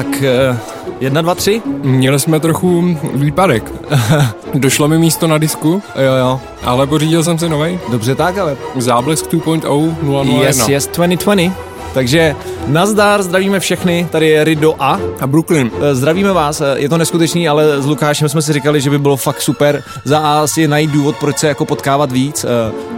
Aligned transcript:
Tak, 0.00 0.22
eh, 0.22 0.58
jedna, 1.00 1.22
dva, 1.22 1.34
tři? 1.34 1.62
Měli 1.82 2.20
jsme 2.20 2.40
trochu 2.40 2.96
výpadek. 3.14 3.72
Došlo 4.54 4.88
mi 4.88 4.98
místo 4.98 5.26
na 5.26 5.38
disku, 5.38 5.82
Jo, 5.96 6.12
jo. 6.18 6.40
ale 6.62 6.86
pořídil 6.86 7.24
jsem 7.24 7.38
si 7.38 7.48
novej. 7.48 7.78
Dobře 7.90 8.14
tak, 8.14 8.38
ale... 8.38 8.56
Záblesk 8.76 9.32
2.0 9.32 9.94
001. 10.02 10.42
Yes, 10.42 10.68
yes, 10.68 10.86
2020. 10.86 11.52
Takže 11.94 12.36
nazdar, 12.66 13.22
zdravíme 13.22 13.60
všechny, 13.60 14.06
tady 14.10 14.28
je 14.28 14.44
Rido 14.44 14.74
A. 14.78 14.98
A 15.20 15.26
Brooklyn. 15.26 15.70
Eh, 15.80 15.94
Zdravíme 15.94 16.32
vás, 16.32 16.60
eh, 16.60 16.74
je 16.76 16.88
to 16.88 16.98
neskutečný, 16.98 17.48
ale 17.48 17.82
s 17.82 17.86
Lukášem 17.86 18.28
jsme 18.28 18.42
si 18.42 18.52
říkali, 18.52 18.80
že 18.80 18.90
by 18.90 18.98
bylo 18.98 19.16
fakt 19.16 19.40
super 19.42 19.82
za 20.04 20.18
A 20.18 20.46
si 20.46 20.68
najít 20.68 20.90
důvod, 20.90 21.16
proč 21.20 21.38
se 21.38 21.48
jako 21.48 21.64
potkávat 21.64 22.12
víc 22.12 22.44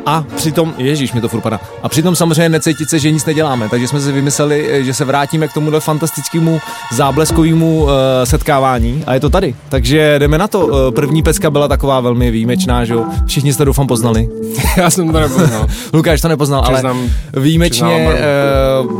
a 0.06 0.24
přitom, 0.36 0.74
ježíš 0.78 1.12
mi 1.12 1.20
to 1.20 1.28
furt 1.28 1.40
padá, 1.40 1.60
a 1.82 1.88
přitom 1.88 2.16
samozřejmě 2.16 2.48
necítit 2.48 2.90
se, 2.90 2.98
že 2.98 3.10
nic 3.10 3.24
neděláme, 3.26 3.68
takže 3.68 3.88
jsme 3.88 4.00
si 4.00 4.12
vymysleli, 4.12 4.68
eh, 4.70 4.82
že 4.84 4.94
se 4.94 5.04
vrátíme 5.04 5.48
k 5.48 5.52
tomuhle 5.52 5.80
fantastickému 5.80 6.60
zábleskovému 6.96 7.88
eh, 7.90 8.26
setkávání 8.26 9.04
a 9.06 9.14
je 9.14 9.20
to 9.20 9.30
tady, 9.30 9.54
takže 9.68 10.18
jdeme 10.18 10.38
na 10.38 10.48
to. 10.48 10.88
Eh, 10.88 10.92
První 10.92 11.22
pecka 11.22 11.50
byla 11.50 11.68
taková 11.68 12.00
velmi 12.00 12.30
výjimečná, 12.30 12.84
že 12.84 12.94
jo, 12.94 13.04
všichni 13.26 13.52
jste 13.52 13.64
doufám 13.64 13.86
poznali. 13.86 14.28
Já 14.76 14.90
jsem 14.90 15.12
to 15.12 15.20
nepoznal. 15.20 15.66
Lukáš 15.92 16.20
to 16.20 16.28
nepoznal, 16.28 16.62
Přiznám- 16.62 16.96
ale 17.32 17.42
výjimečně 17.42 18.08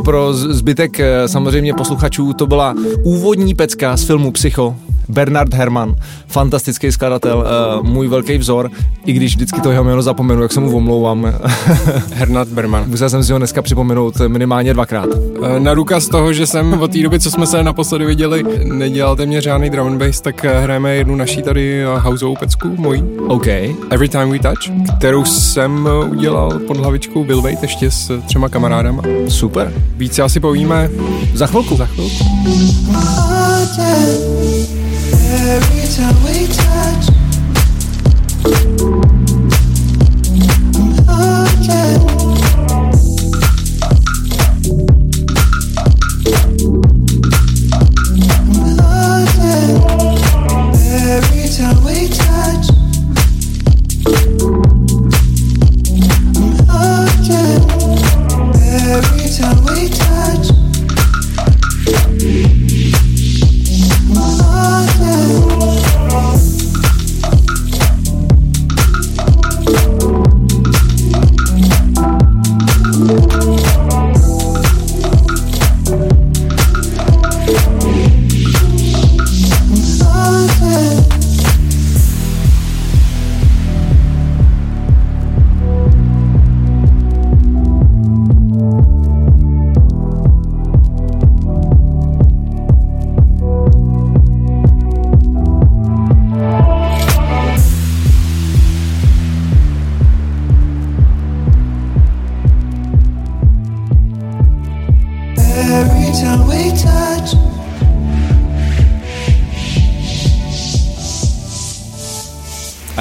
pro 0.03 0.33
zbytek 0.33 0.97
samozřejmě 1.25 1.73
posluchačů 1.73 2.33
to 2.33 2.47
byla 2.47 2.75
úvodní 3.03 3.55
pecka 3.55 3.97
z 3.97 4.03
filmu 4.03 4.31
Psycho. 4.31 4.75
Bernard 5.09 5.53
Herrmann, 5.53 5.95
fantastický 6.27 6.91
skladatel, 6.91 7.45
eh, 7.47 7.83
můj 7.87 8.07
velký 8.07 8.37
vzor, 8.37 8.69
i 9.05 9.13
když 9.13 9.35
vždycky 9.35 9.61
to 9.61 9.71
jeho 9.71 9.83
jméno 9.83 10.01
zapomenu, 10.01 10.41
jak 10.41 10.51
se 10.51 10.59
mu 10.59 10.75
omlouvám. 10.77 11.33
Hernat 12.13 12.47
Berman. 12.47 12.83
Musel 12.87 13.09
jsem 13.09 13.23
si 13.23 13.31
ho 13.31 13.37
dneska 13.37 13.61
připomenout 13.61 14.13
minimálně 14.27 14.73
dvakrát. 14.73 15.09
Eh, 15.55 15.59
Na 15.59 15.73
důkaz 15.73 16.07
toho, 16.07 16.33
že 16.33 16.47
jsem 16.47 16.73
od 16.81 16.91
té 16.91 17.03
doby, 17.03 17.19
co 17.19 17.31
jsme 17.31 17.45
se 17.47 17.63
naposledy 17.63 18.05
viděli, 18.05 18.43
nedělal 18.63 19.15
téměř 19.15 19.43
žádný 19.43 19.69
drum 19.69 19.87
and 19.87 19.97
bass, 19.97 20.21
tak 20.21 20.45
eh, 20.45 20.61
hrajeme 20.63 20.95
jednu 20.95 21.15
naší 21.15 21.41
tady 21.41 21.83
houseovou 21.99 22.35
pecku, 22.35 22.75
mojí. 22.77 23.03
OK. 23.27 23.47
Every 23.89 24.09
Time 24.09 24.29
We 24.31 24.39
Touch, 24.39 24.71
kterou 24.97 25.25
jsem 25.25 25.89
udělal 26.09 26.59
pod 26.67 26.77
hlavičkou 26.77 27.23
Bill 27.23 27.41
Wade 27.41 27.57
ještě 27.61 27.91
s 27.91 28.21
třema 28.25 28.49
kamarádama. 28.49 29.03
Super. 29.27 29.73
Více 29.97 30.21
asi 30.23 30.39
povíme 30.39 30.89
Za 31.33 31.47
chvilku. 31.47 31.75
za 31.77 31.85
chvilku. 31.85 32.13
Every 35.35 35.87
time 35.95 36.23
we 36.23 36.45
touch, 36.45 37.09
oh 41.09 42.02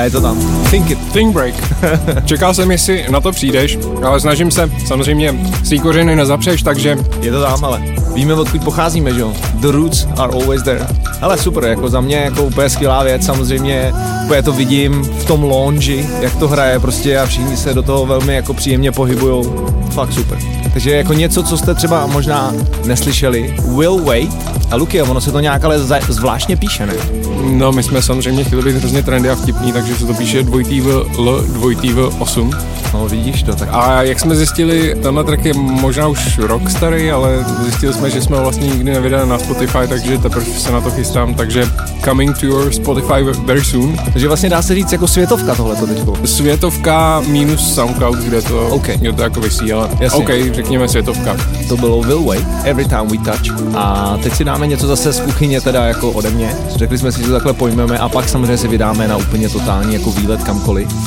A 0.02 0.04
je 0.04 0.10
to 0.10 0.20
tam. 0.20 0.64
Think 0.70 0.90
it. 0.90 0.98
Think 1.12 1.34
Break. 1.34 1.54
Čekal 2.24 2.54
jsem, 2.54 2.70
jestli 2.70 3.04
na 3.10 3.20
to 3.20 3.32
přijdeš, 3.32 3.78
ale 4.04 4.20
snažím 4.20 4.50
se, 4.50 4.70
samozřejmě 4.86 5.34
svý 5.64 5.80
kořeny 5.80 6.16
nezapřeš, 6.16 6.62
takže 6.62 6.98
Je 7.20 7.32
to 7.32 7.42
tam, 7.42 7.64
ale 7.64 7.82
víme, 8.14 8.34
odkud 8.34 8.64
pocházíme, 8.64 9.14
že 9.14 9.20
jo? 9.20 9.32
The 9.54 9.68
roots 9.68 10.06
are 10.18 10.32
always 10.32 10.62
there. 10.62 10.86
Ale 11.20 11.38
super, 11.38 11.64
jako 11.64 11.88
za 11.88 12.00
mě 12.00 12.16
jako 12.16 12.42
úplně 12.42 12.70
skvělá 12.70 13.02
věc, 13.02 13.26
samozřejmě 13.26 13.92
úplně 14.24 14.42
to 14.42 14.52
vidím 14.52 15.02
v 15.02 15.24
tom 15.24 15.42
lounge, 15.42 16.04
jak 16.20 16.36
to 16.36 16.48
hraje 16.48 16.80
prostě 16.80 17.18
a 17.18 17.26
všichni 17.26 17.56
se 17.56 17.74
do 17.74 17.82
toho 17.82 18.06
velmi 18.06 18.34
jako 18.34 18.54
příjemně 18.54 18.92
pohybujou. 18.92 19.66
Fakt 19.90 20.12
super. 20.12 20.38
Takže 20.72 20.90
jako 20.96 21.12
něco, 21.12 21.42
co 21.42 21.56
jste 21.56 21.74
třeba 21.74 22.06
možná 22.06 22.52
neslyšeli, 22.84 23.56
Will 23.76 23.98
Wait 23.98 24.30
a 24.70 24.76
Luky, 24.76 25.02
ono 25.02 25.20
se 25.20 25.32
to 25.32 25.40
nějak 25.40 25.64
ale 25.64 25.78
zvláštně 26.08 26.56
píše, 26.56 26.86
ne? 26.86 26.94
no 27.50 27.72
my 27.72 27.82
jsme 27.82 28.02
samozřejmě 28.02 28.44
chtěli 28.44 28.62
být 28.62 28.76
hrozně 28.76 29.02
trendy 29.02 29.30
a 29.30 29.34
vtipný, 29.34 29.72
takže 29.72 29.94
se 29.94 30.06
to 30.06 30.14
píše 30.14 30.42
dvojitý 30.42 30.82
L, 31.18 31.44
dvojitý 31.48 31.92
v 31.92 32.16
8. 32.18 32.50
No 32.92 33.08
vidíš 33.08 33.42
to, 33.42 33.54
tak 33.54 33.68
A 33.72 34.02
jak 34.02 34.20
jsme 34.20 34.36
zjistili, 34.36 34.94
tenhle 35.02 35.24
track 35.24 35.44
je 35.44 35.54
možná 35.54 36.08
už 36.08 36.38
rok 36.38 36.70
starý, 36.70 37.10
ale 37.10 37.44
zjistili 37.62 37.92
jsme, 37.92 38.10
že 38.10 38.22
jsme 38.22 38.36
ho 38.36 38.42
vlastně 38.42 38.66
nikdy 38.66 38.90
nevydali 38.90 39.28
na 39.28 39.38
Spotify, 39.38 39.78
takže 39.88 40.18
teprve 40.18 40.44
se 40.44 40.72
na 40.72 40.80
to 40.80 40.90
chystám, 40.90 41.34
takže 41.34 41.68
coming 42.04 42.38
to 42.38 42.46
your 42.46 42.72
Spotify 42.72 43.22
very 43.44 43.64
soon. 43.64 43.96
Takže 44.12 44.28
vlastně 44.28 44.50
dá 44.50 44.62
se 44.62 44.74
říct 44.74 44.92
jako 44.92 45.08
světovka 45.08 45.54
tohleto 45.54 45.86
teďko. 45.86 46.16
Světovka 46.24 47.22
minus 47.26 47.74
SoundCloud, 47.74 48.18
kde 48.18 48.42
to, 48.42 48.68
OK. 48.68 48.86
kde 48.86 49.12
to 49.12 49.22
jako 49.22 49.40
vysí, 49.40 49.72
ale 49.72 49.88
Jasně. 50.00 50.18
OK, 50.18 50.30
řekněme 50.52 50.88
světovka. 50.88 51.36
To 51.68 51.76
bylo 51.76 52.02
Will 52.02 52.24
Wait, 52.24 52.46
Every 52.64 52.84
Time 52.84 53.06
We 53.08 53.18
Touch. 53.18 53.74
A 53.76 54.18
teď 54.22 54.34
si 54.34 54.44
dáme 54.44 54.66
něco 54.66 54.86
zase 54.86 55.12
z 55.12 55.20
kuchyně, 55.20 55.60
teda 55.60 55.84
jako 55.84 56.10
ode 56.10 56.30
mě. 56.30 56.56
Řekli 56.76 56.98
jsme 56.98 57.12
si, 57.12 57.20
že 57.20 57.26
to 57.26 57.32
takhle 57.32 57.52
pojmeme 57.52 57.98
a 57.98 58.08
pak 58.08 58.28
samozřejmě 58.28 58.58
si 58.58 58.68
vydáme 58.68 59.08
na 59.08 59.16
úplně 59.16 59.48
totální 59.48 59.94
jako 59.94 60.10
výlet 60.10 60.42
kamkoliv. 60.42 60.88
Uh, 60.92 60.98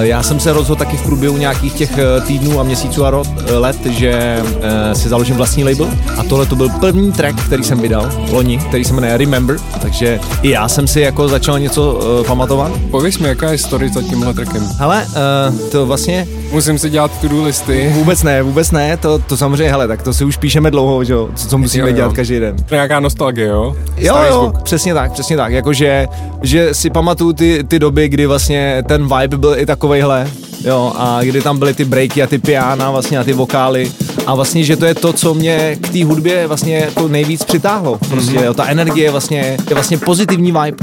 já 0.00 0.22
jsem 0.22 0.40
se 0.40 0.52
rozhodl 0.52 0.78
taky 0.78 0.96
v 0.96 1.02
průběhu 1.02 1.25
nějakých 1.32 1.72
těch 1.74 1.98
eh, 1.98 2.20
týdnů 2.20 2.60
a 2.60 2.62
měsíců 2.62 3.04
a 3.06 3.22
eh, 3.46 3.52
let, 3.52 3.86
že 3.86 4.36
uh, 4.42 4.92
si 4.92 5.08
založím 5.08 5.36
vlastní 5.36 5.64
label. 5.64 5.88
A 6.16 6.22
tohle 6.22 6.46
to 6.46 6.56
byl 6.56 6.68
první 6.68 7.12
track, 7.12 7.44
který 7.46 7.64
jsem 7.64 7.80
vydal 7.80 8.10
loni, 8.30 8.58
který 8.58 8.84
se 8.84 8.92
jmenuje 8.94 9.16
Remember. 9.16 9.56
Takže 9.82 10.20
i 10.42 10.50
já 10.50 10.68
jsem 10.68 10.86
si 10.86 11.00
jako 11.00 11.28
začal 11.28 11.58
něco 11.58 11.94
uh, 12.20 12.26
pamatovat. 12.26 12.72
Pověz 12.90 13.18
mi, 13.18 13.28
jaká 13.28 13.52
je 13.52 13.58
story 13.58 13.88
za 13.88 14.02
tímhle 14.02 14.34
trackem. 14.34 14.68
Hele, 14.78 15.06
uh, 15.52 15.58
to 15.70 15.86
vlastně 15.86 16.26
Musím 16.52 16.78
si 16.78 16.90
dělat 16.90 17.10
to-do 17.20 17.42
listy. 17.44 17.90
vůbec 17.94 18.22
ne, 18.22 18.42
vůbec 18.42 18.70
ne, 18.70 18.96
to, 18.96 19.18
to 19.18 19.36
samozřejmě, 19.36 19.70
hele, 19.70 19.88
tak 19.88 20.02
to 20.02 20.12
si 20.14 20.24
už 20.24 20.36
píšeme 20.36 20.70
dlouho, 20.70 21.04
že 21.04 21.12
jo, 21.12 21.28
co, 21.34 21.48
co 21.48 21.58
musíme 21.58 21.82
Jo, 21.82 21.88
jo. 21.88 21.96
dělat 21.96 22.12
každý 22.12 22.40
den. 22.40 22.56
Nějaká 22.70 23.00
nostalgie, 23.00 23.46
jo? 23.46 23.76
Jo, 23.96 24.14
Starý 24.14 24.28
jo, 24.28 24.40
zvuk. 24.42 24.62
přesně 24.62 24.94
tak, 24.94 25.12
přesně 25.12 25.36
tak. 25.36 25.52
Jakože, 25.52 26.06
že 26.42 26.74
si 26.74 26.90
pamatuju 26.90 27.32
ty, 27.32 27.64
ty 27.68 27.78
doby, 27.78 28.08
kdy 28.08 28.26
vlastně 28.26 28.82
ten 28.88 29.08
vibe 29.18 29.36
byl 29.38 29.54
i 29.58 29.66
takovejhle, 29.66 30.30
jo, 30.64 30.92
a 30.96 31.18
kdy 31.22 31.42
tam 31.42 31.58
byly 31.58 31.74
ty 31.74 31.84
breaky 31.84 32.22
a 32.22 32.26
ty 32.26 32.38
piana 32.38 32.90
vlastně 32.90 33.18
a 33.18 33.24
ty 33.24 33.32
vokály 33.32 33.92
a 34.26 34.34
vlastně, 34.34 34.64
že 34.64 34.76
to 34.76 34.84
je 34.84 34.94
to, 34.94 35.12
co 35.12 35.34
mě 35.34 35.76
k 35.80 35.88
té 35.88 36.04
hudbě 36.04 36.46
vlastně 36.46 36.76
jako 36.76 37.08
nejvíc 37.08 37.44
přitáhlo. 37.44 37.98
Prostě, 38.08 38.36
jo, 38.44 38.54
ta 38.54 38.66
energie 38.66 39.10
vlastně, 39.10 39.56
je 39.68 39.74
vlastně 39.74 39.98
pozitivní 39.98 40.52
vibe. 40.52 40.76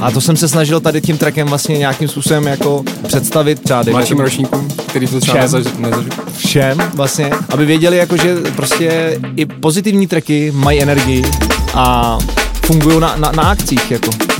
A 0.00 0.10
to 0.10 0.20
jsem 0.20 0.36
se 0.36 0.48
snažil 0.48 0.80
tady 0.80 1.00
tím 1.00 1.18
trackem 1.18 1.48
vlastně 1.48 1.78
nějakým 1.78 2.08
způsobem 2.08 2.46
jako 2.46 2.84
představit 3.06 3.60
třeba 3.62 3.82
Mladším 3.90 4.16
tomu, 4.16 4.24
ročníkům, 4.24 4.68
který 4.86 5.06
to 5.06 5.20
třeba 5.20 5.34
Všem. 5.34 5.42
nezaž, 5.42 5.72
nezaž, 5.78 6.04
všem 6.36 6.78
vlastně, 6.94 7.30
aby 7.48 7.64
věděli 7.66 7.96
jako, 7.96 8.16
že 8.16 8.36
prostě 8.56 9.18
i 9.36 9.46
pozitivní 9.46 10.06
tracky 10.06 10.50
mají 10.54 10.82
energii 10.82 11.24
a 11.74 12.18
fungují 12.66 13.00
na, 13.00 13.16
na, 13.16 13.32
na 13.32 13.42
akcích 13.42 13.90
jako. 13.90 14.31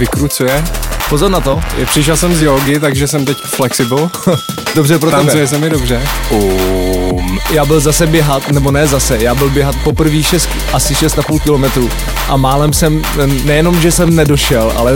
Vykrucuje. 0.00 0.64
Pozor 1.08 1.30
na 1.30 1.40
to. 1.40 1.60
Je, 1.78 1.86
přišel 1.86 2.16
jsem 2.16 2.34
z 2.34 2.42
jogy, 2.42 2.80
takže 2.80 3.06
jsem 3.06 3.24
teď 3.24 3.36
flexible. 3.44 4.08
Dobře 4.74 4.98
pro 4.98 5.10
tebe. 5.10 5.22
Tancuje 5.22 5.46
se 5.46 5.58
mi 5.58 5.70
dobře. 5.70 6.02
Um, 6.30 7.38
Já 7.50 7.64
byl 7.64 7.80
zase 7.80 8.06
běhat, 8.06 8.50
nebo 8.50 8.70
ne 8.70 8.86
zase, 8.86 9.18
já 9.20 9.34
byl 9.34 9.50
běhat 9.50 9.76
poprvé 9.84 10.22
šest, 10.22 10.48
asi 10.72 10.94
6,5 10.94 11.40
kilometrů 11.40 11.90
a 12.28 12.36
málem 12.36 12.72
jsem, 12.72 13.02
nejenom, 13.44 13.80
že 13.80 13.92
jsem 13.92 14.16
nedošel, 14.16 14.72
ale 14.76 14.94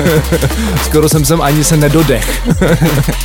skoro 0.84 1.08
jsem 1.08 1.24
sem 1.24 1.42
ani 1.42 1.64
se 1.64 1.76
nedodech. 1.76 2.42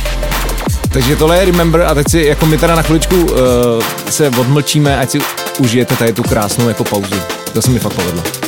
Takže 0.90 1.16
tohle 1.16 1.38
je 1.38 1.44
Remember 1.44 1.82
a 1.82 1.94
teď 1.94 2.10
si, 2.10 2.20
jako 2.20 2.46
my 2.46 2.58
teda 2.58 2.74
na 2.74 2.82
chviličku 2.82 3.16
uh, 3.16 3.28
se 4.10 4.28
odmlčíme, 4.28 4.98
ať 4.98 5.10
si 5.10 5.18
užijete 5.58 5.96
tady 5.96 6.12
tu 6.12 6.22
krásnou 6.22 6.68
jako 6.68 6.84
pauzu. 6.84 7.20
To 7.52 7.62
se 7.62 7.70
mi 7.70 7.78
fakt 7.78 7.94
povedlo. 7.94 8.39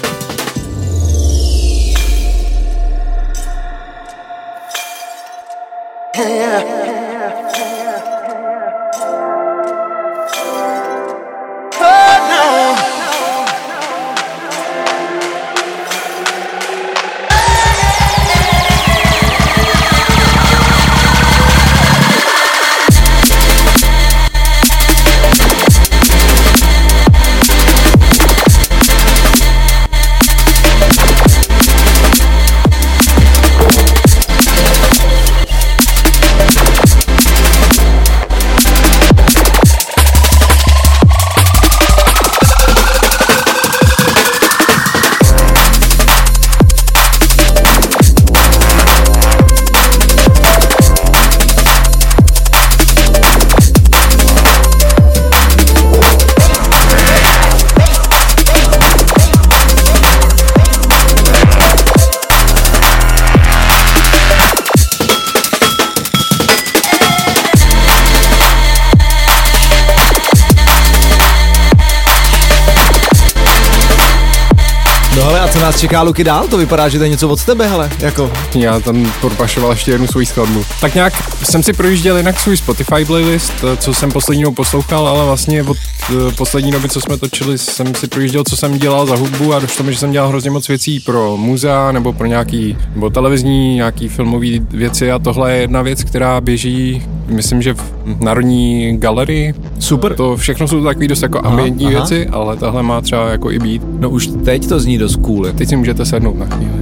Čeká 75.82 76.02
Luky 76.02 76.24
dál? 76.24 76.48
To 76.48 76.56
vypadá, 76.56 76.88
že 76.88 76.98
to 76.98 77.04
je 77.04 77.10
něco 77.10 77.28
od 77.28 77.44
tebe, 77.44 77.68
hele, 77.68 77.90
jako. 77.98 78.32
já 78.54 78.80
tam 78.80 79.12
propašoval 79.20 79.70
ještě 79.70 79.90
jednu 79.90 80.06
svoji 80.06 80.26
skladbu. 80.26 80.64
Tak 80.80 80.94
nějak 80.94 81.12
jsem 81.42 81.62
si 81.62 81.72
projížděl 81.72 82.16
jinak 82.16 82.40
svůj 82.40 82.56
Spotify 82.56 83.04
playlist, 83.04 83.52
co 83.76 83.94
jsem 83.94 84.12
poslední 84.12 84.44
poslouchal, 84.54 85.08
ale 85.08 85.24
vlastně 85.24 85.62
od 85.62 85.76
poslední 86.36 86.72
doby, 86.72 86.88
co 86.88 87.00
jsme 87.00 87.18
točili, 87.18 87.58
jsem 87.58 87.94
si 87.94 88.08
projížděl, 88.08 88.44
co 88.44 88.56
jsem 88.56 88.78
dělal 88.78 89.06
za 89.06 89.16
hudbu 89.16 89.54
a 89.54 89.58
došlo 89.58 89.84
mi, 89.84 89.92
že 89.92 89.98
jsem 89.98 90.12
dělal 90.12 90.28
hrozně 90.28 90.50
moc 90.50 90.68
věcí 90.68 91.00
pro 91.00 91.36
muzea 91.36 91.92
nebo 91.92 92.12
pro 92.12 92.26
nějaký, 92.26 92.76
nebo 92.94 93.10
televizní, 93.10 93.74
nějaký 93.74 94.08
filmový 94.08 94.66
věci 94.70 95.12
a 95.12 95.18
tohle 95.18 95.52
je 95.52 95.60
jedna 95.60 95.82
věc, 95.82 96.04
která 96.04 96.40
běží, 96.40 97.02
myslím, 97.26 97.62
že 97.62 97.74
v 97.74 98.20
Národní 98.20 98.96
galerii. 98.98 99.54
Super. 99.78 100.14
To 100.14 100.36
všechno 100.36 100.68
jsou 100.68 100.84
takový 100.84 101.08
dost 101.08 101.22
jako 101.22 101.38
Aha, 101.38 101.50
ambientní 101.50 101.86
aha. 101.86 101.94
věci, 101.94 102.26
ale 102.26 102.56
tahle 102.56 102.82
má 102.82 103.00
třeba 103.00 103.28
jako 103.28 103.50
i 103.50 103.58
být. 103.58 103.82
No 103.98 104.10
už 104.10 104.28
teď 104.44 104.68
to 104.68 104.80
zní 104.80 104.98
dost 104.98 105.16
cool. 105.16 105.46
Teď 105.52 105.68
si 105.68 105.76
můžete 105.76 106.06
sednout 106.06 106.38
na 106.38 106.46
chvíli, 106.46 106.72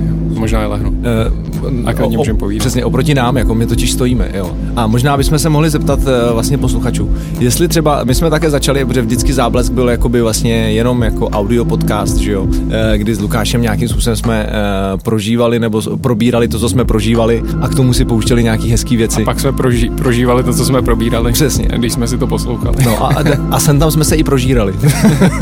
možná 0.40 0.62
i 0.62 0.66
lehnout. 0.66 0.94
Uh, 0.94 1.88
A 1.88 1.92
klidně 1.92 2.16
můžeme 2.16 2.38
povídat. 2.38 2.61
Přesně, 2.61 2.85
oproti 2.85 3.14
nám, 3.14 3.37
jako 3.37 3.54
my 3.54 3.66
totiž 3.66 3.92
stojíme, 3.92 4.28
jo. 4.35 4.50
A 4.76 4.87
možná 4.87 5.16
bychom 5.16 5.38
se 5.38 5.49
mohli 5.49 5.70
zeptat 5.70 5.99
uh, 5.99 6.06
vlastně 6.32 6.59
posluchačů, 6.59 7.11
jestli 7.40 7.68
třeba, 7.68 8.04
my 8.04 8.14
jsme 8.14 8.30
také 8.30 8.50
začali, 8.50 8.85
protože 8.85 9.02
vždycky 9.02 9.32
záblesk 9.32 9.73
byl 9.73 9.88
jakoby 9.88 10.20
vlastně 10.20 10.52
jenom 10.54 11.02
jako 11.02 11.28
audio 11.28 11.64
podcast, 11.64 12.16
že 12.16 12.32
jo, 12.32 12.42
uh, 12.42 12.50
kdy 12.97 13.14
s 13.14 13.20
Lukášem 13.20 13.62
nějakým 13.62 13.88
způsobem 13.88 14.16
jsme 14.16 14.47
uh, 14.94 15.00
prožívali 15.00 15.59
nebo 15.59 15.82
probírali 15.97 16.49
to, 16.49 16.59
co 16.59 16.68
jsme 16.68 16.85
prožívali 16.85 17.42
a 17.61 17.68
k 17.68 17.75
tomu 17.75 17.92
si 17.92 18.04
pouštěli 18.04 18.42
nějaký 18.42 18.70
hezký 18.70 18.97
věci. 18.97 19.25
Pak 19.25 19.40
jsme 19.40 19.52
proži- 19.52 19.94
prožívali 19.94 20.42
to, 20.42 20.54
co 20.54 20.64
jsme 20.64 20.82
probírali. 20.82 21.32
Přesně. 21.32 21.68
Když 21.76 21.92
jsme 21.92 22.09
si 22.09 22.18
to 22.18 22.26
poslouchali. 22.26 22.76
No 22.85 23.04
a, 23.06 23.11
a 23.50 23.61
sem 23.61 23.78
tam 23.78 23.90
jsme 23.90 24.04
se 24.04 24.16
i 24.16 24.25
prožírali. 24.25 24.75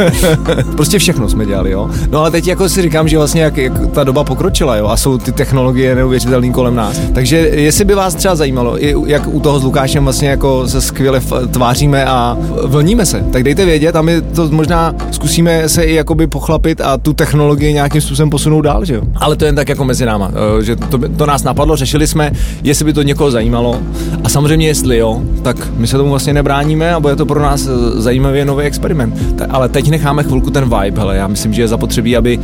prostě 0.76 0.98
všechno 0.98 1.28
jsme 1.28 1.46
dělali, 1.46 1.70
jo. 1.70 1.90
No 2.10 2.18
ale 2.20 2.30
teď 2.30 2.46
jako 2.46 2.68
si 2.68 2.82
říkám, 2.82 3.08
že 3.08 3.16
vlastně 3.18 3.42
jak, 3.42 3.56
jak 3.56 3.72
ta 3.92 4.04
doba 4.04 4.24
pokročila, 4.24 4.76
jo, 4.76 4.87
a 4.90 4.96
jsou 4.96 5.18
ty 5.18 5.32
technologie 5.32 5.94
neuvěřitelné 5.94 6.50
kolem 6.50 6.74
nás. 6.74 7.00
Takže 7.14 7.36
jestli 7.36 7.84
by 7.84 7.94
vás 7.94 8.14
třeba 8.14 8.36
zajímalo, 8.36 8.76
jak 9.06 9.26
u 9.26 9.40
toho 9.40 9.58
s 9.58 9.64
Lukášem 9.64 10.04
vlastně 10.04 10.28
jako 10.28 10.68
se 10.68 10.80
skvěle 10.80 11.20
tváříme 11.50 12.04
a 12.04 12.36
vlníme 12.64 13.06
se, 13.06 13.24
tak 13.32 13.42
dejte 13.42 13.64
vědět 13.64 13.96
a 13.96 14.02
my 14.02 14.22
to 14.22 14.48
možná 14.48 14.94
zkusíme 15.10 15.68
se 15.68 15.82
i 15.82 15.94
jakoby 15.94 16.26
pochlapit 16.26 16.80
a 16.80 16.98
tu 16.98 17.12
technologii 17.12 17.72
nějakým 17.72 18.00
způsobem 18.00 18.30
posunout 18.30 18.60
dál, 18.60 18.84
že 18.84 18.94
jo. 18.94 19.02
Ale 19.16 19.36
to 19.36 19.44
jen 19.44 19.54
tak 19.54 19.68
jako 19.68 19.84
mezi 19.84 20.06
náma, 20.06 20.30
eh, 20.58 20.64
že 20.64 20.76
to, 20.76 20.98
to 21.16 21.26
nás 21.26 21.42
napadlo, 21.44 21.76
řešili 21.76 22.06
jsme, 22.06 22.30
jestli 22.62 22.84
by 22.84 22.92
to 22.92 23.02
někoho 23.02 23.30
zajímalo 23.30 23.78
a 24.24 24.28
samozřejmě 24.28 24.66
jestli 24.66 24.98
jo, 24.98 25.22
tak 25.42 25.56
my 25.76 25.86
se 25.86 25.96
tomu 25.96 26.10
vlastně 26.10 26.32
nebráníme 26.32 26.94
a 26.94 27.00
bude 27.00 27.16
to 27.16 27.26
pro 27.26 27.42
nás 27.42 27.66
eh, 27.66 28.00
zajímavý 28.00 28.44
nový 28.44 28.64
experiment. 28.64 29.14
Ale 29.50 29.68
teď 29.68 29.90
necháme 29.90 30.22
chvilku 30.22 30.50
ten 30.50 30.64
vibe, 30.64 31.00
hele, 31.00 31.16
já 31.16 31.26
myslím, 31.26 31.52
že 31.52 31.62
je 31.62 31.68
zapotřebí, 31.68 32.16
aby 32.16 32.38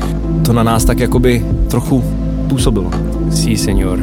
to 0.46 0.52
na 0.52 0.62
nás 0.62 0.84
tak 0.84 0.98
jakoby 0.98 1.46
trochu 1.68 2.04
působilo. 2.48 2.90
Sí, 3.30 3.56
señor. 3.56 3.98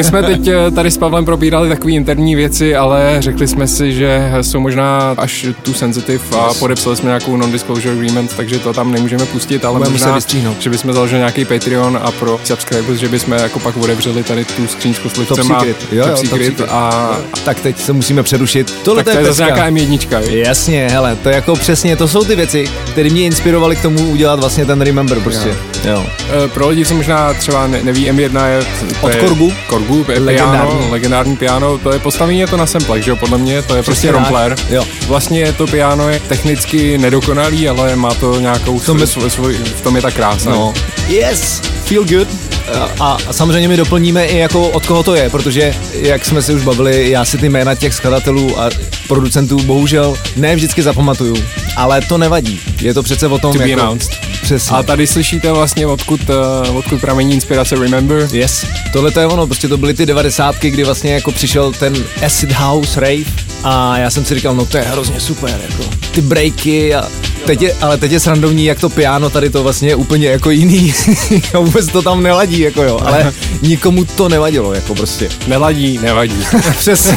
My, 0.00 0.04
jsme 0.04 0.22
teď 0.22 0.46
eh, 0.48 0.70
tady 0.70 0.90
s 0.90 0.96
Pavlem 0.98 1.24
probírali 1.24 1.68
takové 1.68 1.92
interní 1.92 2.34
věci, 2.34 2.76
ale 2.76 3.16
řekli 3.18 3.48
jsme 3.48 3.66
si, 3.66 3.92
že 3.92 4.32
jsou 4.40 4.60
možná 4.60 5.14
až 5.18 5.46
tu 5.62 5.74
sensitive 5.74 6.24
a 6.38 6.54
podepsali 6.54 6.96
jsme 6.96 7.06
nějakou 7.06 7.36
non-disclosure 7.36 7.92
agreement, 7.94 8.36
takže 8.36 8.58
to 8.58 8.72
tam 8.72 8.92
nemůžeme 8.92 9.26
pustit, 9.26 9.64
ale 9.64 9.78
Budeme 9.78 9.92
muset 9.92 10.04
možná, 10.04 10.14
vystříhnout. 10.14 10.62
že 10.62 10.70
bychom 10.70 10.92
založili 10.92 11.18
nějaký 11.18 11.44
Patreon 11.44 11.98
a 12.02 12.10
pro 12.10 12.40
subscribers, 12.44 13.00
že 13.00 13.08
bychom 13.08 13.32
jako 13.34 13.58
pak 13.58 13.76
otevřeli 13.76 14.22
tady 14.22 14.44
tu 14.44 14.66
skříňku 14.66 15.08
s 15.08 15.12
Top 15.12 15.18
livcema. 15.18 15.58
secret. 15.60 15.76
Jo, 15.92 15.98
jo, 15.98 16.04
top 16.04 16.14
top 16.16 16.26
secret 16.26 16.46
secret. 16.56 16.68
a 16.70 17.10
Tak 17.44 17.60
teď 17.60 17.78
se 17.78 17.92
musíme 17.92 18.22
přerušit. 18.22 18.74
Tohle 18.84 19.04
tak 19.04 19.14
to 19.14 19.20
je 19.20 19.26
zase 19.26 19.42
pecka. 19.42 19.54
nějaká 19.70 19.70
M1. 19.70 20.20
jo? 20.30 20.36
Jasně, 20.44 20.88
hele, 20.90 21.16
to 21.22 21.28
je 21.28 21.34
jako 21.34 21.56
přesně, 21.56 21.96
to 21.96 22.08
jsou 22.08 22.24
ty 22.24 22.36
věci, 22.36 22.64
které 23.00 23.10
mě 23.12 23.24
inspirovaly 23.24 23.76
k 23.76 23.82
tomu 23.82 24.10
udělat 24.10 24.40
vlastně 24.40 24.66
ten 24.66 24.80
Remember 24.80 25.20
prostě. 25.20 25.48
Jo. 25.48 25.90
jo. 25.92 26.06
Eh, 26.44 26.48
Pro 26.48 26.68
lidi, 26.68 26.84
co 26.84 26.94
možná 26.94 27.34
třeba 27.34 27.66
ne, 27.66 27.82
neví, 27.82 28.10
M1 28.10 28.46
je... 28.46 28.60
to 29.00 29.06
Od 29.06 29.14
Korgu? 29.14 29.52
Korgu, 29.66 30.06
je 30.12 30.20
Legendární. 30.20 30.70
piano, 30.78 30.90
legendární 30.90 31.36
piano, 31.36 31.78
to 31.78 31.92
je 31.92 31.98
postavení 31.98 32.38
je 32.40 32.46
to 32.46 32.56
na 32.56 32.66
samplech, 32.66 33.04
že 33.04 33.10
jo, 33.10 33.16
podle 33.16 33.38
mě, 33.38 33.62
to 33.62 33.76
je 33.76 33.82
prostě 33.82 34.06
tak. 34.06 34.16
rompler. 34.16 34.56
Jo. 34.70 34.84
Vlastně 35.06 35.52
to 35.52 35.66
piano 35.66 36.08
je 36.08 36.20
technicky 36.20 36.98
nedokonalý, 36.98 37.68
ale 37.68 37.96
má 37.96 38.14
to 38.14 38.40
nějakou, 38.40 38.78
v 38.78 38.86
tom 38.86 38.96
tom, 38.96 39.00
je- 39.00 39.06
svoj, 39.06 39.30
svoj, 39.30 39.54
v 39.54 39.80
tom 39.80 39.96
je 39.96 40.02
ta 40.02 40.10
krása. 40.10 40.50
No. 40.50 40.74
Yes, 41.08 41.60
feel 41.84 42.04
good. 42.04 42.28
A, 43.00 43.18
a 43.26 43.32
samozřejmě 43.32 43.68
my 43.68 43.76
doplníme 43.76 44.24
i 44.26 44.38
jako 44.38 44.68
od 44.68 44.86
koho 44.86 45.02
to 45.02 45.14
je, 45.14 45.30
protože 45.30 45.74
jak 45.92 46.24
jsme 46.24 46.42
si 46.42 46.54
už 46.54 46.62
bavili, 46.62 47.10
já 47.10 47.24
si 47.24 47.38
ty 47.38 47.48
jména 47.48 47.74
těch 47.74 47.94
skladatelů 47.94 48.60
a 48.60 48.70
producentů 49.08 49.62
bohužel 49.62 50.16
ne 50.36 50.56
vždycky 50.56 50.82
zapamatuju, 50.82 51.36
ale 51.76 52.00
to 52.00 52.18
nevadí. 52.18 52.60
Je 52.80 52.94
to 52.94 53.02
přece 53.02 53.26
o 53.26 53.38
tom, 53.38 53.52
To 53.52 53.62
jako. 53.62 53.98
Přesně. 54.42 54.76
A 54.76 54.82
tady 54.82 55.06
slyšíte 55.06 55.52
vlastně, 55.52 55.86
odkud, 55.86 56.20
uh, 56.68 56.76
odkud 56.76 57.00
pramení 57.00 57.34
inspirace 57.34 57.74
Remember. 57.76 58.28
Yes, 58.32 58.66
tohle 58.92 59.10
to 59.10 59.20
je 59.20 59.26
ono, 59.26 59.46
prostě 59.46 59.68
to 59.68 59.76
byly 59.76 59.94
ty 59.94 60.06
devadesátky, 60.06 60.70
kdy 60.70 60.84
vlastně 60.84 61.12
jako 61.14 61.32
přišel 61.32 61.72
ten 61.72 61.94
acid 62.26 62.52
house 62.52 63.00
rave 63.00 63.24
a 63.64 63.98
já 63.98 64.10
jsem 64.10 64.24
si 64.24 64.34
říkal, 64.34 64.54
no 64.54 64.66
to 64.66 64.76
je 64.76 64.82
hrozně 64.82 65.20
super, 65.20 65.60
jako 65.70 65.90
ty 66.14 66.20
breaky 66.20 66.94
a 66.94 67.08
teď 67.50 67.62
je, 67.62 67.74
ale 67.80 67.96
teď 67.96 68.12
je 68.12 68.20
srandovní, 68.20 68.64
jak 68.64 68.80
to 68.80 68.88
piano 68.88 69.30
tady 69.30 69.50
to 69.50 69.62
vlastně 69.62 69.88
je 69.88 69.94
úplně 69.94 70.28
jako 70.28 70.50
jiný 70.50 70.94
vůbec 71.54 71.86
to 71.86 72.02
tam 72.02 72.22
neladí, 72.22 72.60
jako 72.60 72.82
jo, 72.82 73.00
ale 73.04 73.32
nikomu 73.62 74.04
to 74.04 74.28
nevadilo, 74.28 74.74
jako 74.74 74.94
prostě. 74.94 75.28
Neladí, 75.46 75.98
nevadí. 75.98 76.46
Přesně, 76.78 77.16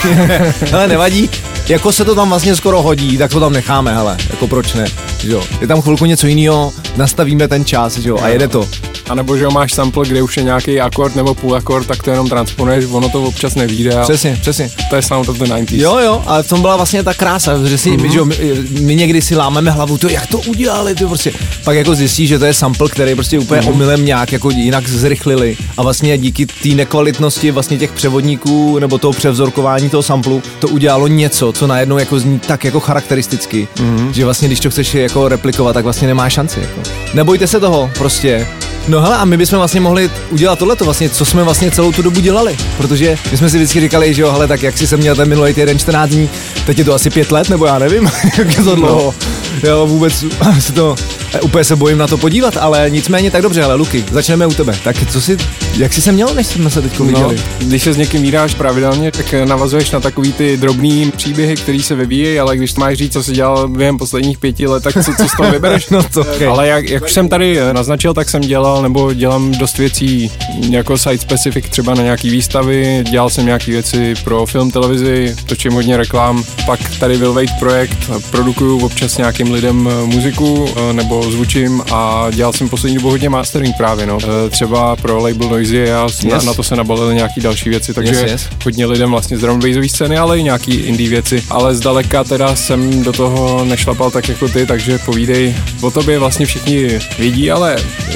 hele, 0.71 0.87
nevadí, 0.87 1.29
jako 1.69 1.91
se 1.91 2.05
to 2.05 2.15
tam 2.15 2.29
vlastně 2.29 2.55
skoro 2.55 2.81
hodí, 2.81 3.17
tak 3.17 3.31
to 3.31 3.39
tam 3.39 3.53
necháme, 3.53 3.93
hele, 3.93 4.17
jako 4.29 4.47
proč 4.47 4.73
ne, 4.73 4.85
jo. 5.23 5.43
Je 5.61 5.67
tam 5.67 5.81
chvilku 5.81 6.05
něco 6.05 6.27
jiného, 6.27 6.73
nastavíme 6.95 7.47
ten 7.47 7.65
čas, 7.65 7.97
jo, 7.97 8.17
a 8.21 8.27
jede 8.27 8.47
to. 8.47 8.69
A 9.09 9.15
nebo 9.15 9.37
že 9.37 9.43
jo, 9.43 9.51
máš 9.51 9.73
sample, 9.73 10.05
kde 10.07 10.21
už 10.21 10.37
je 10.37 10.43
nějaký 10.43 10.81
akord 10.81 11.15
nebo 11.15 11.35
půl 11.35 11.55
akord, 11.55 11.87
tak 11.87 12.03
to 12.03 12.11
jenom 12.11 12.29
transponuješ, 12.29 12.85
ono 12.91 13.09
to 13.09 13.23
občas 13.23 13.55
nevíde. 13.55 13.95
a 13.95 14.03
Přesně, 14.03 14.37
přesně. 14.41 14.71
To 14.89 14.95
je 14.95 15.01
sound 15.01 15.29
of 15.29 15.37
the 15.37 15.43
90s. 15.43 15.77
Jo, 15.77 15.97
jo, 15.97 16.23
ale 16.25 16.43
v 16.43 16.49
tom 16.49 16.61
byla 16.61 16.75
vlastně 16.75 17.03
ta 17.03 17.13
krása, 17.13 17.67
že 17.67 17.77
si, 17.77 17.91
mm-hmm. 17.91 18.11
že 18.11 18.17
jo, 18.17 18.25
my, 18.25 18.35
my, 18.79 18.95
někdy 18.95 19.21
si 19.21 19.35
lámeme 19.35 19.71
hlavu, 19.71 19.97
to 19.97 20.09
jak 20.09 20.27
to 20.27 20.39
udělali, 20.39 20.95
ty 20.95 21.05
prostě. 21.05 21.33
Pak 21.63 21.75
jako 21.75 21.95
zjistíš, 21.95 22.29
že 22.29 22.39
to 22.39 22.45
je 22.45 22.53
sample, 22.53 22.89
který 22.89 23.15
prostě 23.15 23.39
úplně 23.39 23.61
mm-hmm. 23.61 23.73
omylem 23.73 24.05
nějak 24.05 24.31
jako 24.31 24.49
jinak 24.49 24.89
zrychlili 24.89 25.57
a 25.77 25.83
vlastně 25.83 26.17
díky 26.17 26.45
té 26.45 26.69
nekvalitnosti 26.69 27.51
vlastně 27.51 27.77
těch 27.77 27.91
převodníků 27.91 28.79
nebo 28.79 28.97
toho 28.97 29.13
převzorkování 29.13 29.89
toho 29.89 30.03
samplu 30.03 30.43
to 30.59 30.67
udělalo 30.67 31.07
něco, 31.07 31.51
co 31.51 31.67
najednou 31.67 31.97
jako 31.97 32.19
zní 32.19 32.39
tak 32.39 32.63
jako 32.63 32.79
charakteristicky, 32.79 33.67
mm-hmm. 33.75 34.09
že 34.09 34.25
vlastně 34.25 34.47
když 34.47 34.59
to 34.59 34.69
chceš 34.69 34.93
jako 34.93 35.27
replikovat, 35.27 35.73
tak 35.73 35.83
vlastně 35.83 36.07
nemá 36.07 36.29
šanci. 36.29 36.59
Jako. 36.59 36.81
Nebojte 37.13 37.47
se 37.47 37.59
toho, 37.59 37.91
prostě. 37.97 38.47
No 38.87 39.01
hele, 39.01 39.17
a 39.17 39.25
my 39.25 39.37
bychom 39.37 39.57
vlastně 39.57 39.81
mohli 39.81 40.09
udělat 40.29 40.59
tohleto 40.59 40.85
vlastně, 40.85 41.09
co 41.09 41.25
jsme 41.25 41.43
vlastně 41.43 41.71
celou 41.71 41.91
tu 41.91 42.01
dobu 42.01 42.19
dělali, 42.19 42.57
protože 42.77 43.17
my 43.31 43.37
jsme 43.37 43.49
si 43.49 43.57
vždycky 43.57 43.79
říkali, 43.79 44.13
že 44.13 44.21
jo, 44.21 44.31
hele, 44.31 44.47
tak 44.47 44.63
jak 44.63 44.77
si 44.77 44.87
se 44.87 44.97
měl 44.97 45.15
ten 45.15 45.29
minulý 45.29 45.53
týden 45.53 45.79
14 45.79 46.09
dní, 46.09 46.29
teď 46.65 46.77
je 46.79 46.85
to 46.85 46.93
asi 46.93 47.09
pět 47.09 47.31
let, 47.31 47.49
nebo 47.49 47.65
já 47.65 47.79
nevím, 47.79 48.11
jak 48.37 48.57
je 48.57 48.63
to 48.63 48.75
dlouho. 48.75 49.15
Jo, 49.63 49.87
vůbec 49.87 50.25
si 50.59 50.73
to, 50.73 50.95
úplně 51.41 51.63
se 51.63 51.75
bojím 51.75 51.97
na 51.97 52.07
to 52.07 52.17
podívat, 52.17 52.57
ale 52.57 52.89
nicméně 52.89 53.31
tak 53.31 53.41
dobře, 53.41 53.63
ale 53.63 53.75
Luky, 53.75 54.05
začneme 54.11 54.45
u 54.47 54.53
tebe. 54.53 54.79
Tak 54.83 54.95
co 55.11 55.21
si, 55.21 55.37
jak 55.77 55.93
jsi 55.93 56.01
se 56.01 56.11
měl, 56.11 56.33
než 56.35 56.47
jsme 56.47 56.69
se 56.69 56.81
teď 56.81 56.99
No, 56.99 57.05
viděli? 57.05 57.41
když 57.59 57.83
se 57.83 57.93
s 57.93 57.97
někým 57.97 58.21
vídáš 58.21 58.53
pravidelně, 58.53 59.11
tak 59.11 59.33
eh, 59.33 59.45
navazuješ 59.45 59.91
na 59.91 59.99
takový 59.99 60.33
ty 60.33 60.57
drobný 60.57 61.11
příběhy, 61.15 61.55
které 61.55 61.79
se 61.83 61.95
vyvíjejí, 61.95 62.39
ale 62.39 62.57
když 62.57 62.73
máš 62.75 62.97
říct, 62.97 63.13
co 63.13 63.23
jsi 63.23 63.31
dělal 63.31 63.67
během 63.67 63.97
posledních 63.97 64.37
pěti 64.37 64.67
let, 64.67 64.83
tak 64.83 64.93
co, 64.93 65.11
co 65.17 65.27
z 65.27 65.37
toho 65.37 65.51
vybereš? 65.51 65.87
No 65.93 66.03
to, 66.13 66.21
okay. 66.21 66.47
Ale 66.47 66.67
jak, 66.67 66.89
jak 66.89 67.03
už 67.03 67.11
jsem 67.13 67.29
tady 67.29 67.59
eh, 67.59 67.73
naznačil, 67.73 68.13
tak 68.13 68.29
jsem 68.29 68.41
dělal 68.41 68.81
nebo 68.81 69.13
dělám 69.13 69.51
dost 69.51 69.77
věcí 69.77 70.31
jako 70.69 70.97
site 70.97 71.17
specific 71.17 71.65
třeba 71.69 71.93
na 71.93 72.03
nějaký 72.03 72.29
výstavy, 72.29 73.03
dělal 73.11 73.29
jsem 73.29 73.45
nějaké 73.45 73.71
věci 73.71 74.13
pro 74.23 74.45
film, 74.45 74.71
televizi, 74.71 75.35
točím 75.45 75.73
hodně 75.73 75.97
reklám, 75.97 76.43
pak 76.65 76.79
tady 76.99 77.17
Will 77.17 77.33
Wait 77.33 77.49
projekt, 77.59 77.97
produkuju 78.31 78.85
občas 78.85 79.17
nějakým 79.17 79.51
lidem 79.51 79.89
eh, 79.91 80.05
muziku 80.05 80.65
eh, 80.89 80.93
zvučím 81.31 81.81
a 81.91 82.27
dělal 82.31 82.53
jsem 82.53 82.69
poslední 82.69 82.95
dobu 82.95 83.09
hodně 83.09 83.29
mastering 83.29 83.75
právě, 83.77 84.05
no. 84.05 84.17
Eh, 84.23 84.49
Třeba 84.49 84.95
pro 84.95 85.17
label 85.21 85.49
Noisy 85.49 85.91
a 85.91 86.03
yes. 86.03 86.23
na, 86.23 86.37
na, 86.41 86.53
to 86.53 86.63
se 86.63 86.75
nabalily 86.75 87.15
nějaký 87.15 87.41
další 87.41 87.69
věci, 87.69 87.93
takže 87.93 88.11
Yes, 88.13 88.31
yes. 88.31 88.47
hodně 88.63 88.85
lidem 88.85 89.11
vlastně 89.11 89.37
z 89.37 89.41
drum 89.41 89.53
and 89.55 89.63
bassové 89.65 89.89
scény, 89.89 90.17
ale 90.17 90.39
i 90.39 90.43
nějaký 90.43 90.73
indie 90.75 91.09
věci. 91.09 91.43
Ale 91.49 91.75
zdaleka 91.75 92.23
teda 92.23 92.55
jsem 92.55 93.03
do 93.03 93.11
toho 93.13 93.65
nešlapal 93.65 94.11
tak 94.11 94.29
jako 94.29 94.47
ty, 94.47 94.65
takže 94.65 94.99
povídej 95.05 95.55
o 95.81 95.91
tobě 95.91 96.19
vlastně 96.19 96.45
všichni 96.45 96.99
vědí, 97.19 97.51
ale 97.51 97.75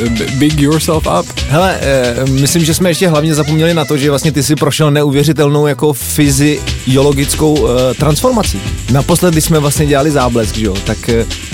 b- 0.09 0.25
big 0.35 0.59
yourself 0.59 1.07
up. 1.19 1.39
Hele, 1.49 1.77
eh, 1.81 2.15
myslím, 2.31 2.65
že 2.65 2.73
jsme 2.73 2.89
ještě 2.89 3.07
hlavně 3.07 3.35
zapomněli 3.35 3.73
na 3.73 3.85
to, 3.85 3.97
že 3.97 4.09
vlastně 4.09 4.31
ty 4.31 4.43
si 4.43 4.55
prošel 4.55 4.91
neuvěřitelnou 4.91 5.67
jako 5.67 5.93
fyziologickou 5.93 7.67
transformací. 7.99 8.61
Naposled, 8.91 9.31
když 9.31 9.43
jsme 9.43 9.59
vlastně 9.59 9.85
dělali 9.85 10.11
záblesk, 10.11 10.55
že 10.57 10.65
jo, 10.65 10.73
tak, 10.85 10.97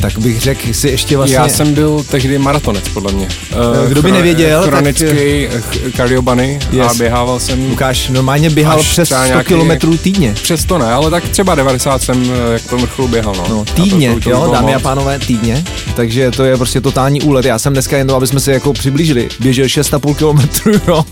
tak 0.01 0.17
bych 0.19 0.41
řekl 0.41 0.74
si 0.74 0.88
ještě 0.89 1.17
vlastně... 1.17 1.38
Já 1.44 1.50
jsem 1.50 1.74
byl 1.74 2.04
tehdy 2.12 2.38
maratonec, 2.38 2.90
podle 2.90 3.12
mě. 3.12 3.28
Eh, 3.52 3.90
Kdo 3.90 4.02
by 4.02 4.12
nevěděl, 4.12 4.64
Chronický 4.64 5.48
tak... 5.54 5.94
kardiobany 5.96 6.60
a 6.72 6.76
Yes. 6.76 6.98
běhával 6.98 7.40
jsem 7.40 7.70
Lukáš 7.70 8.10
normálně 8.10 8.50
běhal 8.50 8.80
Až 8.80 8.90
přes 8.90 9.08
třeba 9.08 9.22
100 9.22 9.28
nějaký- 9.28 9.48
kilometrů 9.48 9.98
týdně. 9.98 10.34
přes 10.44 10.66
to 10.66 10.78
ne, 10.78 10.94
ale 10.94 11.12
tak 11.12 11.24
třeba 11.30 11.56
90 11.56 12.02
jsem 12.02 12.24
eh, 12.50 12.54
jak 12.54 12.62
po 12.62 12.78
vrcholu 12.78 13.08
běhal, 13.08 13.36
no. 13.38 13.46
No, 13.50 13.62
A 13.62 13.66
to- 13.66 13.74
týdně, 13.84 14.14
to- 14.14 14.20
to 14.20 14.30
jo, 14.30 14.50
dámy 14.54 14.76
a 14.76 14.80
pánové, 14.80 15.20
týdně. 15.20 15.64
Takže 15.96 16.32
to 16.32 16.44
je 16.44 16.58
prostě 16.58 16.82
totální 16.82 17.22
úlet. 17.22 17.46
Já 17.46 17.60
jsem 17.60 17.74
dneska 17.74 17.98
jen 17.98 18.08
to, 18.08 18.16
aby 18.16 18.28
jsme 18.28 18.40
se 18.40 18.52
jako 18.54 18.74
přiblížili. 18.74 19.30
Běžel 19.40 19.66
6,5 19.66 20.14
kilometrů, 20.16 20.72
jo. 20.88 21.06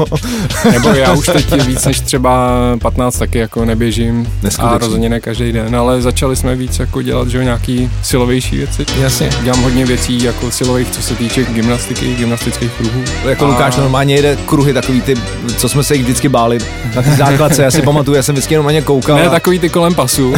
Nebo 0.72 0.90
já 0.90 1.14
už 1.14 1.26
teď 1.26 1.66
víc 1.68 1.86
než 1.86 2.00
třeba 2.00 2.52
15 2.82 3.18
taky 3.18 3.38
jako 3.38 3.66
neběžím 3.66 4.28
Neskutečný. 4.44 4.76
a 4.76 4.78
rozhodně 4.78 5.10
ne 5.10 5.20
každý 5.20 5.52
den, 5.52 5.76
ale 5.76 6.02
začali 6.02 6.36
jsme 6.36 6.56
víc 6.56 6.80
jako 6.80 7.02
dělat, 7.02 7.28
že 7.28 7.38
jo, 7.38 7.44
nějaký 7.44 7.90
silovější 8.04 8.58
věci. 8.58 8.86
Jasně. 9.00 9.30
Dělám 9.44 9.62
hodně 9.64 9.86
věcí 9.86 10.21
jako 10.24 10.52
silových, 10.52 10.92
co 10.92 11.02
se 11.02 11.16
týče 11.16 11.44
gymnastiky, 11.44 12.16
gymnastických 12.16 12.72
kruhů. 12.72 13.04
Jako 13.26 13.46
A- 13.46 13.48
Lukáš 13.48 13.76
normálně 13.76 14.16
jede 14.16 14.38
kruhy 14.46 14.74
takový 14.74 15.02
ty, 15.02 15.16
co 15.58 15.70
jsme 15.70 15.84
se 15.84 15.96
jich 15.96 16.04
vždycky 16.04 16.30
báli 16.30 16.60
na 16.96 17.02
ty 17.02 17.10
základce. 17.12 17.64
Já 17.64 17.72
si 17.72 17.82
pamatuju, 17.82 18.16
já 18.18 18.24
jsem 18.24 18.36
vždycky 18.36 18.54
jenom 18.54 18.66
na 18.66 18.72
ně 18.72 18.82
koukal. 18.82 19.16
Ne 19.16 19.28
a- 19.28 19.30
takový 19.30 19.60
ty 19.60 19.70
kolem 19.70 19.96
pasu, 19.96 20.34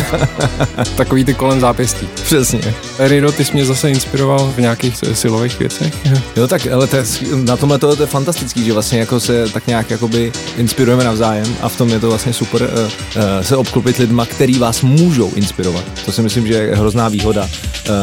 takový 0.96 1.26
ty 1.26 1.34
kolem 1.34 1.60
zápěstí. 1.60 2.08
Přesně. 2.24 2.74
Rido, 3.00 3.32
ty 3.32 3.46
jsi 3.46 3.54
mě 3.54 3.66
zase 3.66 3.90
inspiroval 3.90 4.54
v 4.56 4.60
nějakých 4.60 4.96
eh, 5.04 5.16
silových 5.16 5.60
věcech. 5.60 5.94
Jo, 6.36 6.48
tak 6.48 6.68
ale 6.68 6.88
to 6.88 6.96
je, 6.96 7.04
na 7.44 7.58
tomhle 7.58 7.78
to, 7.80 7.96
to 7.96 8.04
je 8.04 8.08
fantastický, 8.08 8.66
že 8.66 8.74
vlastně 8.74 9.00
jako 9.00 9.20
se 9.20 9.50
tak 9.54 9.68
nějak 9.68 9.90
jakoby 9.90 10.32
inspirujeme 10.58 11.04
navzájem 11.04 11.56
a 11.62 11.70
v 11.70 11.78
tom 11.78 11.90
je 11.90 12.00
to 12.00 12.08
vlastně 12.10 12.34
super 12.34 12.62
uh, 12.62 12.70
uh, 12.80 12.90
se 13.42 13.56
obklopit 13.58 13.98
lidma, 13.98 14.26
který 14.26 14.60
vás 14.60 14.82
můžou 14.82 15.32
inspirovat. 15.36 15.84
To 16.06 16.12
si 16.12 16.22
myslím, 16.22 16.48
že 16.48 16.54
je 16.54 16.76
hrozná 16.76 17.10
výhoda, 17.10 17.44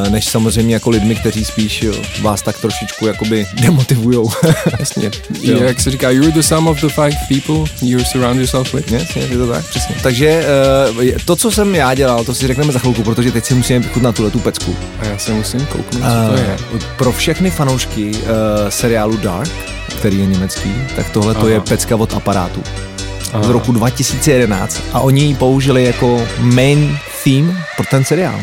uh, 0.05 0.11
než 0.13 0.25
samozřejmě 0.29 0.75
jako 0.75 0.91
lidmi, 0.91 1.15
kteří 1.15 1.45
spíš 1.45 1.70
jo, 1.83 1.95
vás 2.21 2.43
tak 2.43 2.59
trošičku 2.59 3.07
jakoby 3.07 3.47
demotivujou. 3.55 4.31
Jasně. 4.81 5.11
Jo. 5.43 5.63
Jak 5.63 5.81
se 5.81 5.91
říká, 5.91 6.11
you're 6.11 6.33
the 6.33 6.41
sum 6.41 6.67
of 6.67 6.81
the 6.81 6.89
five 6.89 7.17
people 7.29 7.73
you 7.83 8.05
surround 8.05 8.37
yourself 8.41 8.75
with. 8.75 8.93
Jasně, 8.93 9.23
je 9.23 9.39
to 9.39 9.47
tak, 9.47 9.65
přesně. 9.65 9.95
Takže 10.03 10.45
uh, 11.01 11.19
to, 11.25 11.37
co 11.37 11.51
jsem 11.51 11.75
já 11.75 11.95
dělal, 11.95 12.25
to 12.25 12.35
si 12.35 12.47
řekneme 12.47 12.73
za 12.73 12.79
chvilku, 12.79 13.03
protože 13.03 13.33
teď 13.33 13.45
si 13.45 13.55
musíme 13.55 13.79
vychutnat 13.79 14.15
tuhle 14.15 14.31
tu 14.31 14.39
pecku. 14.39 14.77
A 15.01 15.05
já 15.05 15.19
se 15.19 15.33
musím 15.33 15.67
kouknout, 15.67 16.03
co 16.03 16.31
to 16.31 16.37
je. 16.37 16.57
Uh, 16.73 16.81
pro 16.97 17.13
všechny 17.13 17.51
fanoušky 17.51 18.11
uh, 18.11 18.21
seriálu 18.69 19.17
Dark, 19.17 19.51
který 19.99 20.19
je 20.19 20.27
německý, 20.27 20.75
tak 20.97 21.11
tohle 21.11 21.35
to 21.35 21.49
je 21.49 21.61
pecka 21.61 21.97
od 21.97 22.15
aparátu. 22.15 22.63
Aha. 23.33 23.45
z 23.45 23.49
roku 23.49 23.73
2011 23.73 24.83
a 24.93 25.01
oni 25.01 25.23
ji 25.23 25.35
použili 25.35 25.85
jako 25.85 26.27
main 26.39 26.99
theme 27.25 27.65
pro 27.77 27.87
ten 27.91 28.05
seriál. 28.05 28.41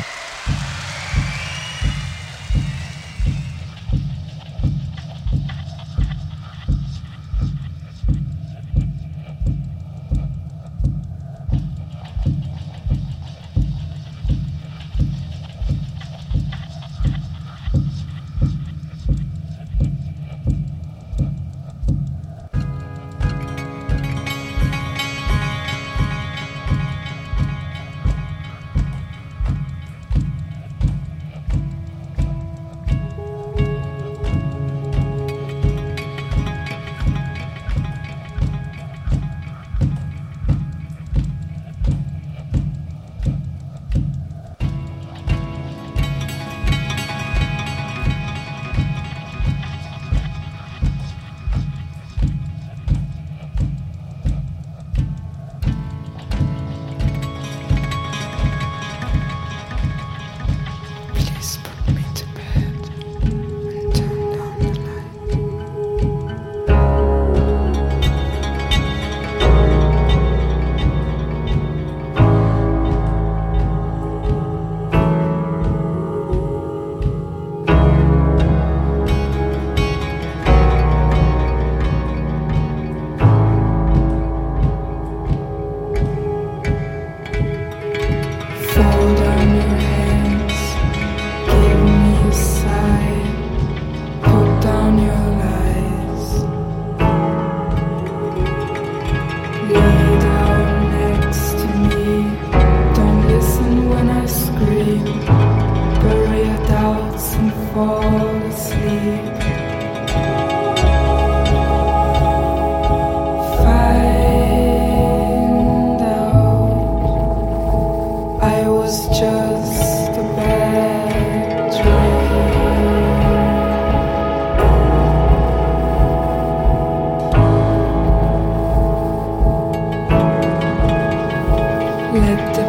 Let 132.18 132.56
the 132.56 132.67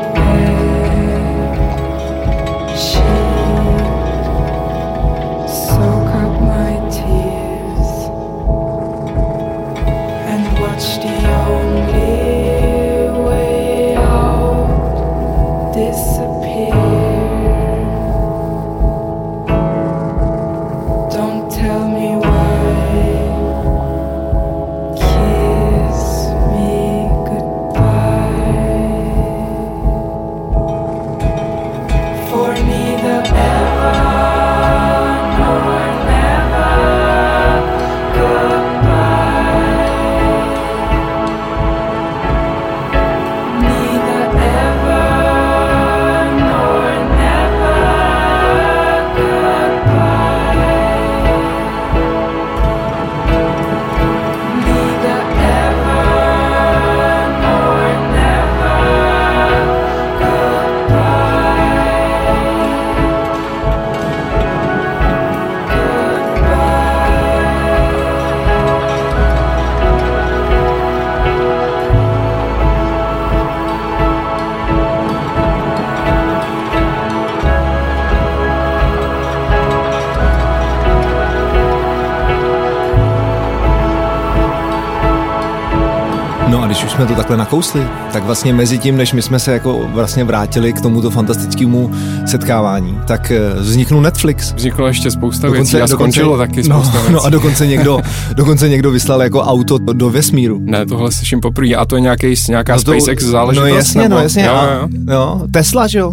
nakousli, 87.49 87.87
tak 88.13 88.25
vlastně 88.25 88.53
mezi 88.53 88.79
tím, 88.79 88.97
než 88.97 89.13
my 89.13 89.23
jsme 89.23 89.39
se 89.39 89.53
jako 89.53 89.89
vlastně 89.95 90.25
vrátili 90.25 90.73
k 90.73 90.81
tomuto 90.81 91.11
fantastickému 91.11 91.91
setkávání, 92.27 92.99
tak 93.07 93.31
eh, 93.31 93.41
vzniknul 93.61 94.03
Netflix. 94.03 94.53
Vzniklo 94.53 94.87
ještě 94.87 95.11
spousta 95.11 95.51
věcí 95.51 95.81
a 95.81 95.87
skončilo 95.87 96.39
taky 96.39 96.69
no, 96.69 96.83
spousta 96.83 96.99
věcí. 97.01 97.13
no 97.13 97.25
a 97.25 97.29
dokonce 97.31 97.67
někdo, 97.67 97.99
dokonce 98.35 98.69
někdo 98.69 98.91
vyslal 98.91 99.23
jako 99.23 99.41
auto 99.41 99.79
do 99.79 100.11
vesmíru. 100.11 100.59
Ne, 100.65 100.87
tohle 100.87 101.13
slyším 101.13 101.41
poprvé. 101.41 101.75
A 101.75 101.85
to 101.85 101.97
je 101.97 102.01
nějaký, 102.01 102.35
nějaká 102.49 102.77
No 102.77 102.83
to- 102.83 102.93
SpaceX 102.93 103.25
záležitost? 103.25 103.69
No 103.71 103.77
jasně, 103.77 104.03
nebo? 104.03 104.15
no 104.15 104.23
jasně. 104.23 104.45
Jo, 104.45 104.53
a, 104.55 104.73
jo. 104.75 104.89
jo. 105.11 105.41
Tesla, 105.51 105.87
že 105.87 105.99
jo? 105.99 106.13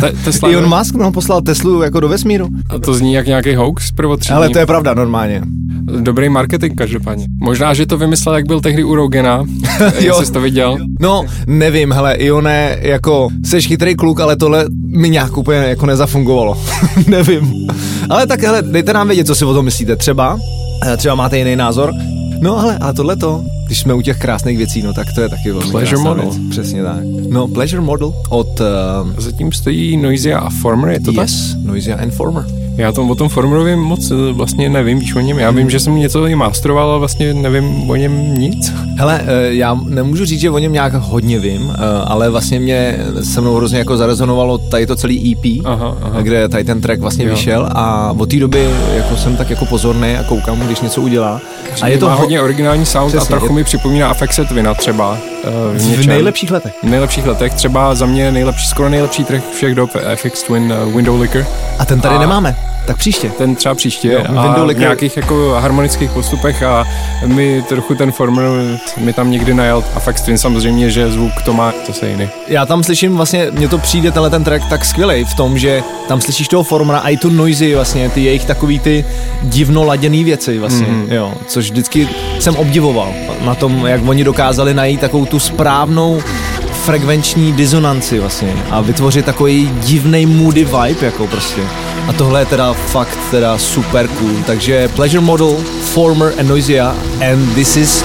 Te- 0.00 0.12
Tesla, 0.24 0.48
Elon. 0.52 0.78
Musk 0.78 0.94
no, 0.94 1.12
poslal 1.12 1.40
Teslu 1.42 1.82
jako 1.82 2.00
do 2.00 2.08
vesmíru. 2.08 2.48
A 2.68 2.78
to 2.78 2.94
zní 2.94 3.12
jak 3.12 3.26
nějaký 3.26 3.54
hoax 3.54 3.90
prvotřídní. 3.92 4.36
Ale 4.36 4.48
to 4.48 4.58
je 4.58 4.66
pravda 4.66 4.94
normálně. 4.94 5.42
Dobrý 6.00 6.28
marketing 6.28 6.78
každopádně. 6.78 7.26
Možná, 7.42 7.74
že 7.74 7.86
to 7.86 7.98
vymyslel, 7.98 8.34
jak 8.34 8.46
byl 8.46 8.60
tehdy 8.60 8.84
u 8.84 8.94
Rogena. 8.94 9.44
Jestli 9.98 10.26
jsi 10.26 10.32
to 10.32 10.40
viděl. 10.40 10.78
No, 11.00 11.24
nevím, 11.46 11.92
hele, 11.92 12.14
Ione, 12.14 12.78
jako, 12.80 13.28
jsi 13.44 13.62
chytrý 13.62 13.94
kluk, 13.94 14.20
ale 14.20 14.36
tohle 14.36 14.66
mi 14.86 15.10
nějak 15.10 15.36
úplně 15.36 15.58
jako 15.58 15.86
nezafungovalo. 15.86 16.58
nevím. 17.06 17.68
Ale 18.10 18.26
tak, 18.26 18.42
hele, 18.42 18.62
dejte 18.62 18.92
nám 18.92 19.06
vědět, 19.06 19.26
co 19.26 19.34
si 19.34 19.44
o 19.44 19.54
tom 19.54 19.64
myslíte. 19.64 19.96
Třeba, 19.96 20.38
eh, 20.86 20.96
třeba 20.96 21.14
máte 21.14 21.38
jiný 21.38 21.56
názor. 21.56 21.92
No 22.40 22.58
ale, 22.58 22.78
ale 22.78 22.94
tohle 22.94 23.16
to, 23.16 23.44
když 23.66 23.80
jsme 23.80 23.94
u 23.94 24.02
těch 24.02 24.18
krásných 24.18 24.58
věcí, 24.58 24.82
no 24.82 24.92
tak 24.92 25.06
to 25.14 25.20
je 25.20 25.28
taky 25.28 25.52
velmi 25.52 25.70
Pleasure 25.70 25.90
krásná 25.90 26.14
model. 26.14 26.30
Věc. 26.30 26.50
Přesně 26.50 26.82
tak. 26.82 27.00
No, 27.28 27.48
Pleasure 27.48 27.82
Model 27.82 28.14
od 28.28 28.60
uh, 28.60 28.66
Zatím 29.18 29.52
stojí 29.52 29.96
Noisia 29.96 30.38
a 30.38 30.50
Former, 30.50 30.90
je 30.90 31.00
to 31.00 31.12
tak? 31.12 31.28
Yes, 31.28 31.56
Noisia 31.64 32.02
Informer. 32.02 32.61
Já 32.76 32.92
tom, 32.92 33.10
o 33.10 33.14
tom 33.14 33.28
Formerovi 33.28 33.76
moc 33.76 34.10
eh, 34.10 34.14
vlastně 34.32 34.68
nevím, 34.68 34.98
víš 34.98 35.14
o 35.14 35.20
něm. 35.20 35.38
Já 35.38 35.50
vím, 35.50 35.70
že 35.70 35.80
jsem 35.80 35.96
něco 35.96 36.26
i 36.26 36.34
masteroval, 36.34 36.90
ale 36.90 36.98
vlastně 36.98 37.34
nevím 37.34 37.90
o 37.90 37.96
něm 37.96 38.34
nic. 38.34 38.72
Hele, 38.98 39.20
eh, 39.26 39.54
já 39.54 39.78
nemůžu 39.88 40.24
říct, 40.24 40.40
že 40.40 40.50
o 40.50 40.58
něm 40.58 40.72
nějak 40.72 40.92
hodně 40.94 41.38
vím, 41.38 41.72
eh, 41.74 41.78
ale 42.04 42.30
vlastně 42.30 42.60
mě 42.60 42.98
se 43.22 43.40
mnou 43.40 43.54
hrozně 43.54 43.78
jako 43.78 43.96
zarezonovalo 43.96 44.58
tady 44.58 44.86
to 44.86 44.96
celý 44.96 45.32
EP, 45.32 45.60
Aha, 45.64 45.96
aha. 46.02 46.20
kde 46.22 46.48
tady 46.48 46.64
ten 46.64 46.80
track 46.80 47.00
vlastně 47.00 47.24
Jo. 47.24 47.30
vyšel 47.30 47.68
a 47.72 48.12
od 48.18 48.30
té 48.30 48.36
doby 48.36 48.68
jako 48.94 49.16
jsem 49.16 49.36
tak 49.36 49.50
jako 49.50 49.64
pozorný 49.66 50.14
a 50.16 50.22
koukám, 50.24 50.60
když 50.60 50.80
něco 50.80 51.02
udělá. 51.02 51.40
A 51.82 51.88
je 51.88 51.98
to 51.98 52.10
hodně 52.10 52.40
originální 52.40 52.86
sound 52.86 53.08
Přesně, 53.08 53.26
a 53.26 53.38
trochu 53.38 53.46
je- 53.46 53.52
mi 53.52 53.64
připomíná 53.64 54.08
Affected 54.08 54.48
Twina 54.48 54.74
třeba. 54.74 55.18
Eh, 55.44 55.78
v 55.78 55.86
něčem. 55.86 56.06
nejlepších 56.06 56.50
letech. 56.50 56.72
v 56.82 56.86
nejlepších 56.86 57.26
letech. 57.26 57.54
Třeba 57.54 57.94
za 57.94 58.06
mě 58.06 58.32
nejlepší, 58.32 58.66
skoro 58.66 58.88
nejlepší 58.88 59.24
track 59.24 59.42
všech 59.54 59.74
dob 59.74 59.90
FX 60.14 60.42
Twin 60.42 60.72
uh, 60.86 60.92
Window 60.96 61.20
Licker. 61.20 61.46
A 61.78 61.84
ten 61.84 62.00
tady 62.00 62.14
A- 62.16 62.18
nemáme, 62.20 62.56
tak 62.86 62.96
příště. 62.96 63.28
Ten 63.38 63.54
třeba 63.54 63.74
příště 63.74 64.12
Jo, 64.12 64.38
a 64.38 64.64
v 64.64 64.78
nějakých 64.78 65.16
jako 65.16 65.56
harmonických 65.60 66.10
postupech 66.10 66.62
a 66.62 66.84
mi 67.26 67.62
trochu 67.68 67.94
ten 67.94 68.12
Former 68.12 68.44
mi 68.96 69.12
tam 69.12 69.30
někdy 69.30 69.54
najel. 69.54 69.84
A 69.94 70.00
FX 70.00 70.22
Twin 70.22 70.38
samozřejmě, 70.38 70.90
že 70.90 71.10
zvuk 71.10 71.32
to 71.44 71.52
má 71.52 71.72
zase 71.86 72.08
jiný. 72.08 72.28
Já 72.48 72.66
tam 72.66 72.82
slyším 72.82 73.16
vlastně, 73.16 73.46
mně 73.50 73.68
to 73.68 73.78
přijde 73.78 74.10
tenhle 74.10 74.30
ten 74.30 74.44
track 74.44 74.68
tak 74.68 74.84
skvělý 74.84 75.24
v 75.24 75.34
tom, 75.34 75.58
že 75.58 75.82
tam 76.08 76.20
slyšíš 76.20 76.48
toho 76.48 76.62
Formera 76.62 76.98
a 76.98 77.08
i 77.08 77.16
tu 77.16 77.30
noisy 77.30 77.74
vlastně, 77.74 78.08
ty 78.10 78.24
jejich 78.24 78.44
takový 78.44 78.78
ty 78.78 79.04
divno 79.42 79.84
laděný 79.84 80.24
věci 80.24 80.58
vlastně, 80.58 80.86
mm. 80.86 81.06
jo, 81.12 81.32
což 81.46 81.70
vždycky 81.70 82.08
jsem 82.38 82.56
obdivoval 82.56 83.12
na 83.44 83.54
tom, 83.54 83.86
jak 83.86 84.00
oni 84.08 84.24
dokázali 84.24 84.74
najít 84.74 85.00
takovou 85.00 85.26
tu 85.26 85.38
správnou 85.38 86.22
frekvenční 86.84 87.52
disonanci 87.52 88.18
vlastně 88.18 88.54
a 88.70 88.80
vytvořit 88.80 89.24
takový 89.24 89.70
divný 89.80 90.26
moody 90.26 90.64
vibe 90.64 91.06
jako 91.06 91.26
prostě. 91.26 91.62
A 92.08 92.12
tohle 92.12 92.40
je 92.40 92.46
teda 92.46 92.72
fakt 92.72 93.18
teda 93.30 93.58
super 93.58 94.08
cool. 94.08 94.34
Takže 94.46 94.88
Pleasure 94.88 95.20
Model, 95.20 95.56
Former 95.94 96.32
and 96.38 96.48
Noisia 96.48 96.96
and 97.30 97.54
this 97.54 97.76
is 97.76 98.04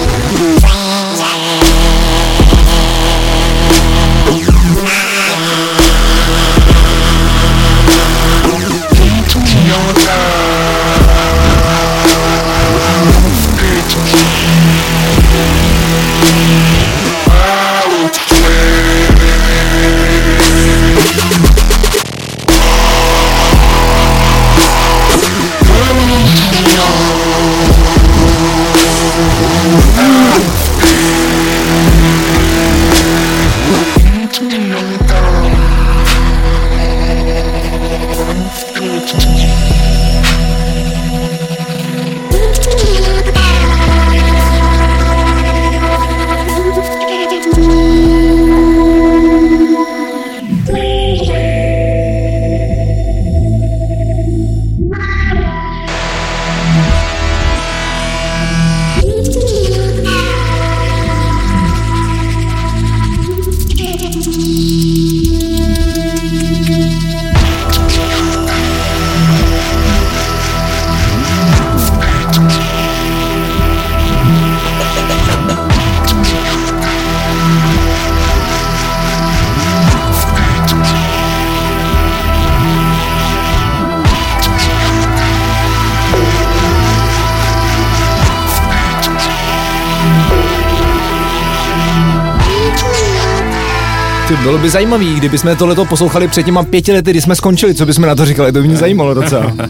bylo 94.58 94.66
by 94.66 94.70
zajímavý, 94.70 95.14
kdyby 95.14 95.38
jsme 95.38 95.56
tohleto 95.56 95.84
poslouchali 95.84 96.28
před 96.28 96.42
těma 96.42 96.62
pěti 96.62 96.92
lety, 96.92 97.10
kdy 97.10 97.20
jsme 97.20 97.36
skončili, 97.36 97.74
co 97.74 97.86
bychom 97.86 98.06
na 98.06 98.14
to 98.14 98.26
říkali, 98.26 98.52
to 98.52 98.60
by 98.60 98.68
mě 98.68 98.76
zajímalo 98.76 99.14
docela. 99.14 99.52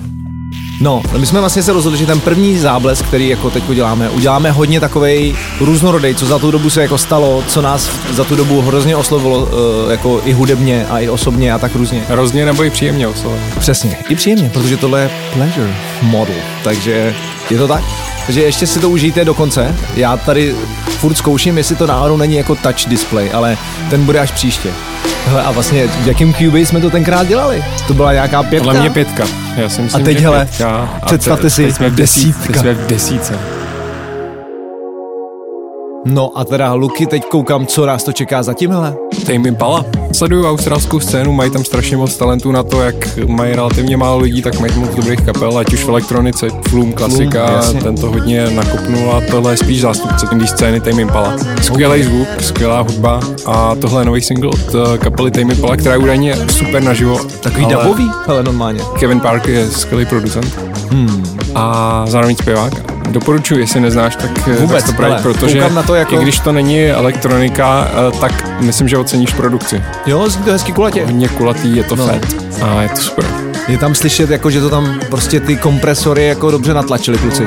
No, 0.81 1.03
my 1.19 1.27
jsme 1.27 1.41
vlastně 1.41 1.63
se 1.63 1.73
rozhodli, 1.73 1.99
že 1.99 2.07
ten 2.07 2.21
první 2.21 2.59
záblesk, 2.59 3.07
který 3.07 3.29
jako 3.29 3.51
teď 3.51 3.69
uděláme, 3.69 4.11
uděláme 4.11 4.51
hodně 4.51 4.81
takovej 4.81 5.35
různorodý, 5.61 6.15
co 6.15 6.27
za 6.27 6.39
tu 6.39 6.51
dobu 6.51 6.71
se 6.71 6.83
jako 6.83 6.99
stalo, 6.99 7.45
co 7.49 7.63
nás 7.63 7.91
za 8.11 8.25
tu 8.25 8.37
dobu 8.37 8.61
hrozně 8.61 8.97
oslovilo, 8.97 9.39
uh, 9.39 9.91
jako 9.91 10.21
i 10.25 10.33
hudebně 10.33 10.87
a 10.91 10.99
i 10.99 11.09
osobně 11.09 11.53
a 11.53 11.59
tak 11.59 11.75
různě. 11.75 12.05
Hrozně 12.09 12.47
nebo 12.47 12.65
i 12.65 12.71
příjemně 12.71 13.09
oslovil. 13.09 13.39
Přesně, 13.59 13.97
i 14.09 14.15
příjemně, 14.15 14.51
protože 14.53 14.77
tohle 14.77 15.01
je 15.01 15.11
pleasure 15.35 15.75
model, 16.03 16.37
takže 16.65 17.15
je 17.51 17.59
to 17.59 17.69
tak. 17.69 17.85
Takže 18.27 18.43
ještě 18.43 18.67
si 18.67 18.81
to 18.81 18.91
užijte 18.91 19.25
do 19.25 19.35
konce. 19.35 19.75
Já 19.97 20.17
tady 20.17 20.55
furt 20.99 21.15
zkouším, 21.15 21.59
jestli 21.59 21.77
to 21.77 21.87
náhodou 21.87 22.17
není 22.17 22.35
jako 22.37 22.55
touch 22.55 22.89
display, 22.89 23.31
ale 23.35 23.57
ten 23.91 24.05
bude 24.05 24.21
až 24.21 24.31
příště. 24.31 24.71
Hele, 25.27 25.43
a 25.43 25.51
vlastně 25.51 25.87
v 25.89 26.07
jakém 26.07 26.35
Cubase 26.35 26.67
jsme 26.67 26.81
to 26.81 26.91
tenkrát 26.91 27.27
dělali? 27.29 27.65
To 27.87 27.95
byla 27.95 28.13
nějaká 28.13 28.43
pětka? 28.43 28.65
Podle 28.65 28.81
mě 28.81 28.91
pětka. 28.91 29.25
Já 29.57 29.69
si 29.69 29.83
myslím, 29.83 30.03
A 30.03 30.05
teď, 30.05 30.19
že 30.19 30.25
hele, 30.25 30.45
pětka. 30.45 30.99
A 31.03 31.07
představte 31.07 31.43
te- 31.43 31.51
si, 31.51 31.65
teď 31.67 31.75
jsme 31.75 31.91
v 31.91 31.95
desítce. 31.95 32.29
desítka. 32.29 32.53
Teď 32.53 32.61
jsme 32.61 32.75
v 32.75 32.87
desítce. 32.87 33.39
No 36.05 36.31
a 36.39 36.45
teda 36.45 36.73
Luky, 36.75 37.07
teď 37.07 37.25
koukám, 37.25 37.67
co 37.67 37.87
nás 37.87 38.05
to 38.05 38.13
čeká 38.13 38.43
zatím, 38.43 38.71
hele. 38.71 38.95
Tame 39.29 39.49
Impala. 39.49 39.85
Sleduju 40.13 40.47
australskou 40.47 41.01
scénu, 41.01 41.33
mají 41.33 41.51
tam 41.51 41.65
strašně 41.65 41.97
moc 41.97 42.17
talentů 42.17 42.53
na 42.53 42.63
to, 42.63 42.81
jak 42.81 43.19
mají 43.27 43.55
relativně 43.55 43.97
málo 43.97 44.19
lidí, 44.19 44.43
tak 44.43 44.61
mají 44.61 44.73
moc 44.77 44.95
dobrých 44.95 45.21
kapel, 45.21 45.59
ať 45.59 45.73
už 45.73 45.85
v 45.85 45.89
elektronice, 45.89 46.47
Flume, 46.69 46.93
klasika, 46.93 47.51
jasně. 47.53 47.81
ten 47.81 47.95
to 47.97 48.07
hodně 48.07 48.51
nakopnul 48.51 49.13
a 49.13 49.21
tohle 49.31 49.53
je 49.53 49.57
spíš 49.57 49.81
zástupce 49.81 50.27
té 50.27 50.47
scény 50.47 50.81
Tame 50.81 51.03
Impala. 51.03 51.37
Skvělý 51.63 52.03
zvuk, 52.03 52.29
skvělá 52.41 52.81
hudba 52.81 53.21
a 53.47 53.75
tohle 53.75 54.01
je 54.03 54.07
nový 54.07 54.21
single 54.23 54.51
od 54.51 54.75
eh, 54.95 54.99
kapely 54.99 55.31
Tame 55.31 55.55
Impala, 55.55 55.77
která 55.77 55.95
je 55.95 55.99
údajně 55.99 56.37
super 56.51 56.83
naživo. 56.83 57.19
Takový 57.41 57.65
ale 57.65 57.75
dubový? 57.85 58.11
Hele, 58.27 58.43
normálně. 58.43 58.81
Kevin 58.99 59.21
Park 59.21 59.47
je 59.49 59.71
skvělý 59.71 60.07
producent 60.07 60.59
Hmm. 60.91 61.25
a 61.55 62.05
zároveň 62.09 62.37
zpěvák. 62.37 62.88
Doporučuji, 63.09 63.61
jestli 63.61 63.81
neznáš, 63.81 64.17
tak 64.17 64.49
eh, 64.49 64.53
Vůbec, 64.57 64.85
tak 64.85 64.87
to 64.87 64.97
právě, 64.97 65.19
protože 65.23 65.71
na 65.71 65.83
to 65.83 65.95
jako- 65.95 66.15
i 66.15 66.19
když 66.23 66.39
to 66.41 66.53
není 66.53 66.87
elektronika, 66.91 67.89
eh, 68.09 68.19
tak 68.21 68.61
myslím, 68.61 68.89
že 68.89 68.99
oceníš 68.99 69.31
produkci. 69.35 69.83
Jo, 70.07 70.29
zní 70.29 70.43
to 70.45 70.51
hezky 70.53 70.73
kulatě. 70.73 71.05
Hodně 71.05 71.29
kulatý, 71.29 71.77
je 71.77 71.85
to 71.85 71.97
No. 71.97 72.07
fet 72.07 72.37
a 72.63 72.83
je 72.83 72.89
to 72.89 72.97
super. 72.97 73.25
Je 73.69 73.79
tam 73.79 73.95
slyšet, 73.95 74.31
jako, 74.31 74.51
že 74.51 74.61
to 74.61 74.71
tam 74.71 75.01
prostě 75.11 75.41
ty 75.41 75.57
kompresory 75.57 76.27
jako 76.27 76.51
dobře 76.51 76.75
natlačili 76.75 77.19
kluci. 77.19 77.47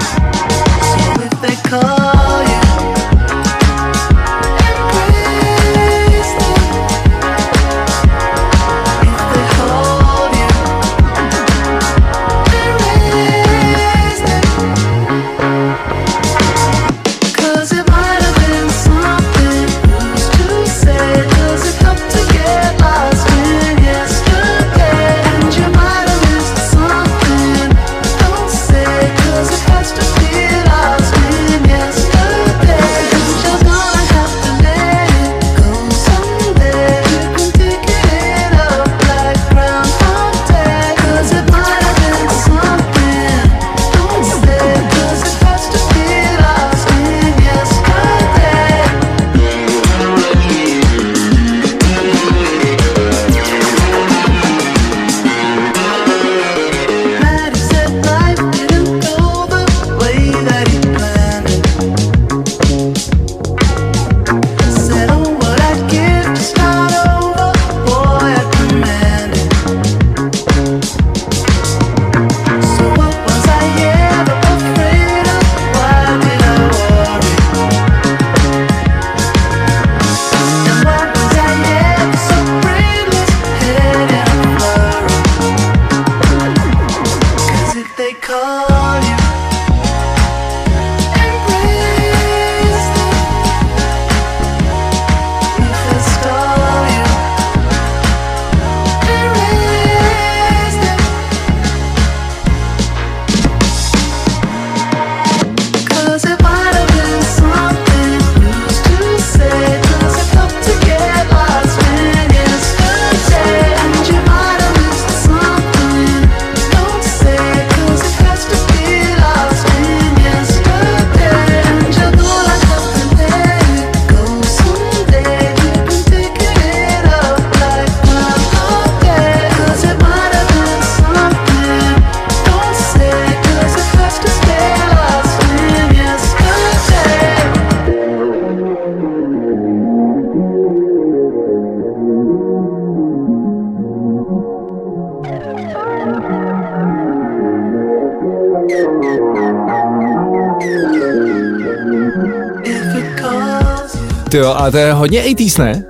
Hodně 155.02 155.22
80s, 155.24 155.60
ne? 155.60 155.84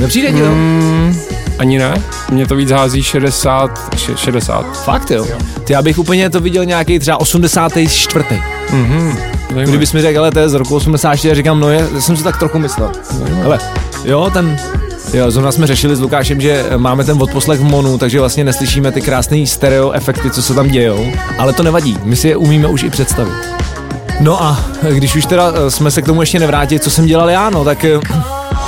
Nepřijde 0.00 0.32
ti 0.32 0.38
to? 0.38 0.50
Mm, 0.50 1.16
ani 1.58 1.78
ne. 1.78 2.02
Mně 2.30 2.46
to 2.46 2.56
víc 2.56 2.70
hází 2.70 3.02
60, 3.02 3.94
še- 3.96 4.16
60. 4.16 4.84
Fakt 4.84 5.10
jo. 5.10 5.26
Ty 5.64 5.72
já 5.72 5.82
bych 5.82 5.98
úplně 5.98 6.30
to 6.30 6.40
viděl 6.40 6.64
nějaký 6.64 6.98
třeba 6.98 7.20
84. 7.20 8.24
Mhm. 8.72 9.18
Zajímavé. 9.48 9.64
Kdybys 9.68 9.92
mi 9.92 10.02
řekl, 10.02 10.18
ale 10.18 10.30
to 10.30 10.38
je 10.38 10.48
z 10.48 10.54
roku 10.54 10.76
84, 10.76 11.34
říkám, 11.34 11.60
no 11.60 11.70
je, 11.70 11.88
já 11.94 12.00
jsem 12.00 12.16
si 12.16 12.24
tak 12.24 12.38
trochu 12.38 12.58
myslel. 12.58 12.90
Hele, 13.42 13.58
jo, 14.04 14.30
ten, 14.32 14.56
jo, 15.12 15.30
zrovna 15.30 15.52
jsme 15.52 15.66
řešili 15.66 15.96
s 15.96 16.00
Lukášem, 16.00 16.40
že 16.40 16.64
máme 16.76 17.04
ten 17.04 17.22
odposlech 17.22 17.60
v 17.60 17.64
Monu, 17.64 17.98
takže 17.98 18.20
vlastně 18.20 18.44
neslyšíme 18.44 18.92
ty 18.92 19.00
krásné 19.00 19.46
stereo 19.46 19.90
efekty, 19.92 20.30
co 20.30 20.42
se 20.42 20.54
tam 20.54 20.68
dějou, 20.68 21.06
ale 21.38 21.52
to 21.52 21.62
nevadí, 21.62 21.98
my 22.04 22.16
si 22.16 22.28
je 22.28 22.36
umíme 22.36 22.68
už 22.68 22.82
i 22.82 22.90
představit. 22.90 23.32
No 24.20 24.42
a 24.42 24.64
když 24.90 25.16
už 25.16 25.26
teda 25.26 25.52
eh, 25.66 25.70
jsme 25.70 25.90
se 25.90 26.02
k 26.02 26.06
tomu 26.06 26.20
ještě 26.22 26.38
nevrátili, 26.38 26.80
co 26.80 26.90
jsem 26.90 27.06
dělal 27.06 27.30
já, 27.30 27.50
no 27.50 27.64
tak 27.64 27.84
eh, 27.84 28.00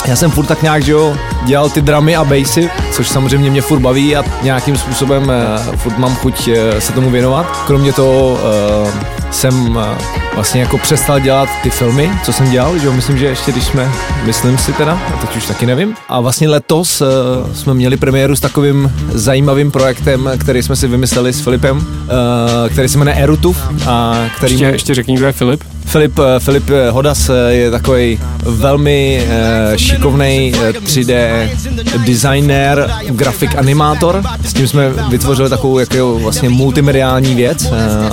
já 0.06 0.16
jsem 0.16 0.30
furt 0.30 0.46
tak 0.46 0.62
nějak, 0.62 0.82
že 0.82 0.92
jo, 0.92 1.16
dělal 1.46 1.70
ty 1.70 1.82
dramy 1.82 2.16
a 2.16 2.24
bassy, 2.24 2.70
což 2.92 3.08
samozřejmě 3.08 3.50
mě 3.50 3.62
furt 3.62 3.80
baví 3.80 4.16
a 4.16 4.24
nějakým 4.42 4.76
způsobem 4.76 5.22
uh, 5.68 5.74
furt 5.76 5.98
mám 5.98 6.16
chuť 6.16 6.48
uh, 6.48 6.54
se 6.78 6.92
tomu 6.92 7.10
věnovat. 7.10 7.46
Kromě 7.66 7.92
toho 7.92 8.32
uh, 8.32 8.90
jsem 9.30 9.76
uh, 9.76 9.82
vlastně 10.34 10.60
jako 10.60 10.78
přestal 10.78 11.20
dělat 11.20 11.48
ty 11.62 11.70
filmy, 11.70 12.10
co 12.24 12.32
jsem 12.32 12.50
dělal, 12.50 12.78
že 12.78 12.86
jo, 12.86 12.92
myslím, 12.92 13.18
že 13.18 13.26
ještě 13.26 13.52
když 13.52 13.64
jsme, 13.64 13.92
myslím 14.24 14.58
si 14.58 14.72
teda, 14.72 14.92
a 14.92 15.16
teď 15.20 15.36
už 15.36 15.46
taky 15.46 15.66
nevím. 15.66 15.94
A 16.08 16.20
vlastně 16.20 16.48
letos 16.48 17.00
uh, 17.00 17.06
jsme 17.54 17.74
měli 17.74 17.96
premiéru 17.96 18.36
s 18.36 18.40
takovým 18.40 18.92
zajímavým 19.12 19.70
projektem, 19.70 20.30
který 20.38 20.62
jsme 20.62 20.76
si 20.76 20.88
vymysleli 20.88 21.32
s 21.32 21.40
Filipem, 21.40 21.76
uh, 21.76 21.84
který 22.68 22.88
se 22.88 22.98
jmenuje 22.98 23.16
Erutuf 23.16 23.56
a 23.86 24.16
který 24.36 24.52
Ještě, 24.52 24.66
ještě 24.66 24.94
řekni, 24.94 25.16
kdo 25.16 25.26
je 25.26 25.32
Filip. 25.32 25.64
Filip, 25.86 26.18
Filip 26.38 26.70
Hodas 26.90 27.30
je 27.48 27.70
takový 27.70 28.20
velmi 28.46 29.26
uh, 29.70 29.76
šikovný 29.76 30.52
3D 30.84 31.10
je 31.92 31.98
designér, 32.06 32.90
grafik, 33.08 33.58
animátor. 33.58 34.22
S 34.44 34.52
tím 34.52 34.68
jsme 34.68 34.90
vytvořili 35.08 35.50
takovou 35.50 35.78
jako 35.78 36.18
vlastně 36.18 36.48
multimediální 36.48 37.34
věc 37.34 37.64
eh, 37.64 37.70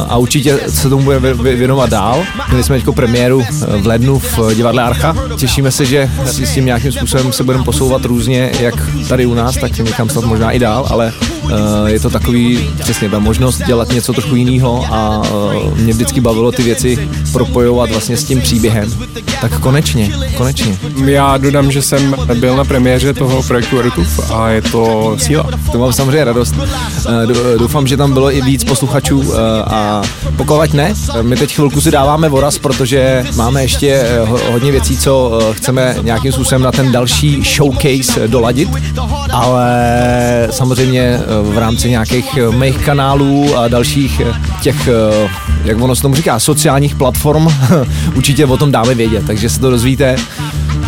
a 0.10 0.17
určitě 0.17 0.60
se 0.67 0.89
tomu 0.89 1.04
bude 1.04 1.19
vě- 1.19 1.36
vě- 1.36 1.56
věnovat 1.56 1.89
dál. 1.89 2.24
Měli 2.48 2.63
jsme 2.63 2.80
teď 2.82 2.96
premiéru 2.96 3.43
eh, 3.43 3.78
v 3.82 3.88
lednu 3.88 4.19
v 4.19 4.39
divadle 4.56 4.84
Archa. 4.84 5.15
Těšíme 5.38 5.72
se, 5.72 5.86
že 5.86 6.10
s 6.26 6.54
tím 6.54 6.65
nějakým 6.65 6.91
způsobem 6.91 7.34
se 7.34 7.43
budeme 7.43 7.63
posouvat 7.63 8.06
různě, 8.06 8.52
jak 8.60 8.76
tady 9.08 9.26
u 9.26 9.34
nás, 9.34 9.58
tak 9.58 9.78
někam 9.78 10.10
snad 10.10 10.24
možná 10.26 10.52
i 10.52 10.60
dál, 10.60 10.88
ale 10.89 11.13
eh, 11.50 11.91
je 11.91 12.00
to 12.00 12.10
takový, 12.10 12.69
přesně 12.80 13.10
ta 13.10 13.19
možnost 13.19 13.62
dělat 13.65 13.89
něco 13.89 14.13
trochu 14.13 14.36
jiného 14.36 14.86
a 14.91 15.22
eh, 15.26 15.82
mě 15.82 15.93
vždycky 15.93 16.22
bavilo 16.22 16.52
ty 16.52 16.63
věci 16.63 17.10
propojovat 17.32 17.91
vlastně 17.91 18.17
s 18.17 18.24
tím 18.24 18.41
příběhem. 18.41 18.93
Tak 19.41 19.60
konečně, 19.60 20.12
konečně. 20.38 20.77
Já 21.05 21.38
dodám, 21.38 21.71
že 21.71 21.81
jsem 21.81 22.15
byl 22.36 22.55
na 22.55 22.63
premiéře 22.65 23.13
toho 23.13 23.43
projektu 23.43 23.79
Erutuf 23.79 24.31
a 24.31 24.49
je 24.49 24.62
to 24.62 25.15
síla. 25.19 25.45
To 25.71 25.77
mám 25.79 25.93
samozřejmě 25.93 26.23
radost. 26.23 26.55
Eh, 27.23 27.27
dou- 27.27 27.57
Doufám, 27.57 27.88
že 27.88 27.97
tam 27.97 28.13
bylo 28.13 28.31
i 28.36 28.41
víc 28.41 28.63
posluchačů 28.63 29.23
eh, 29.33 29.38
a 29.63 30.01
pokud 30.36 30.73
ne, 30.73 30.93
my 31.21 31.36
teď 31.36 31.55
chvilku 31.55 31.81
si 31.81 31.91
dáváme 31.91 32.29
voraz, 32.29 32.57
protože 32.57 33.23
máme 33.36 33.62
ještě 33.62 33.89
eh, 33.91 34.19
ho- 34.25 34.39
hodně 34.51 34.71
věcí, 34.71 34.97
co 34.97 35.39
chceme 35.53 35.95
nějakým 36.01 36.31
způsobem 36.31 36.62
na 36.62 36.71
ten 36.71 36.91
další 36.91 37.43
showcase 37.55 38.27
doladit, 38.27 38.69
ale 39.31 39.77
samozřejmě 40.51 41.19
v 41.41 41.57
rámci 41.57 41.89
nějakých 41.89 42.38
mých 42.49 42.77
kanálů 42.77 43.57
a 43.57 43.67
dalších 43.67 44.21
těch, 44.62 44.89
jak 45.63 45.82
ono 45.82 45.95
se 45.95 46.02
tomu 46.02 46.15
říká, 46.15 46.39
sociálních 46.39 46.95
platform, 46.95 47.47
určitě 48.15 48.45
o 48.45 48.58
tom 48.58 48.71
dáme 48.71 48.95
vědět, 48.95 49.23
takže 49.28 49.49
se 49.49 49.60
to 49.60 49.69
dozvíte. 49.69 50.15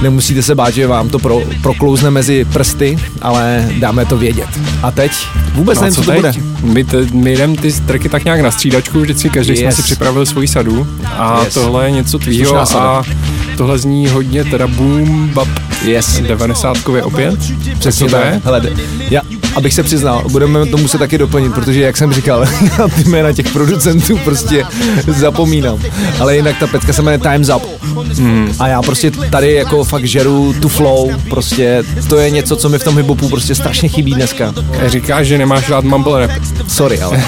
Nemusíte 0.02 0.44
se 0.44 0.56
bát, 0.56 0.74
že 0.74 0.88
vám 0.88 1.10
to 1.10 1.20
pro, 1.20 1.42
proklouzne 1.62 2.12
mezi 2.12 2.46
prsty, 2.46 2.98
ale 3.22 3.70
dáme 3.80 4.06
to 4.06 4.18
vědět. 4.18 4.48
A 4.84 4.92
teď 4.92 5.12
vůbec 5.54 5.78
No 5.78 5.82
nevím, 5.82 5.96
co, 5.96 6.02
to 6.04 6.12
bude. 6.12 6.34
My, 6.64 6.84
te, 6.84 6.98
my 7.14 7.38
jdeme 7.38 7.56
ty 7.56 7.74
tracky 7.74 8.10
tak 8.10 8.26
nějak 8.26 8.42
na 8.42 8.52
střídačku, 8.52 9.02
vždycky 9.02 9.30
každý 9.30 9.54
yes. 9.54 9.60
jsme 9.60 9.72
si 9.72 9.84
připravil 9.84 10.26
svoji 10.26 10.48
sadu 10.48 10.88
a 11.06 11.42
Yes. 11.44 11.54
tohle 11.54 11.86
je 11.86 11.92
něco 11.92 12.20
tvýho 12.20 12.60
a 12.78 13.04
tohle 13.58 13.78
zní 13.80 14.08
hodně 14.08 14.44
teda 14.44 14.68
boom, 14.68 15.30
bap, 15.34 15.48
Yes. 15.86 16.20
90 16.20 16.78
opět. 17.04 17.40
Přesně 17.80 18.10
Co 18.10 18.16
tak. 18.16 18.46
Hele, 18.46 18.62
já, 19.10 19.22
abych 19.56 19.74
se 19.74 19.84
přiznal, 19.84 20.24
budeme 20.32 20.66
to 20.66 20.78
muset 20.78 20.98
taky 20.98 21.18
doplnit, 21.18 21.54
protože 21.54 21.82
jak 21.82 21.98
jsem 21.98 22.14
říkal, 22.14 22.46
já 22.80 22.88
ty 22.88 23.04
jména 23.04 23.34
těch 23.34 23.50
producentů 23.50 24.18
prostě 24.18 24.66
zapomínám. 25.08 25.80
Ale 26.20 26.36
jinak 26.36 26.60
ta 26.60 26.68
pecka 26.68 26.94
se 26.94 27.02
jmenuje 27.02 27.20
Time's 27.20 27.50
Up. 27.50 27.64
Hmm. 28.18 28.54
A 28.60 28.68
já 28.68 28.82
prostě 28.82 29.12
tady 29.12 29.54
jako 29.54 29.84
fakt 29.84 30.06
žeru 30.06 30.56
tu 30.62 30.70
flow, 30.70 31.12
prostě 31.30 31.84
to 32.10 32.18
je 32.18 32.30
něco, 32.30 32.56
co 32.56 32.70
mi 32.70 32.80
v 32.80 32.84
tom 32.84 32.98
hiphopu 32.98 33.30
prostě 33.30 33.56
strašně 33.56 33.90
chybí 33.90 34.14
dneska. 34.14 34.54
Říkáš, 34.86 35.28
že 35.28 35.38
nemáš 35.38 35.70
rád 35.70 35.84
mumble 35.84 36.28
rap. 36.28 36.32
Sorry, 36.68 37.02
ale 37.02 37.24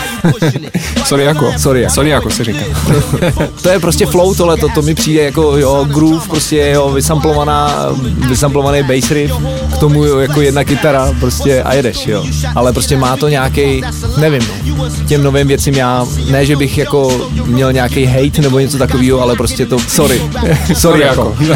Sorry 1.05 1.23
jako. 1.23 1.53
Sorry 1.57 1.81
jako. 1.81 1.93
Sorry 1.93 2.09
jako 2.09 2.29
se 2.29 2.43
říká. 2.43 2.65
to 3.61 3.69
je 3.69 3.79
prostě 3.79 4.05
flow 4.05 4.35
tohle, 4.35 4.57
to, 4.57 4.69
to 4.69 4.81
mi 4.81 4.95
přijde 4.95 5.23
jako 5.23 5.57
jo, 5.57 5.85
groove, 5.89 6.27
prostě 6.27 6.71
jo, 6.73 6.89
vysamplovaná, 6.89 7.85
vysamplovaný 8.29 8.83
bass 8.83 9.11
riff, 9.11 9.33
k 9.73 9.77
tomu 9.77 10.05
jo, 10.05 10.17
jako 10.17 10.41
jedna 10.41 10.63
kytara 10.63 11.13
prostě 11.19 11.63
a 11.63 11.73
jedeš, 11.73 12.07
jo. 12.07 12.16
Ale 12.55 12.73
prostě 12.73 12.97
má 12.97 13.17
to 13.17 13.29
nějaký, 13.29 13.81
nevím, 14.17 14.41
no. 14.65 14.89
těm 15.07 15.23
novým 15.23 15.47
věcím 15.47 15.73
já, 15.73 16.05
ne, 16.29 16.45
že 16.45 16.55
bych 16.55 16.77
jako 16.77 17.29
měl 17.45 17.73
nějaký 17.73 18.05
hate 18.05 18.41
nebo 18.41 18.59
něco 18.59 18.77
takového, 18.77 19.21
ale 19.21 19.35
prostě 19.35 19.65
to, 19.65 19.79
sorry, 19.79 20.21
sorry 20.73 21.01
jako. 21.01 21.37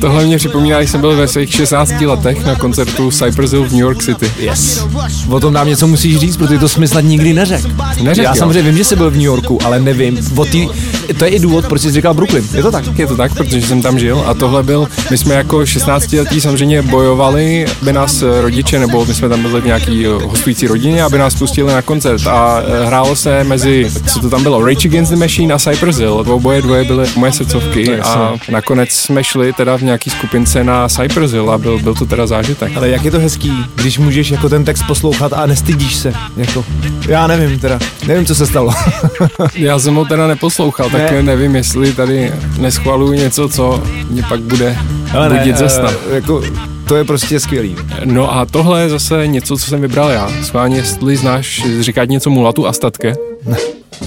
Tohle 0.00 0.24
mě 0.24 0.36
připomíná, 0.36 0.78
když 0.78 0.90
jsem 0.90 1.00
byl 1.00 1.16
ve 1.16 1.28
svých 1.28 1.54
16 1.54 2.00
letech 2.00 2.44
na 2.44 2.54
koncertu 2.54 3.10
Cypress 3.10 3.52
Hill 3.52 3.64
v 3.64 3.72
New 3.72 3.80
York 3.80 4.02
City. 4.02 4.32
Yes. 4.38 4.84
O 5.28 5.40
tom 5.40 5.52
nám 5.52 5.68
něco 5.68 5.86
musíš 5.86 6.18
říct, 6.18 6.36
protože 6.36 6.58
to 6.58 6.68
jsme 6.68 6.88
snad 6.88 7.00
nikdy 7.00 7.34
neřekl. 7.34 7.68
Neřekl, 8.02 8.24
Já 8.24 8.30
jo. 8.30 8.36
samozřejmě 8.38 8.62
vím, 8.62 8.76
že 8.76 8.84
jsi 8.84 8.96
byl 8.96 9.10
v 9.10 9.14
New 9.14 9.22
Yorku, 9.22 9.58
ale 9.64 9.80
nevím. 9.80 10.18
O 10.36 10.44
tý, 10.44 10.68
to 11.14 11.24
je 11.24 11.30
i 11.30 11.38
důvod, 11.38 11.66
proč 11.66 11.82
jsi 11.82 11.90
říkal 11.90 12.14
Brooklyn. 12.14 12.44
Je 12.54 12.62
to 12.62 12.70
tak? 12.70 12.98
Je 12.98 13.06
to 13.06 13.16
tak, 13.16 13.34
protože 13.34 13.66
jsem 13.66 13.82
tam 13.82 13.98
žil 13.98 14.24
a 14.26 14.34
tohle 14.34 14.62
byl, 14.62 14.88
my 15.10 15.18
jsme 15.18 15.34
jako 15.34 15.66
16 15.66 16.12
letí 16.12 16.40
samozřejmě 16.40 16.82
bojovali, 16.82 17.66
aby 17.82 17.92
nás 17.92 18.22
eh, 18.22 18.40
rodiče, 18.40 18.78
nebo 18.78 19.06
my 19.06 19.14
jsme 19.14 19.28
tam 19.28 19.42
byli 19.42 19.60
v 19.60 19.64
nějaký 19.64 20.06
eh, 20.06 20.08
hostující 20.08 20.66
rodině, 20.66 21.02
aby 21.02 21.18
nás 21.18 21.34
pustili 21.34 21.72
na 21.72 21.82
koncert 21.82 22.26
a 22.26 22.62
eh, 22.66 22.86
hrálo 22.86 23.16
se 23.16 23.44
mezi, 23.44 23.90
co 24.12 24.20
to 24.20 24.30
tam 24.30 24.42
bylo, 24.42 24.66
Rage 24.66 24.88
Against 24.88 25.12
the 25.12 25.18
Machine 25.18 25.54
a 25.54 25.58
Cypress 25.58 25.98
Hill, 25.98 26.24
oboje 26.28 26.62
dvoje 26.62 26.84
byly 26.84 27.06
moje 27.16 27.32
srdcovky 27.32 28.00
a 28.00 28.34
nakonec 28.48 28.90
jsme 28.90 29.24
šli 29.24 29.52
teda 29.52 29.78
v 29.78 29.82
nějaký 29.82 30.10
skupince 30.10 30.64
na 30.64 30.88
Cypress 30.88 31.32
Hill 31.32 31.50
a 31.50 31.58
byl, 31.58 31.78
byl 31.78 31.94
to 31.94 32.06
teda 32.06 32.26
zážitek. 32.26 32.76
Ale 32.76 32.88
jak 32.88 33.04
je 33.04 33.10
to 33.10 33.18
hezký, 33.18 33.52
když 33.74 33.98
můžeš 33.98 34.30
jako 34.30 34.48
ten 34.48 34.64
text 34.64 34.82
poslouchat 34.86 35.32
a 35.32 35.46
nestydíš 35.46 35.96
se. 35.96 36.12
Jako, 36.36 36.64
já 37.08 37.26
nevím 37.26 37.58
teda, 37.58 37.78
nevím, 38.06 38.26
co 38.26 38.34
se 38.34 38.46
stalo. 38.46 38.72
Já 39.54 39.78
jsem 39.78 39.94
ho 39.94 40.04
teda 40.04 40.26
neposlouchal, 40.26 40.90
tak 41.00 41.10
Ne. 41.10 41.16
ne. 41.16 41.22
nevím, 41.22 41.56
jestli 41.56 41.92
tady 41.92 42.32
neschvaluju 42.58 43.12
něco, 43.12 43.48
co 43.48 43.82
mě 44.10 44.22
pak 44.28 44.40
bude 44.40 44.76
Ale 45.12 45.28
ne, 45.28 45.38
budit 45.38 45.56
ze 45.56 45.68
sna. 45.68 45.90
eh, 46.10 46.14
jako, 46.14 46.42
to 46.88 46.96
je 46.96 47.04
prostě 47.04 47.40
skvělý. 47.40 47.76
No 48.04 48.34
a 48.34 48.44
tohle 48.46 48.82
je 48.82 48.88
zase 48.88 49.26
něco, 49.26 49.56
co 49.58 49.66
jsem 49.66 49.80
vybral 49.80 50.10
já. 50.10 50.30
Schválně, 50.42 50.76
jestli 50.76 51.16
znáš 51.16 51.64
říkat 51.80 52.08
něco 52.08 52.30
mulatu 52.30 52.66
a 52.66 52.72
statke, 52.72 53.14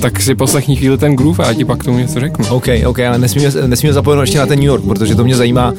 tak 0.02 0.22
si 0.22 0.36
poslechni 0.36 0.76
chvíli 0.76 0.98
ten 0.98 1.16
groove 1.16 1.44
a 1.44 1.48
já 1.48 1.54
ti 1.54 1.66
pak 1.66 1.80
k 1.80 1.84
tomu 1.84 1.98
něco 1.98 2.20
řeknu. 2.20 2.46
OK, 2.50 2.66
OK, 2.86 3.00
ale 3.00 3.18
nesmíme, 3.18 3.50
nesmíme 3.68 3.94
zapomenout 3.94 4.22
ještě 4.22 4.38
na 4.38 4.46
ten 4.46 4.60
New 4.60 4.68
York, 4.68 4.84
protože 4.84 5.16
to 5.16 5.24
mě 5.24 5.36
zajímá. 5.36 5.74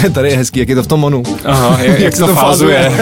Tady 0.12 0.28
je 0.28 0.36
hezký, 0.36 0.60
jak 0.60 0.68
je 0.68 0.74
to 0.74 0.82
v 0.82 0.86
tom 0.86 1.00
monu. 1.00 1.22
Aha, 1.44 1.78
jak, 1.82 2.00
jak 2.06 2.16
se 2.16 2.20
to 2.20 2.26
to 2.26 2.34
fázuje. 2.34 2.92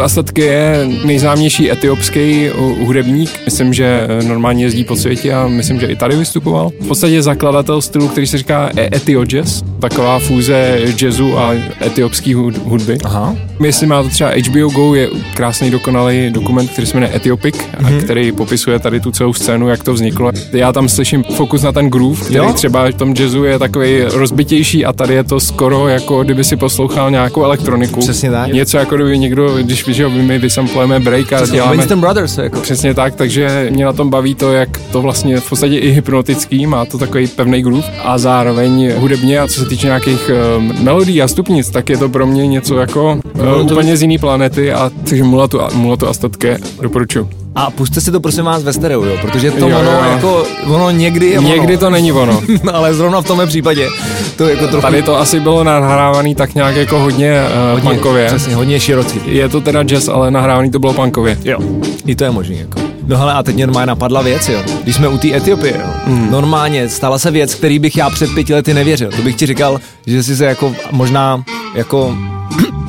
Mulatu 0.00 0.06
Astatky 0.12 0.40
je 0.40 0.88
nejznámější 1.04 1.70
etiopský 1.72 2.50
uh, 2.50 2.78
hudebník. 2.86 3.30
Myslím, 3.44 3.74
že 3.74 4.06
eh, 4.08 4.22
normálně 4.24 4.64
jezdí 4.64 4.84
po 4.84 4.96
světě 4.96 5.34
a 5.34 5.48
myslím, 5.48 5.80
že 5.80 5.86
i 5.86 5.96
tady 5.96 6.16
vystupoval. 6.16 6.70
V 6.80 6.86
podstatě 6.88 7.14
je 7.14 7.22
zakladatel 7.22 7.82
stylu, 7.82 8.08
který 8.08 8.26
se 8.26 8.38
říká 8.38 8.70
e- 8.76 8.96
Etio 8.96 9.24
Jazz. 9.24 9.62
Taková 9.80 10.18
fúze 10.18 10.78
jazzu 11.02 11.38
a 11.38 11.52
etiopské 11.86 12.34
hudby. 12.64 12.98
Aha. 13.04 13.36
Jestli 13.64 13.86
má 13.86 14.02
to 14.02 14.08
třeba 14.08 14.30
HBO 14.30 14.68
Go, 14.70 14.94
je 14.94 15.08
krásný 15.34 15.70
dokonalý 15.70 16.30
dokument, 16.30 16.70
který 16.70 16.86
se 16.86 16.96
jmenuje 16.96 17.16
Etiopik, 17.16 17.56
Mhm. 17.80 17.96
a 17.98 18.00
který 18.02 18.32
popisuje 18.32 18.78
tady 18.78 19.00
tu 19.00 19.10
celou 19.10 19.32
scénu, 19.32 19.68
jak 19.68 19.84
to 19.84 19.92
vzniklo. 19.94 20.30
Já 20.52 20.72
tam 20.72 20.88
slyším 20.88 21.22
fokus 21.24 21.62
na 21.62 21.72
ten 21.72 21.90
groove, 21.90 22.20
který 22.20 22.36
Jo? 22.36 22.52
třeba 22.52 22.88
v 22.90 22.94
tom 22.94 23.14
jazzu 23.18 23.44
je 23.44 23.58
takový 23.58 24.00
rozbitější 24.02 24.84
a 24.84 24.92
tady 24.92 25.14
je 25.14 25.24
to 25.24 25.40
skoro 25.40 25.88
jako 25.88 26.24
kdyby 26.24 26.44
si 26.44 26.56
poslouchal 26.56 27.10
nějakou 27.10 27.44
elektroniku. 27.44 28.00
Přesně 28.00 28.30
tak. 28.30 28.52
Něco 28.52 28.76
jako 28.78 28.94
kdyby 28.94 29.18
někdo, 29.18 29.56
když 29.62 29.84
že 29.94 30.02
jo, 30.02 30.10
my 30.10 30.38
vysamplujeme 30.38 31.00
break 31.00 31.32
a 31.32 31.36
Přesně, 31.36 31.54
děláme... 31.54 31.76
Winston 31.76 32.00
Brothers, 32.00 32.38
jako. 32.38 32.60
Přesně 32.60 32.94
tak, 32.94 33.14
takže 33.14 33.66
mě 33.70 33.84
na 33.84 33.92
tom 33.92 34.10
baví 34.10 34.34
to, 34.34 34.52
jak 34.52 34.68
to 34.92 35.02
vlastně 35.02 35.40
v 35.40 35.48
podstatě 35.48 35.78
i 35.78 35.90
hypnotický, 35.90 36.66
má 36.66 36.84
to 36.84 36.98
takový 36.98 37.26
pevný 37.26 37.62
groove 37.62 37.88
a 38.04 38.18
zároveň 38.18 38.92
hudebně 38.96 39.40
a 39.40 39.48
co 39.48 39.60
se 39.60 39.66
týče 39.68 39.86
nějakých 39.86 40.30
um, 40.58 40.74
melodí 40.84 41.22
a 41.22 41.28
stupnic, 41.28 41.70
tak 41.70 41.90
je 41.90 41.96
to 41.96 42.08
pro 42.08 42.26
mě 42.26 42.46
něco 42.46 42.76
jako 42.76 43.18
No, 43.34 43.56
uh, 43.60 43.66
to- 43.68 43.74
úplně 43.74 43.96
z 43.96 44.02
jiný 44.02 44.18
planety 44.18 44.72
a 44.72 44.90
takže 45.08 45.24
mulatu, 45.24 45.60
mulatu 45.74 46.08
a 46.08 46.14
statke 46.14 46.58
doporučuji. 46.82 47.39
A 47.60 47.70
puste 47.70 48.00
si 48.00 48.12
to 48.12 48.20
prosím 48.20 48.44
vás 48.44 48.62
ve 48.62 48.72
stereo, 48.72 49.04
jo, 49.04 49.16
protože 49.20 49.50
to 49.50 49.68
Jo, 49.68 49.78
ono, 49.78 49.90
jo, 49.90 50.10
jako, 50.10 50.44
ono 50.66 50.90
někdy 50.90 51.26
je 51.26 51.38
ono. 51.38 51.48
Někdy 51.48 51.76
to 51.76 51.90
není 51.90 52.12
ono. 52.12 52.42
ale 52.72 52.94
zrovna 52.94 53.20
v 53.20 53.26
tomhle 53.26 53.46
případě 53.46 53.88
to 54.36 54.48
jako 54.48 54.66
trochu 54.66 54.82
Tady 54.82 55.02
to 55.02 55.18
asi 55.18 55.40
bylo 55.40 55.64
nahrávaný 55.64 56.34
tak 56.34 56.54
nějak 56.54 56.76
jako 56.76 56.98
hodně, 56.98 57.42
uh, 57.42 57.72
hodně, 57.72 57.90
punkově. 57.90 58.26
Přesně, 58.26 58.54
hodně 58.54 58.80
širocí. 58.80 59.20
Je 59.26 59.48
to 59.48 59.60
teda 59.60 59.82
jazz, 59.82 60.08
ale 60.08 60.30
nahrávaný 60.30 60.70
to 60.70 60.78
bylo 60.78 60.92
punkově. 60.92 61.38
Jo. 61.44 61.58
I 62.06 62.16
to 62.16 62.24
je 62.24 62.30
možný, 62.30 62.58
jako. 62.58 62.80
No 63.06 63.18
hele, 63.18 63.32
a 63.32 63.42
teď 63.42 63.54
mě 63.54 63.66
normálně 63.66 63.86
napadla 63.86 64.22
věc, 64.22 64.48
jo. 64.48 64.62
Když 64.82 64.96
jsme 64.96 65.08
u 65.08 65.18
té 65.18 65.36
Etiopie, 65.36 65.74
jo. 65.76 65.92
Mm. 66.06 66.30
Normálně 66.30 66.88
stala 66.88 67.18
se 67.18 67.30
věc, 67.30 67.54
který 67.54 67.78
bych 67.78 67.96
já 67.96 68.10
před 68.10 68.34
pěti 68.34 68.54
lety 68.54 68.74
nevěřil. 68.74 69.10
To 69.16 69.22
bych 69.22 69.36
ti 69.36 69.46
říkal, 69.46 69.80
že 70.06 70.22
si 70.22 70.36
se 70.36 70.44
jako 70.44 70.74
možná 70.90 71.44
jako 71.74 72.16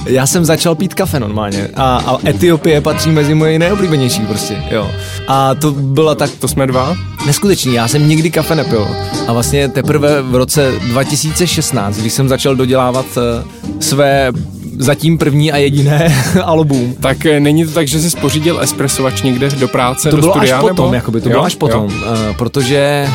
já 0.06 0.28
jsem 0.28 0.46
začal 0.46 0.76
pít 0.76 0.94
kafe 0.94 1.20
normálně 1.20 1.68
a, 1.76 1.98
a 2.08 2.30
Etiopie 2.30 2.82
patří 2.82 3.10
mezi 3.10 3.34
moje 3.36 3.60
nejoblíbenější 3.60 4.22
prostě, 4.22 4.64
jo. 4.72 4.92
A 5.28 5.56
to 5.56 5.72
byla 5.72 6.16
tak 6.16 6.30
To 6.40 6.48
jsme 6.48 6.68
dva? 6.68 6.96
neskutečný, 7.26 7.74
já 7.74 7.88
jsem 7.88 8.10
nikdy 8.10 8.32
kafe 8.32 8.56
nepil 8.56 8.88
a 9.28 9.34
vlastně 9.34 9.68
teprve 9.68 10.22
v 10.22 10.36
roce 10.36 10.72
2016, 10.82 11.98
když 11.98 12.14
jsem 12.14 12.30
začal 12.30 12.56
dodělávat 12.56 13.06
eh, 13.18 13.44
své 13.80 14.32
zatím 14.78 15.18
první 15.18 15.52
a 15.52 15.58
jediné 15.58 16.24
album, 16.44 16.96
Tak 17.00 17.26
eh, 17.26 17.40
není 17.40 17.66
to 17.66 17.72
tak, 17.72 17.88
že 17.88 18.00
jsi 18.00 18.10
spořídil 18.10 18.60
espressovač 18.62 19.22
někde 19.22 19.50
do 19.50 19.68
práce, 19.68 20.10
to 20.10 20.16
do 20.16 20.22
bylo 20.22 20.34
studia? 20.34 20.56
až 20.56 20.62
potom, 20.62 20.86
nebo? 20.86 20.94
jakoby, 20.96 21.22
to 21.22 21.30
Jo, 21.30 21.34
bylo 21.34 21.44
až 21.46 21.54
jo. 21.54 21.60
potom, 21.60 21.86
uh, 21.86 21.92
protože 22.38 23.08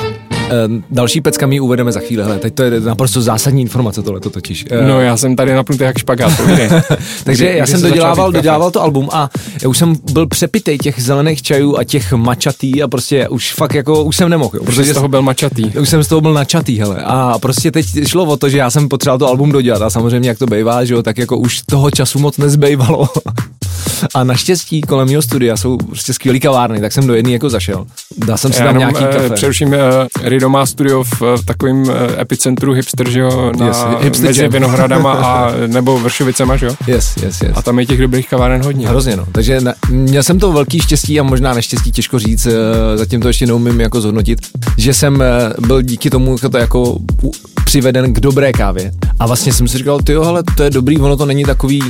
další 0.90 1.20
pecka 1.20 1.47
mi 1.47 1.61
uvedeme 1.61 1.92
za 1.92 2.01
chvíli, 2.01 2.22
hele, 2.22 2.38
teď 2.38 2.55
to 2.55 2.62
je 2.62 2.80
naprosto 2.80 3.22
zásadní 3.22 3.62
informace 3.62 4.03
tohle 4.03 4.20
to 4.20 4.30
totiž. 4.30 4.64
Uh, 4.80 4.86
No 4.88 5.01
já 5.01 5.16
jsem 5.16 5.36
tady 5.36 5.55
napnutý 5.55 5.84
jak 5.84 5.99
špagát, 5.99 6.32
takže 7.24 7.44
Kdy- 7.44 7.57
já 7.59 7.64
kdy 7.64 7.72
jsem 7.72 7.82
dodělával, 7.82 8.32
dodělával 8.32 8.70
to 8.70 8.82
album 8.82 9.09
a 9.12 9.30
já 9.62 9.68
už 9.68 9.78
jsem 9.78 9.94
byl 10.12 10.26
přepitej 10.26 10.78
těch 10.78 11.03
zelených 11.03 11.42
čajů 11.42 11.76
a 11.78 11.84
těch 11.84 12.12
mačatý 12.12 12.82
a 12.82 12.88
prostě 12.88 13.28
už 13.28 13.53
fakt 13.53 13.74
jako, 13.74 14.05
už 14.05 14.16
jsem 14.16 14.28
nemohl, 14.28 14.51
jo, 14.57 14.64
Protože 14.64 14.84
z 14.84 14.94
toho 14.94 15.09
byl 15.09 15.22
mačatý. 15.22 15.64
už 15.64 15.88
jsem 15.88 16.05
z 16.05 16.09
toho 16.09 16.20
byl 16.20 16.32
načatý, 16.34 16.78
hele. 16.78 16.97
A 17.05 17.38
prostě 17.38 17.70
teď 17.70 17.86
šlo 18.09 18.24
o 18.24 18.36
to, 18.36 18.49
že 18.49 18.59
já 18.59 18.70
jsem 18.70 18.88
potřeboval 18.88 19.18
to 19.18 19.28
album 19.28 19.53
dodělat 19.53 19.82
a 19.82 19.90
samozřejmě 19.90 20.28
jak 20.28 20.38
to 20.38 20.47
bývá, 20.47 20.84
že 20.84 20.94
jo, 20.94 21.03
tak 21.03 21.18
jako 21.18 21.36
už 21.38 21.61
toho 21.70 21.90
času 21.90 22.18
moc 22.18 22.38
nezbývalo. 22.38 23.09
A 24.14 24.24
naštěstí 24.24 24.80
kolem 24.80 25.09
mého 25.09 25.22
studia 25.22 25.57
jsou 25.57 25.76
prostě 25.76 26.12
skvělý 26.14 26.40
kavárny, 26.40 26.80
tak 26.80 26.92
jsem 26.92 27.07
do 27.07 27.14
jedné 27.14 27.32
jako 27.32 27.51
zašel. 27.51 27.86
Dal 28.26 28.36
jsem 28.36 28.53
si 28.53 28.59
tam 28.62 28.78
nějaký 28.78 29.05
eh, 29.05 29.12
kafe. 29.12 29.30
přeruším, 29.30 29.74
eh, 29.74 29.78
Rido 30.37 30.49
má 30.49 30.66
studio 30.66 31.05
v, 31.05 31.20
v 31.20 31.45
takovém 31.45 31.84
eh, 31.91 32.20
epicentru 32.20 32.72
hipster, 32.72 33.11
že 33.11 33.20
jo, 33.20 33.53
na, 33.59 33.66
Yes, 33.66 33.76
hipster 34.01 34.26
mezi 34.28 34.43
jam. 34.43 34.53
Vinohradama 34.53 35.12
a 35.12 35.53
nebo 35.66 35.99
Vršovicema, 35.99 36.57
že 36.57 36.66
jo? 36.66 36.72
Yes, 36.87 37.16
yes, 37.16 37.41
yes. 37.41 37.53
A 37.55 37.62
tam 37.62 37.78
je 37.78 37.87
těch 37.87 38.01
dobrých 38.01 38.28
kaváren 38.28 38.62
hodně. 38.62 38.89
Hrozně, 38.89 39.16
no. 39.16 39.26
Takže 39.32 39.61
na, 39.61 39.74
měl 39.91 40.22
jsem 40.22 40.39
to 40.39 40.53
velký 40.53 40.80
štěstí 40.80 41.20
a 41.20 41.22
možná 41.22 41.55
neštěstí, 41.55 41.93
těžko 41.93 42.18
říct, 42.18 42.47
eh, 42.47 42.53
zatím 42.99 43.20
to 43.20 43.28
ještě 43.28 43.47
neumím 43.47 43.80
jako 43.80 44.01
zhodnotit, 44.01 44.39
že 44.78 44.95
jsem 44.95 45.22
eh, 45.22 45.26
byl 45.66 45.82
díky 45.82 46.11
tomu 46.11 46.32
jako 46.32 46.49
to 46.49 46.59
jako 46.59 46.99
přiveden 47.66 48.14
k 48.14 48.20
dobré 48.20 48.53
kávě. 48.53 48.93
A 49.18 49.26
vlastně 49.26 49.53
jsem 49.53 49.68
si 49.68 49.78
říkal, 49.78 50.01
ty 50.01 50.14
ale 50.14 50.43
to 50.57 50.62
je 50.62 50.70
dobrý, 50.70 50.99
ono 50.99 51.16
to 51.16 51.26
není 51.26 51.45
takový 51.45 51.82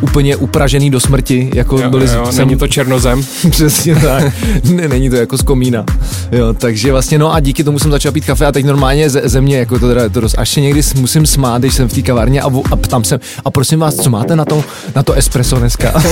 úplně 0.00 0.36
upražený 0.36 0.90
do 0.90 1.00
smrti, 1.00 1.50
jako 1.54 1.78
Jo, 1.78 1.90
byli 1.90 2.06
jo, 2.14 2.26
jsem, 2.32 2.48
není 2.48 2.58
to 2.58 2.68
černozem. 2.68 3.22
Přesně 3.50 3.94
tak. 3.96 4.32
ne, 4.64 4.88
není 4.88 5.10
to 5.10 5.16
jako 5.16 5.38
z 5.38 5.42
komína. 5.42 5.84
Jo, 6.32 6.54
takže 6.54 6.92
vlastně 6.92 7.18
no 7.18 7.34
a 7.34 7.40
díky 7.40 7.64
tomu 7.64 7.78
jsem 7.78 7.90
začal 7.92 8.12
pít 8.12 8.24
kafe 8.24 8.46
a 8.46 8.52
teď 8.52 8.64
normálně 8.64 9.10
ze, 9.10 9.22
ze 9.24 9.40
mě 9.40 9.58
jako 9.58 9.78
to 9.78 9.88
teda 9.88 10.08
to 10.08 10.20
dost. 10.20 10.34
Až 10.38 10.48
se 10.48 10.60
někdy 10.60 10.80
musím 10.96 11.26
smát, 11.26 11.58
když 11.62 11.74
jsem 11.74 11.88
v 11.88 11.92
té 11.92 12.02
kavárně 12.02 12.42
a, 12.42 12.50
a 12.70 12.76
ptám 12.76 13.04
se, 13.04 13.20
a 13.44 13.50
prosím 13.50 13.78
vás, 13.78 13.94
co 13.94 14.10
máte 14.10 14.36
na 14.36 14.44
to, 14.44 14.64
na 14.96 15.02
to 15.02 15.12
espresso 15.12 15.56
dneska? 15.56 16.02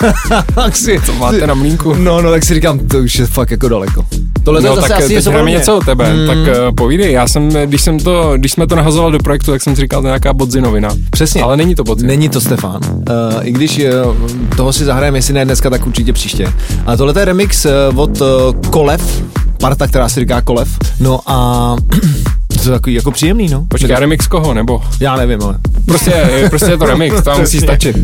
tak 0.54 0.76
si, 0.76 1.00
Co 1.06 1.12
máte 1.12 1.46
na 1.46 1.54
mlínku? 1.54 1.94
No, 1.94 2.22
no, 2.22 2.30
tak 2.30 2.44
si 2.44 2.54
říkám, 2.54 2.78
to 2.78 2.98
už 2.98 3.18
je 3.18 3.26
fakt 3.26 3.50
jako 3.50 3.68
daleko. 3.68 4.06
Tohle 4.42 4.62
to 4.62 4.68
No 4.68 4.82
tak 4.82 4.90
asi 4.90 5.22
teď 5.22 5.24
něco, 5.44 5.76
o 5.76 5.80
tebe, 5.80 6.12
hmm. 6.12 6.26
tak 6.26 6.38
uh, 6.38 6.74
povídej, 6.74 7.12
já 7.12 7.28
jsem, 7.28 7.48
když 7.48 7.82
jsem 7.82 7.98
to, 7.98 8.32
když 8.36 8.52
jsme 8.52 8.66
to 8.66 8.76
nahazovali 8.76 9.12
do 9.12 9.18
projektu, 9.18 9.50
tak 9.50 9.62
jsem 9.62 9.76
si 9.76 9.82
říkal, 9.82 10.00
to 10.00 10.06
je 10.06 10.10
nějaká 10.10 10.32
bodzinovina. 10.32 10.88
Přesně. 11.10 11.42
Ale 11.42 11.56
není 11.56 11.74
to 11.74 11.84
bodzin. 11.84 12.06
Není 12.06 12.28
to 12.28 12.40
Stefan. 12.40 12.80
Uh, 12.84 13.02
I 13.42 13.52
když 13.52 13.80
uh, 14.06 14.56
toho 14.56 14.72
si 14.72 14.84
zahrajeme, 14.84 15.18
jestli 15.18 15.34
ne 15.34 15.44
dneska, 15.44 15.70
tak 15.70 15.86
určitě 15.86 16.12
příště. 16.12 16.52
A 16.86 16.96
tohle 16.96 17.14
je 17.18 17.24
remix 17.24 17.64
uh, 17.64 18.00
od 18.00 18.20
uh, 18.20 18.26
Kolev, 18.70 19.22
parta, 19.60 19.86
která 19.86 20.08
se 20.08 20.20
říká 20.20 20.40
Kolev. 20.40 20.78
No 21.00 21.20
a 21.26 21.76
to 22.62 22.68
je 22.68 22.70
takový 22.70 22.94
jako 22.94 23.10
příjemný, 23.10 23.48
no. 23.48 23.64
Počkej, 23.68 23.96
remix 23.96 24.26
koho, 24.26 24.54
nebo? 24.54 24.82
Já 25.00 25.16
nevím, 25.16 25.42
ale. 25.42 25.58
Prostě, 25.86 26.46
prostě 26.50 26.70
je 26.70 26.78
to 26.78 26.86
remix, 26.86 27.22
to 27.22 27.30
vám 27.30 27.40
musí 27.40 27.60
stačit. 27.60 27.96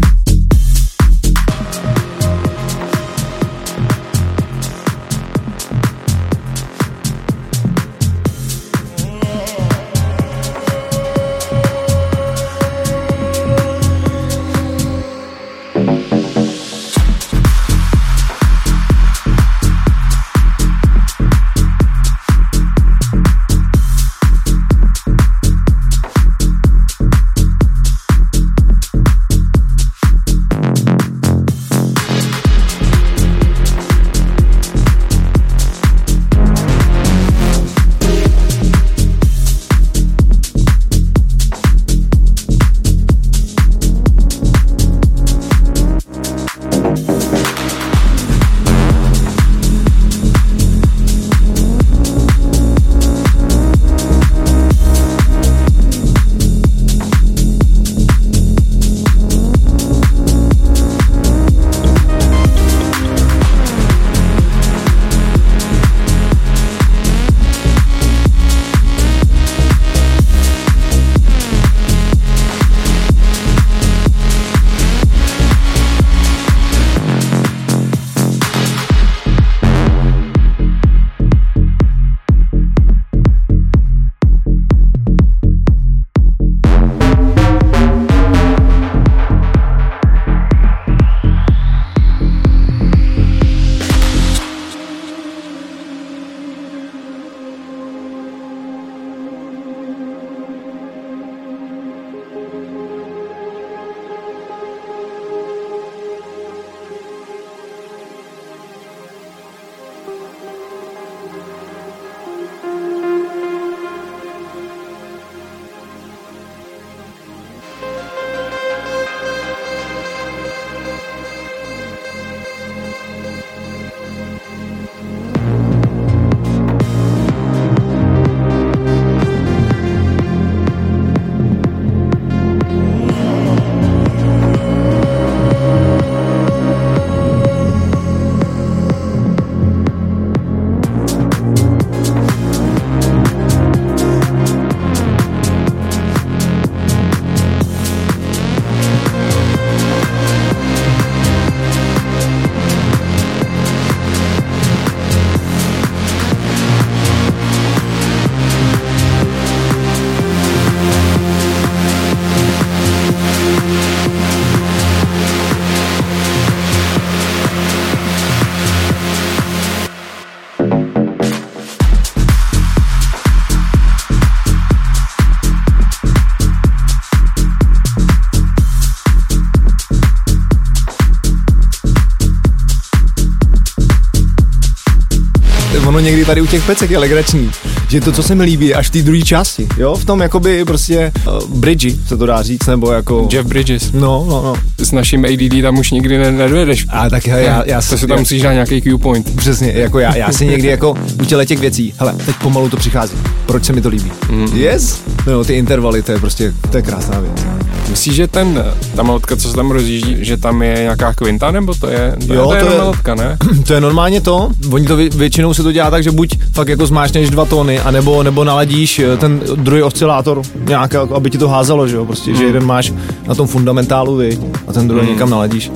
Ono 185.96 186.04
někdy 186.04 186.24
tady 186.24 186.40
u 186.40 186.46
těch 186.46 186.66
pecek 186.66 186.90
je 186.90 186.98
legrační, 186.98 187.50
že 187.88 188.00
to, 188.00 188.12
co 188.12 188.22
se 188.22 188.34
mi 188.34 188.44
líbí, 188.44 188.66
je 188.66 188.74
až 188.74 188.86
v 188.88 188.90
té 188.90 189.02
druhé 189.02 189.22
části, 189.22 189.68
jo, 189.78 189.94
v 189.94 190.04
tom 190.04 190.20
jakoby 190.20 190.64
prostě 190.64 191.12
uh, 191.26 191.58
bridge, 191.58 191.96
se 192.08 192.16
to 192.16 192.26
dá 192.26 192.42
říct, 192.42 192.66
nebo 192.66 192.92
jako... 192.92 193.28
Jeff 193.32 193.48
Bridges. 193.48 193.92
No, 193.92 194.26
no, 194.28 194.42
no. 194.42 194.54
S 194.84 194.92
naším 194.92 195.24
ADD 195.24 195.62
tam 195.62 195.78
už 195.78 195.90
nikdy 195.90 196.18
ne- 196.18 196.32
nedojedeš. 196.32 196.86
A 196.88 197.10
tak 197.10 197.26
já, 197.26 197.36
já, 197.36 197.62
já 197.66 197.82
to 197.82 197.98
si 197.98 198.06
tam 198.06 198.18
musíš 198.18 198.42
dát 198.42 198.52
nějaký 198.52 198.80
Q 198.80 198.98
point. 198.98 199.36
Přesně, 199.36 199.72
jako 199.72 199.98
já, 199.98 200.16
já 200.16 200.32
si 200.32 200.46
někdy 200.46 200.68
jako 200.68 200.94
u 201.22 201.24
těle 201.24 201.46
těch 201.46 201.58
věcí, 201.58 201.94
hele, 201.98 202.14
teď 202.26 202.36
pomalu 202.36 202.68
to 202.68 202.76
přichází, 202.76 203.16
proč 203.46 203.64
se 203.64 203.72
mi 203.72 203.80
to 203.80 203.88
líbí? 203.88 204.12
Mm. 204.30 204.46
Yes? 204.54 205.02
No, 205.26 205.44
ty 205.44 205.54
intervaly, 205.54 206.02
to 206.02 206.12
je 206.12 206.18
prostě, 206.18 206.54
to 206.70 206.76
je 206.76 206.82
krásná 206.82 207.20
věc. 207.20 207.55
Myslíš, 207.90 208.14
že 208.14 208.26
ten, 208.28 208.64
ta 208.96 209.02
melotka, 209.02 209.36
co 209.36 209.48
se 209.48 209.56
tam 209.56 209.70
rozjíždí, 209.70 210.16
že 210.20 210.36
tam 210.36 210.62
je 210.62 210.74
nějaká 210.82 211.14
kvinta, 211.14 211.50
nebo 211.50 211.74
to 211.74 211.86
je, 211.88 212.16
to 212.26 212.34
Jo, 212.34 212.52
je, 212.52 212.60
to 212.60 212.66
to 212.66 212.72
je 212.72 212.78
melotka, 212.78 213.14
ne? 213.14 213.36
To 213.66 213.72
je 213.74 213.80
normálně 213.80 214.20
to, 214.20 214.50
oni 214.72 214.86
to 214.86 214.96
vě- 214.96 215.14
většinou 215.16 215.54
se 215.54 215.62
to 215.62 215.72
dělá 215.72 215.90
tak, 215.90 216.02
že 216.02 216.10
buď 216.10 216.38
fakt 216.52 216.68
jako 216.68 216.86
zmášneš 216.86 217.30
dva 217.30 217.44
tóny, 217.44 217.80
anebo, 217.80 218.22
nebo 218.22 218.44
naladíš 218.44 218.98
eh, 218.98 219.16
ten 219.16 219.40
druhý 219.56 219.82
oscilátor 219.82 220.42
nějak, 220.68 220.92
jako 220.92 221.14
aby 221.14 221.30
ti 221.30 221.38
to 221.38 221.48
házelo, 221.48 221.88
že 221.88 221.96
jo, 221.96 222.04
prostě, 222.04 222.34
že 222.34 222.44
jeden 222.44 222.64
máš 222.66 222.92
na 223.26 223.34
tom 223.34 223.46
fundamentálu, 223.46 224.16
viď, 224.16 224.40
a 224.68 224.72
ten 224.72 224.88
druhý 224.88 225.08
někam 225.10 225.30
naladíš. 225.30 225.70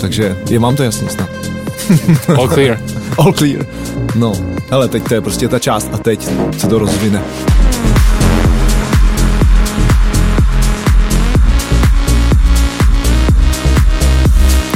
Takže 0.00 0.36
je, 0.50 0.58
mám 0.58 0.76
to 0.76 0.82
jasný 0.82 1.08
snad. 1.08 1.28
All 2.36 2.48
clear. 2.48 2.78
All 3.18 3.32
clear. 3.32 3.66
No, 4.14 4.32
hele, 4.70 4.88
teď 4.88 5.08
to 5.08 5.14
je 5.14 5.20
prostě 5.20 5.48
ta 5.48 5.58
část 5.58 5.88
a 5.92 5.98
teď 5.98 6.28
se 6.58 6.66
to 6.66 6.78
rozvine. 6.78 7.22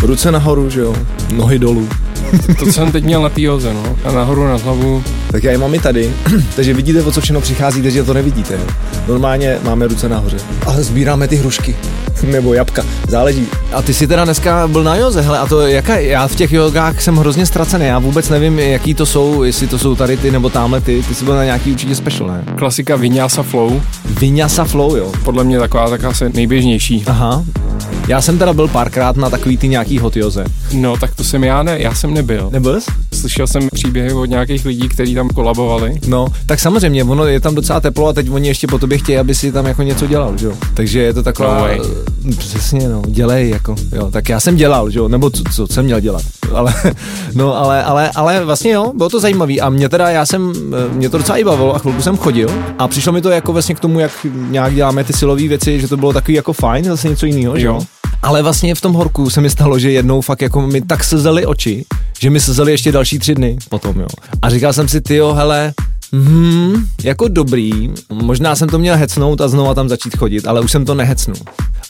Ruce 0.04 0.32
nahoru, 0.32 0.70
že 0.70 0.80
jo, 0.80 0.94
nohy 1.32 1.58
dolů. 1.58 1.88
To, 2.58 2.66
co 2.66 2.72
jsem 2.72 2.92
teď 2.92 3.04
měl 3.04 3.22
na 3.22 3.28
té 3.28 3.48
hoze, 3.48 3.74
no. 3.74 3.96
A 4.04 4.12
nahoru 4.12 4.44
na 4.44 4.56
hlavu. 4.56 5.02
Tak 5.30 5.44
já 5.44 5.50
je 5.52 5.58
mám 5.58 5.74
i 5.74 5.78
tady, 5.78 6.10
takže 6.56 6.74
vidíte, 6.74 7.02
o 7.02 7.12
co 7.12 7.20
všechno 7.20 7.40
přichází, 7.40 7.82
takže 7.82 8.04
to 8.04 8.14
nevidíte. 8.14 8.54
Jo. 8.54 8.60
Normálně 9.08 9.58
máme 9.62 9.86
ruce 9.86 10.08
nahoře. 10.08 10.36
A 10.66 10.72
sbíráme 10.72 11.28
ty 11.28 11.36
hrušky. 11.36 11.76
Nebo 12.22 12.54
jabka, 12.54 12.82
záleží. 13.08 13.46
A 13.72 13.82
ty 13.82 13.94
jsi 13.94 14.06
teda 14.06 14.24
dneska 14.24 14.68
byl 14.68 14.84
na 14.84 14.96
joze, 14.96 15.20
hele, 15.20 15.38
a 15.38 15.46
to 15.46 15.60
jaká, 15.60 15.96
já 15.96 16.28
v 16.28 16.36
těch 16.36 16.52
jogách 16.52 17.02
jsem 17.02 17.16
hrozně 17.16 17.46
ztracený, 17.46 17.86
já 17.86 17.98
vůbec 17.98 18.28
nevím, 18.28 18.58
jaký 18.58 18.94
to 18.94 19.06
jsou, 19.06 19.42
jestli 19.42 19.66
to 19.66 19.78
jsou 19.78 19.94
tady 19.94 20.16
ty 20.16 20.30
nebo 20.30 20.50
tamhle 20.50 20.80
ty, 20.80 21.02
ty 21.08 21.14
jsi 21.14 21.24
byl 21.24 21.36
na 21.36 21.44
nějaký 21.44 21.72
určitě 21.72 21.94
special, 21.94 22.28
ne? 22.28 22.44
Klasika 22.56 22.96
Vinyasa 22.96 23.42
Flow. 23.42 23.80
Vinyasa 24.20 24.64
Flow, 24.64 24.96
jo. 24.96 25.12
Podle 25.24 25.44
mě 25.44 25.58
taková 25.58 25.90
tak 25.90 26.04
asi 26.04 26.24
nejběžnější. 26.34 27.04
Aha. 27.06 27.44
Já 28.08 28.20
jsem 28.20 28.38
teda 28.38 28.52
byl 28.52 28.68
párkrát 28.68 29.16
na 29.16 29.30
takový 29.30 29.56
ty 29.56 29.68
nějaký 29.68 29.98
hot 29.98 30.16
joze. 30.16 30.44
No, 30.72 30.96
tak 30.96 31.14
to 31.14 31.24
jsem 31.24 31.44
já 31.44 31.62
ne, 31.62 31.76
já 31.82 31.94
jsem 31.94 32.14
nebyl. 32.14 32.48
Nebyl 32.52 32.80
jsi? 32.80 32.90
Slyšel 33.14 33.46
jsem 33.46 33.68
příběhy 33.72 34.12
od 34.12 34.24
nějakých 34.24 34.64
lidí, 34.64 34.88
kteří 34.88 35.14
tam 35.14 35.28
kolabovali. 35.28 36.00
No, 36.06 36.26
tak 36.46 36.60
samozřejmě, 36.60 37.04
ono 37.04 37.26
je 37.26 37.40
tam 37.40 37.54
docela 37.54 37.80
teplo 37.80 38.08
a 38.08 38.12
teď 38.12 38.30
oni 38.30 38.48
ještě 38.48 38.66
po 38.66 38.78
tobě 38.78 38.98
chtějí, 38.98 39.18
aby 39.18 39.34
si 39.34 39.52
tam 39.52 39.66
jako 39.66 39.82
něco 39.82 40.06
dělal, 40.06 40.38
že 40.38 40.46
jo. 40.46 40.52
Takže 40.74 41.02
je 41.02 41.14
to 41.14 41.22
taková... 41.22 41.54
No 41.54 41.60
way. 41.60 41.80
eh, 42.30 42.36
Přesně, 42.36 42.88
no, 42.88 43.02
dělej, 43.06 43.50
jako, 43.50 43.74
jo. 43.92 44.10
Tak 44.10 44.28
já 44.28 44.40
jsem 44.40 44.56
dělal, 44.56 44.90
že 44.90 44.98
jo, 44.98 45.08
nebo 45.08 45.30
co, 45.30 45.42
co 45.54 45.66
jsem 45.66 45.84
měl 45.84 46.00
dělat. 46.00 46.22
Ale, 46.54 46.74
no, 47.34 47.56
ale, 47.56 47.84
ale, 47.84 48.10
ale 48.14 48.44
vlastně 48.44 48.72
jo, 48.72 48.92
bylo 48.94 49.08
to 49.08 49.20
zajímavý 49.20 49.60
a 49.60 49.70
mě 49.70 49.88
teda, 49.88 50.10
já 50.10 50.26
jsem, 50.26 50.52
eh, 50.72 50.94
mě 50.94 51.10
to 51.10 51.18
docela 51.18 51.38
i 51.38 51.44
bavilo 51.44 51.74
a 51.74 51.78
chvilku 51.78 52.02
jsem 52.02 52.16
chodil 52.16 52.50
a 52.78 52.88
přišlo 52.88 53.12
mi 53.12 53.20
to 53.20 53.30
jako 53.30 53.52
vlastně 53.52 53.74
k 53.74 53.80
tomu, 53.80 54.00
jak 54.00 54.12
nějak 54.34 54.74
děláme 54.74 55.04
ty 55.04 55.12
silové 55.12 55.48
věci, 55.48 55.80
že 55.80 55.88
to 55.88 55.96
bylo 55.96 56.12
takový 56.12 56.34
jako 56.34 56.52
fajn, 56.52 56.84
zase 56.84 57.08
něco 57.08 57.26
jiného, 57.26 57.58
že 57.58 57.66
jo. 57.66 57.74
Jo. 57.74 57.82
Ale 58.22 58.42
vlastně 58.42 58.74
v 58.74 58.80
tom 58.80 58.92
horku 58.92 59.30
se 59.30 59.40
mi 59.40 59.50
stalo, 59.50 59.78
že 59.78 59.90
jednou 59.90 60.20
fakt 60.20 60.42
jako 60.42 60.60
mi 60.60 60.80
tak 60.80 61.04
slzely 61.04 61.46
oči, 61.46 61.84
že 62.20 62.30
mi 62.30 62.40
slzely 62.40 62.72
ještě 62.72 62.92
další 62.92 63.18
tři 63.18 63.34
dny 63.34 63.58
potom, 63.68 64.00
jo. 64.00 64.06
A 64.42 64.50
říkal 64.50 64.72
jsem 64.72 64.88
si, 64.88 65.00
ty 65.00 65.16
jo, 65.16 65.32
hele, 65.32 65.72
Hmm, 66.22 66.86
jako 67.04 67.28
dobrý, 67.28 67.90
možná 68.12 68.56
jsem 68.56 68.68
to 68.68 68.78
měl 68.78 68.96
hecnout 68.96 69.40
a 69.40 69.48
znova 69.48 69.74
tam 69.74 69.88
začít 69.88 70.16
chodit, 70.16 70.46
ale 70.46 70.60
už 70.60 70.70
jsem 70.72 70.84
to 70.84 70.94
nehecnul. 70.94 71.36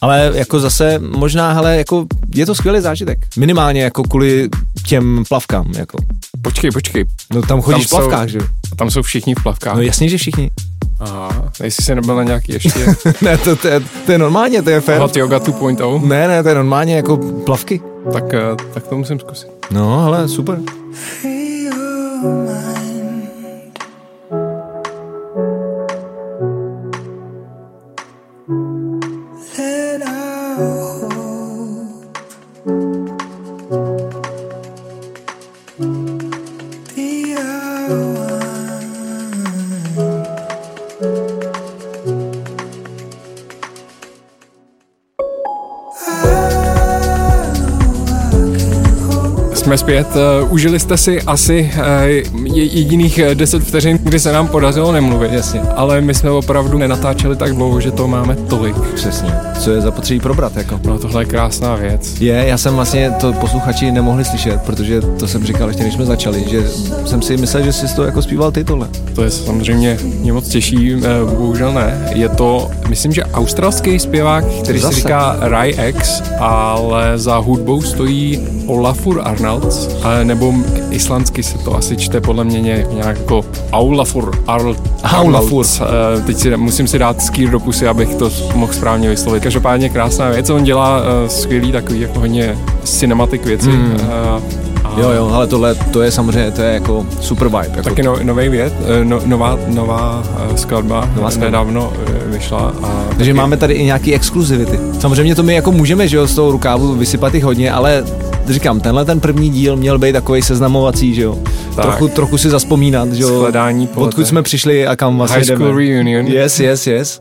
Ale 0.01 0.31
jako 0.35 0.61
zase, 0.61 0.99
možná, 0.99 1.53
hele, 1.53 1.77
jako 1.77 2.07
je 2.35 2.47
to 2.47 2.55
skvělý 2.55 2.81
zážitek. 2.81 3.19
Minimálně 3.37 3.83
jako 3.83 4.03
kvůli 4.03 4.49
těm 4.87 5.25
plavkám, 5.29 5.67
jako. 5.77 5.99
Počkej, 6.43 6.71
počkej. 6.71 7.05
No 7.35 7.43
tam 7.43 7.63
chodíš 7.63 7.87
Tam 7.87 8.01
v 8.01 8.03
jsou- 8.03 8.09
plavkách, 8.09 8.29
že 8.29 8.39
jo? 8.39 8.45
Tam 8.77 8.91
jsou 8.91 9.03
všichni 9.03 9.35
v 9.35 9.43
plavkách. 9.43 9.75
No 9.77 9.83
jasně, 9.83 10.09
že 10.09 10.19
všichni. 10.19 10.51
Aha, 11.01 11.53
jestli 11.63 11.85
jsi 11.85 11.95
nebyl 11.95 12.17
na 12.17 12.23
nějaký 12.23 12.53
ještě 12.53 12.73
ne, 13.23 13.39
to, 13.39 13.57
to, 13.57 13.69
je, 13.69 13.81
to 14.07 14.13
je 14.13 14.19
normálně, 14.19 14.63
to 14.63 14.71
je 14.71 14.81
fér. 14.81 14.99
Hot 15.01 15.17
Yoga 15.17 15.39
2.0, 15.39 16.07
Ne, 16.07 16.29
ne, 16.29 16.43
to 16.43 16.49
je 16.49 16.55
normálně 16.55 16.97
jako 16.97 17.17
plavky. 17.17 17.81
tak, 18.13 18.35
eh, 18.35 18.41
tak 18.75 18.87
to 18.87 18.97
musím 18.97 19.19
zkusit. 19.21 19.49
No, 19.71 20.05
ale 20.05 20.29
super. 20.29 20.59
Free 20.93 21.65
your 21.65 22.84
Jsme 49.75 49.79
zpět, 49.79 50.09
uh, 50.43 50.53
užili 50.53 50.81
jste 50.81 50.97
si 50.97 51.23
asi 51.23 51.71
uh, 51.77 52.57
jediných 52.57 53.19
eh, 53.19 53.35
10 53.35 53.63
vteřin, 53.63 53.99
kdy 54.03 54.21
se 54.21 54.33
nám 54.33 54.49
podařilo 54.49 54.93
nemluvit. 54.93 55.33
Jasně. 55.33 55.61
Ale 55.61 56.01
my 56.01 56.15
jsme 56.15 56.31
opravdu 56.31 56.79
nenatáčeli 56.79 57.37
tak 57.37 57.55
dlouho, 57.55 57.81
že 57.81 57.91
to 57.91 58.09
máme 58.09 58.37
tolik. 58.37 58.77
Přesně. 58.95 59.35
Co 59.59 59.71
je 59.71 59.81
zapotřebí 59.81 60.21
probrat, 60.21 60.57
jako. 60.57 60.81
No 60.85 60.99
tohle 60.99 61.23
je 61.23 61.27
krásná 61.27 61.75
věc. 61.75 62.21
Je, 62.21 62.45
já 62.47 62.59
jsem 62.59 62.75
vlastně 62.75 63.11
to 63.21 63.33
posluchači 63.33 63.93
nemohli 63.93 64.25
slyšet, 64.25 64.63
protože 64.63 65.01
to 65.01 65.29
jsem 65.29 65.45
říkal 65.45 65.69
ještě 65.69 65.83
než 65.83 65.95
jsme 65.95 66.05
začali, 66.05 66.45
že 66.51 66.69
jsem 67.07 67.23
si 67.23 67.37
myslel, 67.37 67.65
že 67.65 67.73
jsi 67.73 67.97
to 67.97 68.05
jako 68.05 68.23
zpíval 68.23 68.53
ty 68.53 68.65
tohle. 68.65 68.89
To 69.15 69.23
je 69.23 69.31
samozřejmě 69.31 69.99
mě 70.03 70.33
moc 70.33 70.49
těší, 70.49 70.95
eh, 70.95 71.01
bohužel 71.25 71.73
ne. 71.73 72.09
Je 72.13 72.29
to, 72.29 72.71
myslím, 72.89 73.13
že 73.13 73.25
australský 73.25 73.99
zpěvák, 73.99 74.45
který 74.45 74.79
Zase. 74.79 74.95
se 74.95 75.01
říká 75.01 75.37
Rai 75.41 75.77
X, 75.89 76.23
ale 76.39 77.19
za 77.19 77.37
hudbou 77.37 77.83
stojí 77.83 78.41
Olafur 78.67 79.21
Arnalds, 79.65 79.89
ale 80.03 80.25
nebo 80.25 80.55
islandsky 80.91 81.43
se 81.43 81.59
to 81.59 81.77
asi 81.77 81.97
čte 81.97 82.21
podle 82.21 82.45
mě 82.45 82.61
ně- 82.61 82.87
nějak 82.93 83.19
jako 83.19 83.45
Aulafur 83.73 84.39
Arl, 84.47 84.77
Aulafur. 85.03 85.65
Eh, 85.81 86.21
Teď 86.23 86.37
si 86.39 86.57
musím 86.57 86.89
si 86.89 86.99
dát 86.99 87.23
skýr 87.23 87.51
do 87.51 87.61
pusy, 87.61 87.89
abych 87.89 88.15
to 88.15 88.31
mohl 88.55 88.73
správně 88.73 89.09
vyslovit. 89.09 89.43
Každopádně 89.43 89.89
krásná 89.89 90.29
věc, 90.31 90.51
on 90.51 90.65
dělá 90.65 91.01
eh, 91.01 91.29
skvělý 91.29 91.73
takový 91.73 92.01
jako 92.01 92.21
hodně 92.21 92.59
cinematic 92.85 93.43
věci. 93.45 93.71
Eh, 93.73 94.29
a 94.29 94.43
Jo, 95.01 95.11
jo, 95.11 95.31
ale 95.35 95.47
tohle, 95.47 95.75
to 95.75 96.03
je 96.03 96.11
samozřejmě, 96.11 96.51
to 96.51 96.63
je 96.63 96.75
jako 96.75 97.07
super 97.21 97.49
vibe. 97.49 97.69
Jako 97.71 97.83
Taky 97.83 98.03
no, 98.03 98.17
nový 98.23 98.49
věc, 98.49 98.73
no, 99.05 99.21
nová, 99.27 99.59
nová 99.67 100.23
skladba, 100.57 101.09
Nová 101.17 101.31
skladba. 101.31 101.45
nedávno 101.45 101.93
vyšla. 102.27 102.73
A 102.83 103.05
Takže 103.17 103.35
máme 103.35 103.57
tady 103.57 103.75
i 103.75 103.85
nějaký 103.85 104.15
exkluzivity. 104.15 104.79
Samozřejmě 105.01 105.35
to 105.35 105.43
my 105.43 105.55
jako 105.55 105.73
můžeme, 105.73 106.09
že 106.09 106.17
jo, 106.17 106.27
z 106.27 106.35
toho 106.35 106.51
rukávu 106.51 106.95
vysypat 106.95 107.35
jich 107.35 107.45
hodně, 107.45 107.73
ale 107.73 108.05
říkám, 108.49 108.81
tenhle 108.81 109.05
ten 109.05 109.21
první 109.21 109.51
díl 109.51 109.77
měl 109.77 109.99
být 109.99 110.13
takový 110.13 110.43
seznamovací, 110.43 111.15
že 111.15 111.23
jo. 111.23 111.39
Tak. 111.77 111.85
Trochu, 111.85 112.09
trochu 112.09 112.39
si 112.39 112.51
zaspomínat, 112.51 113.13
že 113.13 113.23
jo. 113.23 113.29
Shledání 113.39 113.87
po 113.87 114.01
Odkud 114.01 114.27
jsme 114.27 114.43
přišli 114.43 114.87
a 114.87 114.97
kam 114.97 115.17
vlastně 115.17 115.37
High 115.37 115.45
school 115.47 115.67
jdeme. 115.67 115.79
reunion. 115.79 116.27
Yes, 116.27 116.61
yes, 116.61 116.87
yes. 116.87 117.21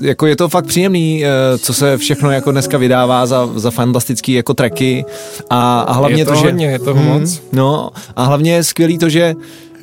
Jako 0.00 0.26
je 0.26 0.36
to 0.36 0.48
fakt 0.48 0.66
příjemný, 0.66 1.24
eh, 1.24 1.28
co 1.58 1.74
se 1.74 1.96
všechno 1.98 2.30
jako 2.30 2.50
dneska 2.52 2.78
vydává 2.78 3.26
za, 3.26 3.48
za 3.56 3.70
fantastický 3.70 4.32
jako 4.32 4.54
tracky 4.54 5.04
a, 5.50 5.80
a 5.80 5.92
hlavně 5.92 6.20
Je 6.20 6.24
to 6.24 6.30
to, 6.30 6.36
že... 6.36 6.44
hodně, 6.44 6.66
je 6.66 6.78
toho 6.78 7.02
moc. 7.02 7.40
No 7.52 7.90
a 8.16 8.24
hlavně 8.24 8.52
je 8.52 8.64
skvělý 8.64 8.98
to, 8.98 9.08
že 9.08 9.34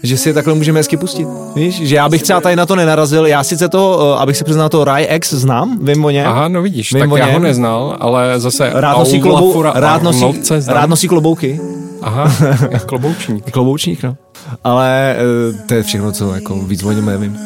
že 0.04 0.18
si 0.18 0.30
je 0.30 0.34
takhle 0.34 0.54
můžeme 0.54 0.80
hezky 0.80 0.97
pustit. 0.97 1.28
Víš, 1.56 1.82
že 1.82 1.95
já 1.95 2.10
bych 2.10 2.24
třeba 2.24 2.41
tady 2.41 2.56
na 2.56 2.66
to 2.66 2.76
nenarazil, 2.76 3.26
já 3.26 3.43
sice 3.43 3.70
to, 3.70 4.14
eh, 4.16 4.22
abych 4.22 4.38
si 4.38 4.43
přiznal 4.43 4.70
to 4.70 4.84
Rai 4.84 5.04
X 5.04 5.34
znám, 5.34 5.80
vím 5.82 6.06
o 6.06 6.10
něm. 6.10 6.28
Aha, 6.28 6.47
no 6.47 6.62
vidíš, 6.62 6.93
Vím 6.93 7.10
tak 7.10 7.20
já 7.20 7.26
ho 7.26 7.39
neznal, 7.39 7.97
ale 7.99 8.39
zase 8.39 8.72
Rád 8.74 8.97
nosí, 8.97 9.22
klobou, 9.22 9.62
rád, 9.62 10.04
nosí, 10.04 10.26
rád 10.68 10.89
nosí 10.89 11.08
klobouky, 11.08 11.60
Aha, 12.02 12.32
kloboučník. 12.86 13.52
kloboučník, 13.52 14.04
no. 14.04 14.16
Ale 14.64 15.16
eh, 15.18 15.54
to 15.68 15.74
je 15.74 15.84
všechno, 15.84 16.12
co 16.12 16.36
jako 16.36 16.56
víc 16.56 16.84
o 16.84 16.91
něm 16.91 17.06
nevím. 17.06 17.38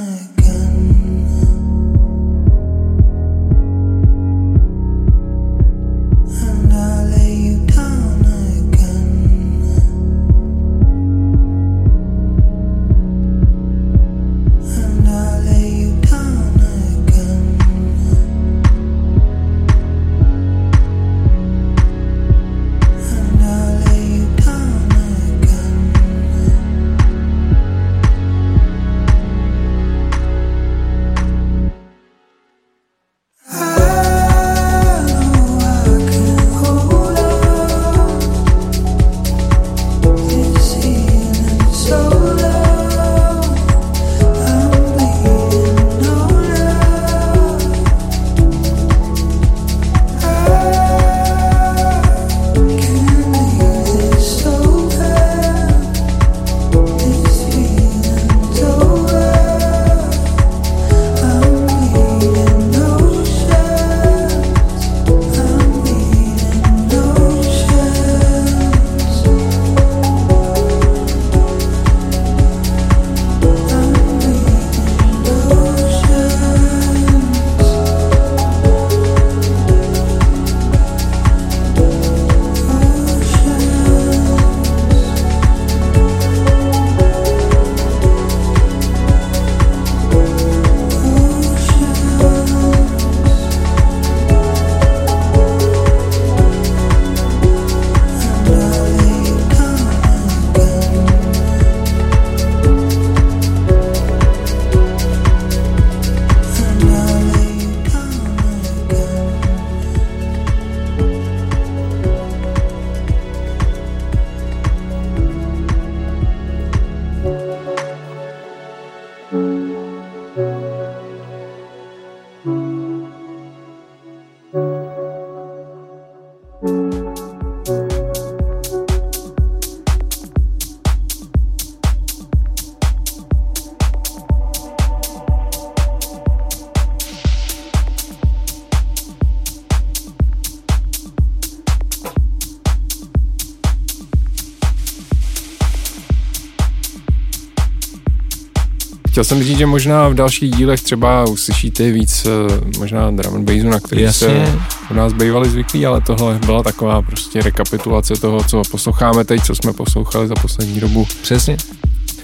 Jsem 149.26 149.44
říct, 149.44 149.58
že 149.58 149.66
možná 149.66 150.08
v 150.08 150.14
dalších 150.14 150.52
dílech 150.52 150.82
třeba 150.82 151.24
uslyšíte 151.24 151.92
víc 151.92 152.26
eh, 152.26 152.78
možná 152.80 153.12
drum 153.12 153.36
and 153.36 153.46
bassu, 153.46 153.70
na 153.70 153.80
který 153.80 154.02
Jasně. 154.02 154.28
se 154.28 154.60
u 154.92 154.94
nás 154.94 155.14
bývali 155.14 155.50
zvyklí, 155.50 155.86
ale 155.86 156.02
tohle 156.02 156.40
byla 156.46 156.64
taková 156.64 157.02
prostě 157.02 157.42
rekapitulace 157.42 158.14
toho, 158.14 158.44
co 158.44 158.62
posloucháme 158.72 159.26
teď, 159.26 159.42
co 159.46 159.56
jsme 159.56 159.74
poslouchali 159.74 160.28
za 160.28 160.36
poslední 160.36 160.80
dobu. 160.80 161.08
Přesně. 161.22 161.58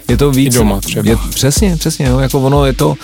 Je 0.09 0.17
to 0.17 0.31
víc. 0.31 0.55
I 0.55 0.57
doma 0.57 0.81
třeba. 0.81 1.09
Je, 1.09 1.17
přesně, 1.29 1.77
přesně, 1.77 2.05
jo, 2.05 2.19
jako 2.19 2.39
ono 2.39 2.65
je 2.65 2.73
to, 2.73 2.95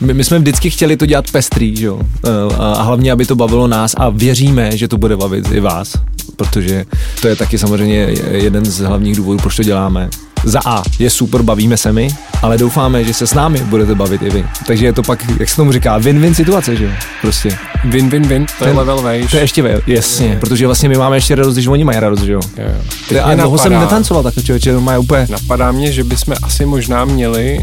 my, 0.00 0.14
my 0.14 0.24
jsme 0.24 0.38
vždycky 0.38 0.70
chtěli 0.70 0.96
to 0.96 1.06
dělat 1.06 1.30
pestrý, 1.30 1.76
že 1.76 1.86
jo, 1.86 2.00
Eh, 2.24 2.54
a, 2.58 2.72
a 2.72 2.82
hlavně, 2.82 3.12
aby 3.12 3.26
to 3.26 3.36
bavilo 3.36 3.66
nás 3.66 3.94
a 3.96 4.08
věříme, 4.08 4.76
že 4.76 4.88
to 4.88 4.98
bude 4.98 5.16
bavit 5.16 5.52
i 5.52 5.60
vás, 5.60 5.92
protože 6.36 6.84
to 7.20 7.28
je 7.28 7.36
taky 7.36 7.58
samozřejmě 7.58 7.96
jeden 8.30 8.64
z 8.64 8.78
hlavních 8.78 9.16
důvodů, 9.16 9.38
proč 9.38 9.56
to 9.56 9.62
děláme. 9.62 10.10
Za 10.44 10.60
A 10.64 10.82
je 10.98 11.10
super, 11.10 11.42
bavíme 11.42 11.76
se 11.76 11.92
my, 11.92 12.08
ale 12.42 12.58
doufáme, 12.58 13.04
že 13.04 13.14
se 13.14 13.26
s 13.26 13.34
námi 13.34 13.58
budete 13.64 13.94
bavit 13.94 14.22
i 14.22 14.30
vy. 14.30 14.46
Takže 14.66 14.86
je 14.86 14.92
to 14.92 15.02
pak, 15.02 15.40
jak 15.40 15.48
se 15.48 15.56
tomu 15.56 15.72
říká, 15.72 16.00
win-win 16.00 16.34
situace, 16.34 16.76
že 16.76 16.84
jo, 16.84 16.90
prostě. 17.20 17.58
Win, 17.84 18.08
win, 18.10 18.22
win, 18.28 18.46
to 18.58 18.66
je 18.68 18.72
level 18.72 19.02
vejš. 19.02 19.30
To 19.30 19.36
je 19.36 19.42
ještě, 19.42 19.62
ve- 19.62 19.80
jasně, 19.86 20.36
protože 20.40 20.66
vlastně 20.66 20.88
my 20.88 20.94
máme 20.98 21.16
ještě 21.16 21.34
radost, 21.34 21.54
když 21.54 21.66
oni 21.66 21.84
mají 21.84 21.98
radost, 22.00 22.22
že 22.22 22.32
jo. 22.32 22.40
Jo. 22.58 22.64
Teď 23.08 23.18
A 23.24 23.34
dlouho 23.34 23.58
jsem 23.58 23.72
netancoval 23.72 24.22
takhle, 24.22 24.42
člověče, 24.42 24.72
to 24.72 24.80
má 24.80 24.98
úplně... 24.98 25.26
Napadá 25.30 25.72
mě, 25.72 25.92
že 25.92 26.04
bychom 26.04 26.34
asi 26.42 26.66
možná 26.66 27.04
měli 27.04 27.58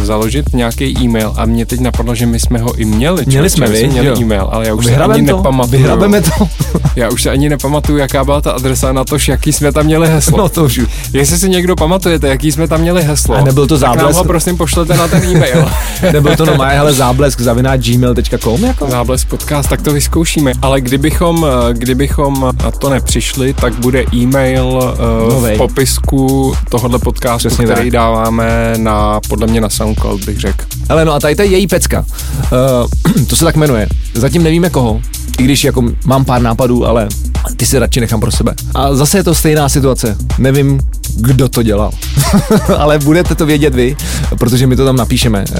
e, 0.00 0.04
založit 0.06 0.52
nějaký 0.54 0.98
e-mail 1.04 1.32
a 1.36 1.44
mě 1.44 1.66
teď 1.66 1.80
napadlo, 1.80 2.14
že 2.14 2.26
my 2.26 2.40
jsme 2.40 2.58
ho 2.58 2.74
i 2.74 2.84
měli. 2.84 3.22
Měli 3.26 3.50
člověče, 3.50 3.56
jsme, 3.56 3.66
my 3.68 3.82
viď? 3.82 3.90
měli 3.92 4.06
Jo. 4.06 4.14
e-mail, 4.20 4.48
ale 4.52 4.66
já 4.68 4.74
už 4.74 4.84
se 4.84 4.90
Vyhrabem 4.90 5.16
ani 5.16 5.26
to, 5.26 5.36
nepamatuju. 5.36 5.78
vyhrabeme 5.82 6.20
to. 6.22 6.30
Já 6.96 7.08
už 7.08 7.22
se 7.22 7.30
ani 7.30 7.48
nepamatuju, 7.48 7.98
jaká 7.98 8.24
byla 8.24 8.40
ta 8.40 8.50
adresa 8.52 8.92
na 8.92 9.04
to, 9.04 9.16
jaký 9.28 9.52
jsme 9.52 9.72
tam 9.72 9.84
měli 9.86 10.08
heslo. 10.08 10.38
No 10.38 10.48
to 10.48 10.64
už. 10.64 10.80
Jestli 11.12 11.38
si 11.38 11.48
někdo 11.48 11.76
pamatujete, 11.76 12.28
jaký 12.28 12.52
jsme 12.52 12.68
tam 12.68 12.80
měli 12.80 13.02
heslo, 13.02 13.34
A 13.36 13.44
nebyl 13.44 13.66
to 13.66 13.78
tak 13.78 13.88
nám 13.88 13.96
záblesk? 13.98 14.18
ho 14.18 14.24
prosím 14.24 14.56
pošlete 14.56 14.96
na 14.96 15.08
ten 15.08 15.22
e-mail. 15.24 15.68
Nebyl 16.12 16.36
to 16.36 16.44
normálně, 16.46 16.76
hele, 16.76 16.92
záblesk 16.92 17.40
zavináč 17.40 17.80
gmail.com 17.88 18.64
jako? 18.64 18.90
Záblesk 18.90 19.28
podcast, 19.28 19.61
tak 19.68 19.82
to 19.82 19.92
vyzkoušíme. 19.92 20.52
Ale 20.62 20.80
kdybychom, 20.80 21.46
eh, 21.46 21.74
kdybychom 21.74 22.52
na 22.64 22.70
to 22.70 22.90
nepřišli, 22.90 23.54
tak 23.54 23.74
bude 23.74 24.04
e-mail 24.14 24.66
uh, 24.66 25.32
Novej. 25.32 25.54
v 25.54 25.58
popisku 25.58 26.54
tohohle 26.68 26.98
podcastu, 26.98 27.48
Přesně 27.48 27.64
který 27.64 27.90
tak. 27.90 27.92
dáváme 27.92 28.74
na, 28.76 29.20
podle 29.28 29.46
mě 29.46 29.60
na 29.60 29.68
SoundCloud, 29.68 30.24
bych 30.24 30.40
řekl. 30.40 30.64
Hele, 30.88 31.04
no 31.04 31.12
a 31.12 31.20
tady 31.20 31.36
to 31.36 31.42
je 31.42 31.48
její 31.48 31.66
pecka. 31.66 32.04
Uh, 32.52 33.24
to 33.28 33.36
se 33.36 33.44
tak 33.44 33.56
jmenuje. 33.56 33.88
Zatím 34.14 34.42
nevíme 34.42 34.70
koho, 34.70 35.00
i 35.38 35.42
když 35.42 35.64
jako 35.64 35.82
mám 36.04 36.24
pár 36.24 36.42
nápadů, 36.42 36.86
ale 36.86 37.08
ty 37.56 37.66
si 37.66 37.78
radši 37.78 38.00
nechám 38.00 38.20
pro 38.20 38.30
sebe. 38.30 38.54
A 38.74 38.94
zase 38.94 39.18
je 39.18 39.24
to 39.24 39.34
stejná 39.34 39.68
situace. 39.68 40.16
Nevím, 40.38 40.80
kdo 41.16 41.48
to 41.48 41.62
dělal. 41.62 41.90
ale 42.78 42.98
budete 42.98 43.34
to 43.34 43.46
vědět 43.46 43.74
vy, 43.74 43.96
protože 44.38 44.66
my 44.66 44.76
to 44.76 44.84
tam 44.84 44.96
napíšeme. 44.96 45.44
Uh, 45.50 45.56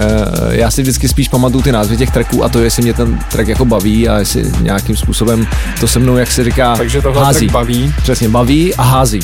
já 0.51 0.71
si 0.71 0.83
vždycky 0.83 1.09
spíš 1.09 1.29
pamatuju 1.29 1.63
ty 1.63 1.73
názvy 1.73 1.97
těch 1.97 2.11
tracků 2.11 2.45
a 2.45 2.49
to, 2.49 2.59
jestli 2.59 2.83
mě 2.83 2.95
ten 2.95 3.19
track 3.33 3.49
jako 3.49 3.65
baví 3.65 3.92
a 4.09 4.19
jestli 4.19 4.45
nějakým 4.61 4.97
způsobem 4.97 5.47
to 5.81 5.89
se 5.89 5.99
mnou, 5.99 6.17
jak 6.17 6.31
se 6.31 6.45
říká, 6.45 6.77
Takže 6.77 7.03
tohle 7.03 7.25
hází. 7.25 7.47
tak 7.47 7.53
baví, 7.53 7.95
Přesně, 8.03 8.29
baví 8.29 8.75
a 8.75 8.83
hází. 8.83 9.21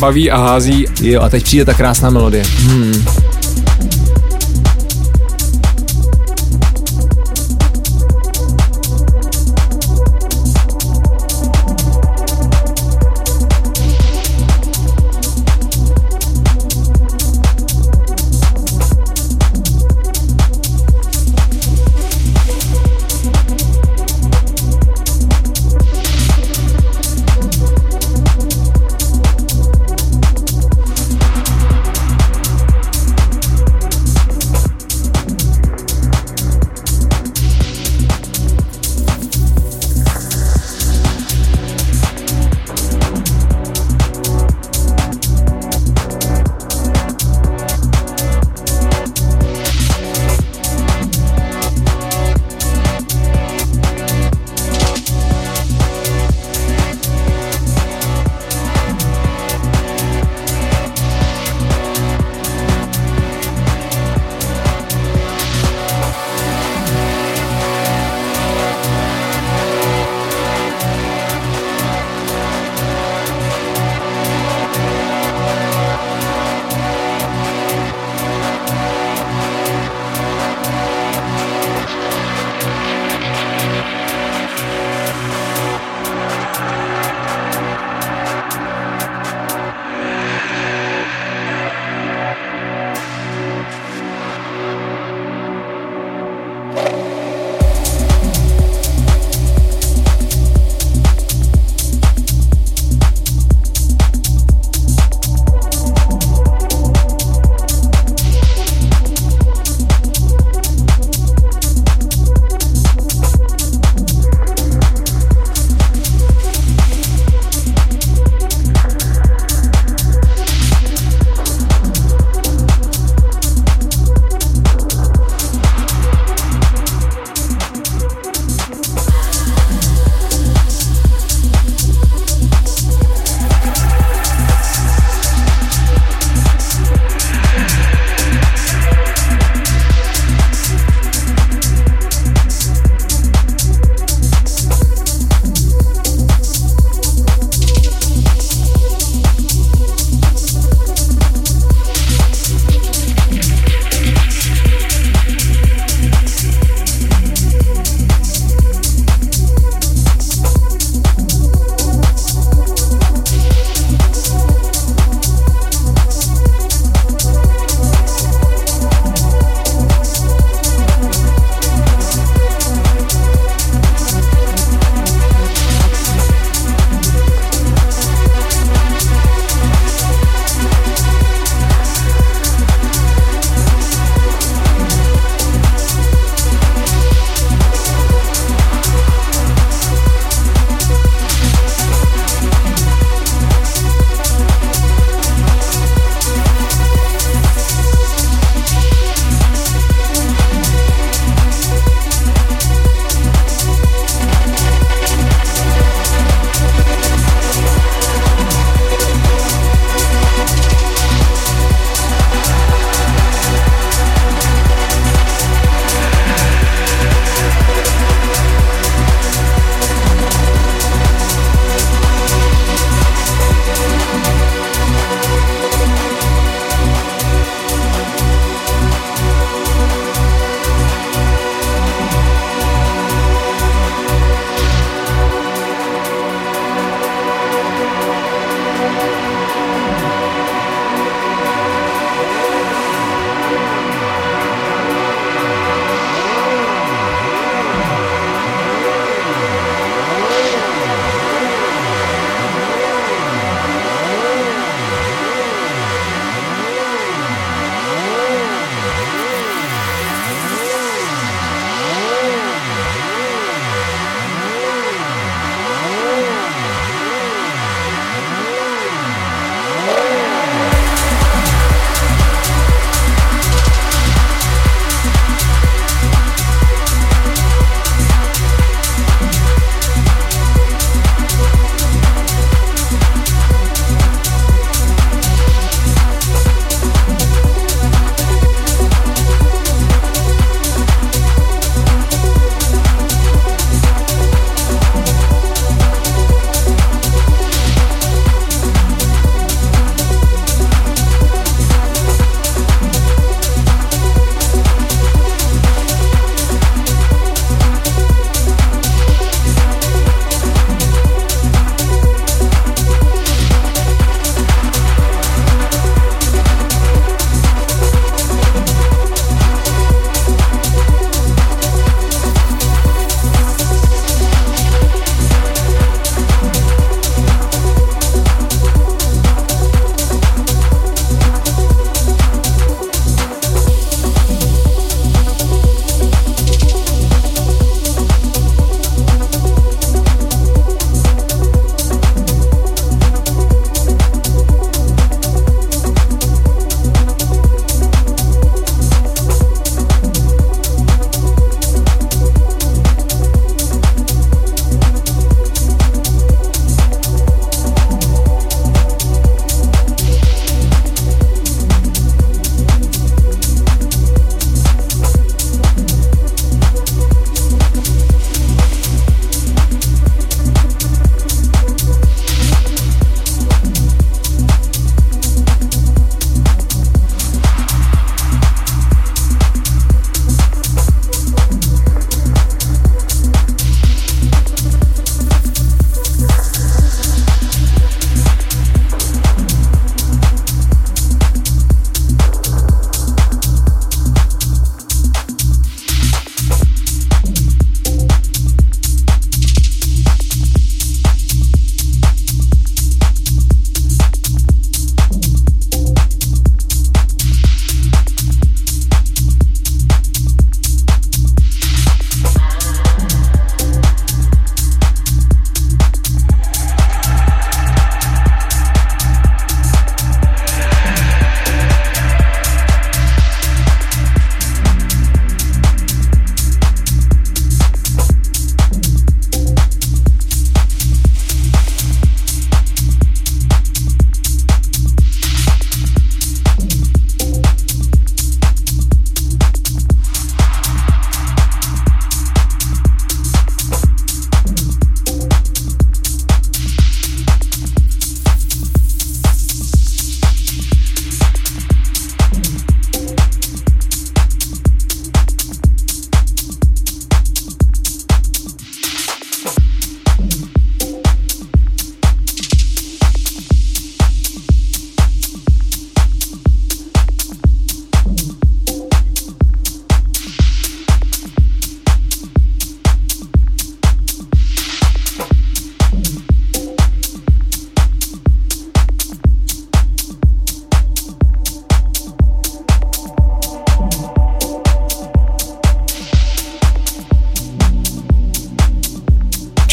baví 0.00 0.30
a 0.30 0.36
hází. 0.38 0.86
Jo, 1.02 1.20
a 1.20 1.28
teď 1.28 1.44
přijde 1.44 1.64
ta 1.64 1.74
krásná 1.74 2.10
melodie. 2.10 2.44
Hmm. 2.60 3.04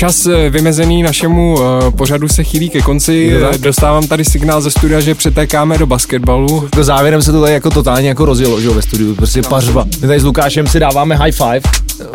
Čas 0.07 0.25
eh, 0.25 0.49
vymezený 0.49 1.03
našemu 1.03 1.53
uh, 1.53 1.61
pořadu 1.97 2.27
se 2.27 2.43
chýlí 2.43 2.69
ke 2.69 2.81
konci. 2.81 3.31
Eh, 3.53 3.57
Dostávám 3.57 4.07
tady 4.07 4.25
signál 4.25 4.61
ze 4.61 4.71
studia, 4.71 4.99
že 4.99 5.15
přetékáme 5.15 5.77
do 5.77 5.85
basketbalu. 5.85 6.67
To 6.69 6.83
závěrem 6.83 7.21
se 7.21 7.31
to 7.31 7.41
tady 7.41 7.53
jako 7.53 7.69
totálně 7.69 8.09
jako 8.09 8.25
rozjelo, 8.25 8.61
že 8.61 8.67
jo, 8.67 8.73
ve 8.73 8.81
studiu, 8.81 9.15
prostě 9.15 9.41
pařba. 9.41 9.85
My 10.01 10.07
tady 10.07 10.19
s 10.19 10.23
Lukášem 10.23 10.67
si 10.67 10.79
dáváme 10.79 11.15
high 11.15 11.31
five, 11.31 11.61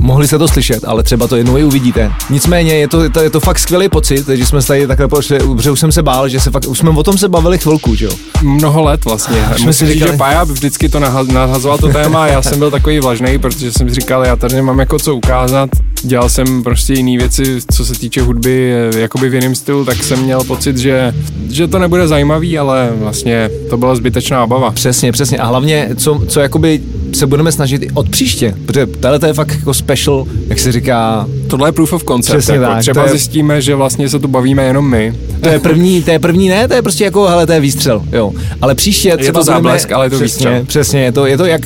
mohli 0.00 0.28
se 0.28 0.38
to 0.38 0.48
slyšet, 0.48 0.84
ale 0.86 1.02
třeba 1.02 1.26
to 1.26 1.36
jednou 1.36 1.56
i 1.58 1.64
uvidíte. 1.64 2.12
Nicméně 2.30 2.74
je 2.74 2.88
to, 2.88 3.02
je 3.02 3.10
to, 3.10 3.20
je 3.20 3.30
to 3.30 3.40
fakt 3.40 3.58
skvělý 3.58 3.88
pocit, 3.88 4.28
že 4.28 4.46
jsme 4.46 4.62
tady 4.62 4.86
takhle 4.86 5.08
pošli, 5.08 5.38
protože 5.38 5.70
už 5.70 5.80
jsem 5.80 5.92
se 5.92 6.02
bál, 6.02 6.28
že 6.28 6.40
se 6.40 6.50
fakt, 6.50 6.66
už 6.66 6.78
jsme 6.78 6.90
o 6.90 7.02
tom 7.02 7.18
se 7.18 7.28
bavili 7.28 7.58
chvilku, 7.58 7.94
že 7.94 8.04
jo. 8.04 8.12
Mnoho 8.42 8.82
let 8.82 9.04
vlastně. 9.04 9.44
jsme 9.56 9.72
si 9.72 9.86
říct, 9.86 9.94
říkali- 9.94 10.12
že 10.12 10.18
Paja 10.18 10.44
vždycky 10.44 10.88
to 10.88 11.00
naha- 11.00 11.32
nahazoval 11.32 11.78
to 11.78 11.88
téma 11.88 12.24
a 12.24 12.26
já 12.26 12.42
jsem 12.42 12.58
byl 12.58 12.70
takový 12.70 13.00
vlažný, 13.00 13.38
protože 13.38 13.72
jsem 13.72 13.88
si 13.88 13.94
říkal, 13.94 14.24
já 14.24 14.36
tady 14.36 14.54
nemám 14.54 14.78
jako 14.78 14.98
co 14.98 15.14
ukázat. 15.16 15.70
Dělal 16.04 16.28
jsem 16.28 16.62
prostě 16.62 16.92
jiné 16.94 17.18
věci, 17.18 17.58
co 17.74 17.84
se 17.84 17.92
týče 17.98 18.22
hudby, 18.22 18.72
eh, 18.94 18.98
jakoby 19.00 19.28
v 19.28 19.34
jiném 19.34 19.54
stylu, 19.54 19.84
tak 19.84 20.02
jsem 20.02 20.22
měl 20.22 20.44
pocit, 20.44 20.76
že, 20.76 21.14
že 21.50 21.68
to 21.68 21.78
nebude 21.78 22.08
zajímavý, 22.08 22.58
ale 22.58 22.90
vlastně 22.94 23.50
to 23.70 23.76
byla 23.76 23.94
zbytečná 23.94 24.44
obava. 24.44 24.70
Přesně, 24.70 25.12
přesně. 25.12 25.38
A 25.38 25.46
hlavně, 25.46 25.88
co, 25.96 26.22
co 26.28 26.40
jakoby 26.40 26.80
se 27.12 27.26
budeme 27.26 27.52
snažit 27.52 27.82
i 27.82 27.90
od 27.94 28.08
příště, 28.08 28.54
protože 28.66 28.86
tohle 28.86 29.18
to 29.18 29.26
je 29.26 29.32
fakt 29.34 29.54
jako 29.54 29.74
special, 29.74 30.26
jak 30.48 30.58
se 30.58 30.72
říká, 30.72 31.26
Tohle 31.46 31.68
je 31.68 31.72
proof 31.72 31.92
of 31.92 32.04
concept. 32.04 32.38
Přesně 32.38 32.54
jako. 32.54 32.66
tak, 32.66 32.80
Třeba 32.80 33.02
je- 33.02 33.08
zjistíme, 33.10 33.62
že 33.62 33.74
vlastně 33.74 34.08
se 34.08 34.18
tu 34.18 34.28
bavíme 34.28 34.64
jenom 34.64 34.90
my. 34.90 35.14
to 35.40 35.48
je 35.48 35.58
první, 35.58 36.02
to 36.02 36.10
je 36.10 36.18
první 36.18 36.48
ne, 36.48 36.68
to 36.68 36.74
je 36.74 36.82
prostě 36.82 37.04
jako, 37.04 37.26
hele, 37.26 37.46
to 37.46 37.52
je 37.52 37.60
výstřel, 37.60 38.02
jo. 38.12 38.32
Ale 38.60 38.74
příště 38.74 39.16
třeba 39.16 39.40
to 39.40 39.44
záblesk, 39.44 39.92
ale 39.92 40.06
je 40.06 40.10
to 40.10 40.16
přesně, 40.16 40.26
výstřel. 40.50 40.64
Přesně, 40.66 41.00
je 41.00 41.12
to, 41.12 41.26
je 41.26 41.36
to 41.36 41.46
jak 41.46 41.60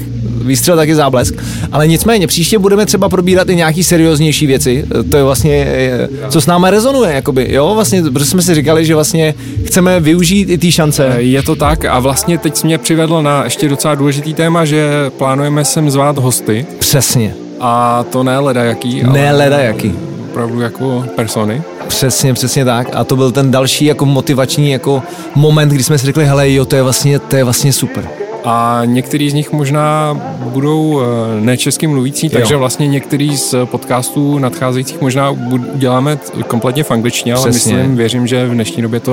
výstřel, 0.46 0.76
tak 0.76 0.88
i 0.88 0.94
záblesk. 0.94 1.34
Ale 1.72 1.88
nicméně, 1.88 2.26
příště 2.26 2.58
budeme 2.58 2.86
třeba 2.86 3.08
probírat 3.08 3.48
i 3.50 3.56
nějaký 3.56 3.84
serióznější 3.84 4.46
věci. 4.46 4.84
To 5.10 5.16
je 5.16 5.22
vlastně, 5.22 5.66
eh, 5.68 6.08
co 6.28 6.40
s 6.40 6.46
náma 6.46 6.70
rezonuje, 6.70 7.12
jakoby, 7.14 7.46
jo, 7.50 7.72
vlastně, 7.74 8.02
protože 8.02 8.24
jsme 8.26 8.42
si 8.42 8.54
říkali, 8.54 8.84
že 8.86 8.94
vlastně 8.94 9.34
chceme 9.64 10.00
využít 10.00 10.50
i 10.50 10.58
ty 10.58 10.72
šance. 10.72 11.14
Je 11.18 11.42
to 11.42 11.56
tak 11.56 11.84
a 11.84 11.98
vlastně 11.98 12.38
teď 12.38 12.56
jsi 12.56 12.66
mě 12.66 12.78
přivedl 12.78 13.22
na 13.22 13.44
ještě 13.44 13.68
docela 13.68 13.94
důležitý 13.94 14.34
téma, 14.34 14.64
že 14.64 14.88
plánujeme 15.18 15.64
sem 15.64 15.90
zvát 15.90 16.18
hosty 16.18 16.66
Přesně. 16.78 17.34
a 17.60 18.04
to 18.10 18.22
ne 18.22 18.38
leda 18.38 18.64
jaký, 18.64 19.02
Ne 19.12 19.32
leda 19.32 19.58
jaký. 19.58 19.92
opravdu 20.30 20.60
jako 20.60 21.04
persony. 21.16 21.62
Přesně, 21.88 22.34
přesně 22.34 22.64
tak. 22.64 22.88
A 22.94 23.04
to 23.04 23.16
byl 23.16 23.32
ten 23.32 23.50
další 23.50 23.84
jako 23.84 24.06
motivační 24.06 24.70
jako 24.70 25.02
moment, 25.34 25.68
kdy 25.68 25.82
jsme 25.84 25.98
si 25.98 26.06
řekli, 26.06 26.26
hele 26.26 26.52
jo, 26.52 26.64
to 26.64 26.76
je 26.76 26.82
vlastně, 26.82 27.18
to 27.18 27.36
je 27.36 27.44
vlastně 27.44 27.72
super. 27.72 28.08
A 28.48 28.82
některý 28.84 29.30
z 29.30 29.34
nich 29.34 29.52
možná 29.52 30.14
budou 30.40 31.00
eh, 31.00 31.40
nečesky 31.40 31.86
mluvící, 31.86 32.28
takže 32.28 32.54
Jo. 32.54 32.58
vlastně 32.58 32.86
některý 32.88 33.36
z 33.36 33.54
podcastů 33.64 34.38
nadcházejících 34.38 35.00
možná 35.00 35.30
uděláme 35.74 36.18
kompletně 36.48 36.82
v 36.84 36.90
angličtině, 36.90 37.34
ale 37.34 37.50
Přesně. 37.50 37.74
myslím, 37.76 37.96
věřím, 37.96 38.26
že 38.26 38.46
v 38.46 38.50
dnešní 38.54 38.82
době 38.82 39.00
to 39.00 39.10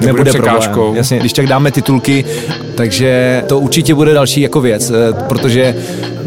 nebude, 0.00 0.06
Nebude 0.06 0.30
překážkou. 0.30 0.72
problém. 0.72 0.96
Jasně, 0.96 1.18
když 1.18 1.32
tak 1.32 1.46
dáme 1.46 1.70
titulky, 1.70 2.24
takže 2.74 3.42
to 3.46 3.58
určitě 3.60 3.94
bude 3.94 4.14
další 4.14 4.40
jako 4.40 4.60
věc, 4.60 4.90
eh, 4.90 5.12
protože 5.28 5.74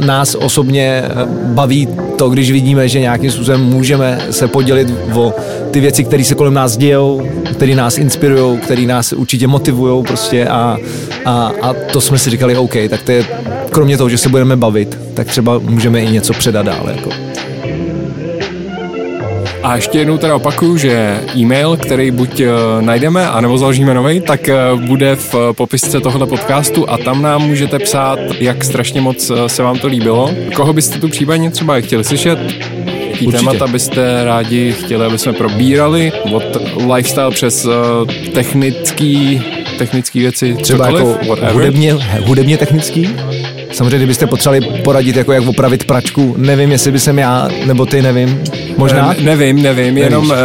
nás 0.06 0.36
osobně 0.36 1.04
eh, 1.06 1.12
baví 1.46 1.88
to, 2.18 2.30
když 2.30 2.52
vidíme, 2.52 2.88
že 2.90 3.00
nějakým 3.00 3.32
způsobem 3.32 3.62
můžeme 3.64 4.20
se 4.32 4.48
podělit 4.48 4.88
o 5.16 5.34
ty 5.76 5.82
věci, 5.82 6.04
které 6.04 6.24
se 6.24 6.36
kolem 6.36 6.54
nás 6.54 6.78
dějou, 6.78 7.28
které 7.54 7.76
nás 7.76 7.98
inspirují, 7.98 8.60
které 8.60 8.82
nás 8.82 9.14
určitě 9.14 9.48
motivují 9.48 10.04
prostě 10.04 10.48
a, 10.48 10.78
a, 11.26 11.52
a 11.62 11.74
to 11.74 12.02
jsme 12.02 12.18
si 12.18 12.30
říkali, 12.30 12.58
OK, 12.58 12.74
tak 12.90 13.02
to 13.02 13.12
je, 13.12 13.26
kromě 13.72 13.98
toho, 13.98 14.10
že 14.10 14.18
se 14.18 14.30
budeme 14.30 14.56
bavit, 14.56 15.00
tak 15.14 15.28
třeba 15.28 15.60
můžeme 15.60 16.02
i 16.02 16.12
něco 16.12 16.34
předat 16.34 16.66
dále. 16.66 16.94
Jako. 16.96 17.10
A 19.64 19.76
ještě 19.76 19.98
jednou 19.98 20.18
teda 20.18 20.36
opakuju, 20.36 20.78
že 20.78 21.22
e-mail, 21.36 21.78
který 21.78 22.12
buď 22.12 22.42
uh, 22.42 22.48
najdeme, 22.82 23.30
anebo 23.30 23.58
založíme 23.58 23.94
nový, 23.94 24.22
tak 24.22 24.50
uh, 24.74 24.82
bude 24.82 25.16
v 25.16 25.34
uh, 25.34 25.42
popisce 25.54 26.02
tohoto 26.02 26.28
podcastu 26.28 26.90
a 26.90 26.98
tam 26.98 27.22
nám 27.22 27.42
můžete 27.42 27.80
psát, 27.80 28.20
jak 28.40 28.64
strašně 28.64 29.02
moc 29.02 29.32
se 29.48 29.64
vám 29.64 29.80
to 29.80 29.88
líbilo. 29.88 30.32
Koho 30.56 30.74
byste 30.74 31.00
tu 31.00 31.10
případně 31.10 31.52
třeba 31.52 31.80
chtěli 31.80 32.04
slyšet? 32.04 32.40
Jaký 33.16 33.28
Určitě. 33.28 33.46
témata 33.46 33.68
byste 33.68 34.24
rádi 34.24 34.72
chtěli, 34.72 35.06
aby 35.06 35.18
jsme 35.18 35.34
probírali? 35.34 36.12
Od 36.34 36.44
lifestyle 36.94 37.32
přes 37.32 37.66
uh, 37.66 37.72
technický, 38.34 39.44
technický 39.78 40.20
věci, 40.20 40.56
Třeba 40.62 40.86
cokoliv, 40.86 41.08
jako 41.30 41.54
hudebně, 41.54 41.94
hudebně 42.26 42.58
technický? 42.58 43.10
Samozřejmě, 43.72 43.98
kdybyste 43.98 44.28
potřebovali 44.28 44.82
poradit, 44.84 45.16
jako 45.16 45.32
jak 45.32 45.48
opravit 45.48 45.84
pračku, 45.84 46.36
nevím, 46.38 46.72
jestli 46.72 46.92
by 46.92 47.00
jsem 47.00 47.20
já, 47.20 47.50
nebo 47.66 47.86
ty, 47.86 48.02
nevím. 48.02 48.44
Možná? 48.78 49.16
Nevím, 49.22 49.62
nevím, 49.62 49.98
jenom 49.98 50.26
uh, 50.26 50.36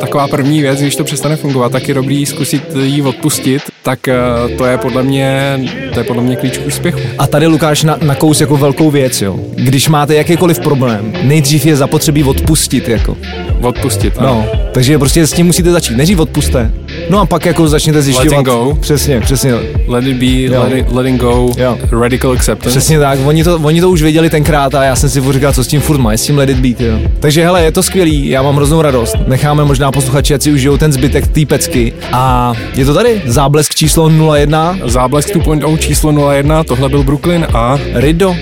taková 0.00 0.28
první 0.28 0.60
věc, 0.60 0.80
když 0.80 0.96
to 0.96 1.04
přestane 1.04 1.36
fungovat, 1.36 1.72
tak 1.72 1.88
je 1.88 1.94
dobrý 1.94 2.26
zkusit 2.26 2.62
jí 2.82 3.02
odpustit, 3.02 3.62
tak 3.82 3.98
uh, 4.08 4.56
to 4.56 4.66
je 4.66 4.78
podle 4.78 5.02
mě, 5.02 5.60
to 5.94 6.00
je 6.00 6.04
podle 6.04 6.22
mě 6.22 6.36
klíč 6.36 6.58
k 6.58 6.66
úspěchu. 6.66 7.00
A 7.18 7.26
tady 7.26 7.46
Lukáš 7.46 7.82
na, 7.82 7.98
nakous 8.02 8.40
jako 8.40 8.56
velkou 8.56 8.90
věc, 8.90 9.22
jo. 9.22 9.40
Když 9.54 9.88
máte 9.88 10.14
jakýkoliv 10.14 10.60
problém, 10.60 11.12
nejdřív 11.22 11.66
je 11.66 11.76
zapotřebí 11.76 12.24
odpustit, 12.24 12.88
jako. 12.88 13.16
Odpustit, 13.60 14.14
ano. 14.18 14.28
No, 14.28 14.60
takže 14.72 14.98
prostě 14.98 15.26
s 15.26 15.32
tím 15.32 15.46
musíte 15.46 15.70
začít. 15.70 15.96
Nejdřív 15.96 16.18
odpuste. 16.18 16.72
No 17.10 17.20
a 17.20 17.26
pak 17.26 17.46
jako 17.46 17.68
začněte 17.68 18.02
zjišťovat. 18.02 18.44
go. 18.44 18.76
Přesně, 18.80 19.20
přesně. 19.20 19.54
Let 19.86 20.04
it 20.06 20.16
be, 20.16 20.26
Jo. 20.54 20.60
let 20.62 20.72
it, 20.72 20.92
letting 20.92 21.20
go, 21.20 21.50
Jo. 21.58 21.78
radical 22.00 22.32
acceptance. 22.32 22.70
Přesně 22.78 22.98
tak, 22.98 23.18
oni 23.24 23.44
to, 23.44 23.56
oni 23.62 23.80
to 23.80 23.90
už 23.90 24.02
věděli 24.02 24.30
tenkrát 24.30 24.74
a 24.74 24.84
já 24.84 24.96
jsem 24.96 25.10
si 25.10 25.22
říkal, 25.32 25.52
co 25.52 25.64
s 25.64 25.66
tím 25.66 25.80
furt 25.80 25.98
má, 25.98 26.12
s 26.12 26.22
tím 26.22 26.38
let 26.38 26.48
it 26.48 26.56
být, 26.58 26.80
jo. 26.80 26.98
Takže 27.20 27.44
hele, 27.44 27.62
je 27.62 27.72
to 27.72 27.82
skvělý, 27.82 28.28
já 28.28 28.42
mám 28.42 28.56
hroznou 28.56 28.82
radost. 28.82 29.16
Necháme 29.26 29.64
možná 29.64 29.92
posluchači, 29.92 30.34
ať 30.34 30.42
si 30.42 30.52
užijou 30.52 30.76
ten 30.76 30.92
zbytek 30.92 31.26
té 31.28 31.46
pecky. 31.46 31.92
A 32.12 32.52
je 32.74 32.84
to 32.84 32.94
tady, 32.94 33.22
záblesk 33.26 33.74
číslo 33.74 34.10
01, 34.34 34.78
Záblesk 34.84 35.34
2.0 35.36 35.76
číslo 35.78 36.30
01, 36.32 36.64
tohle 36.64 36.88
byl 36.88 37.02
Brooklyn 37.02 37.46
a 37.54 37.78
Rido. 37.94 38.36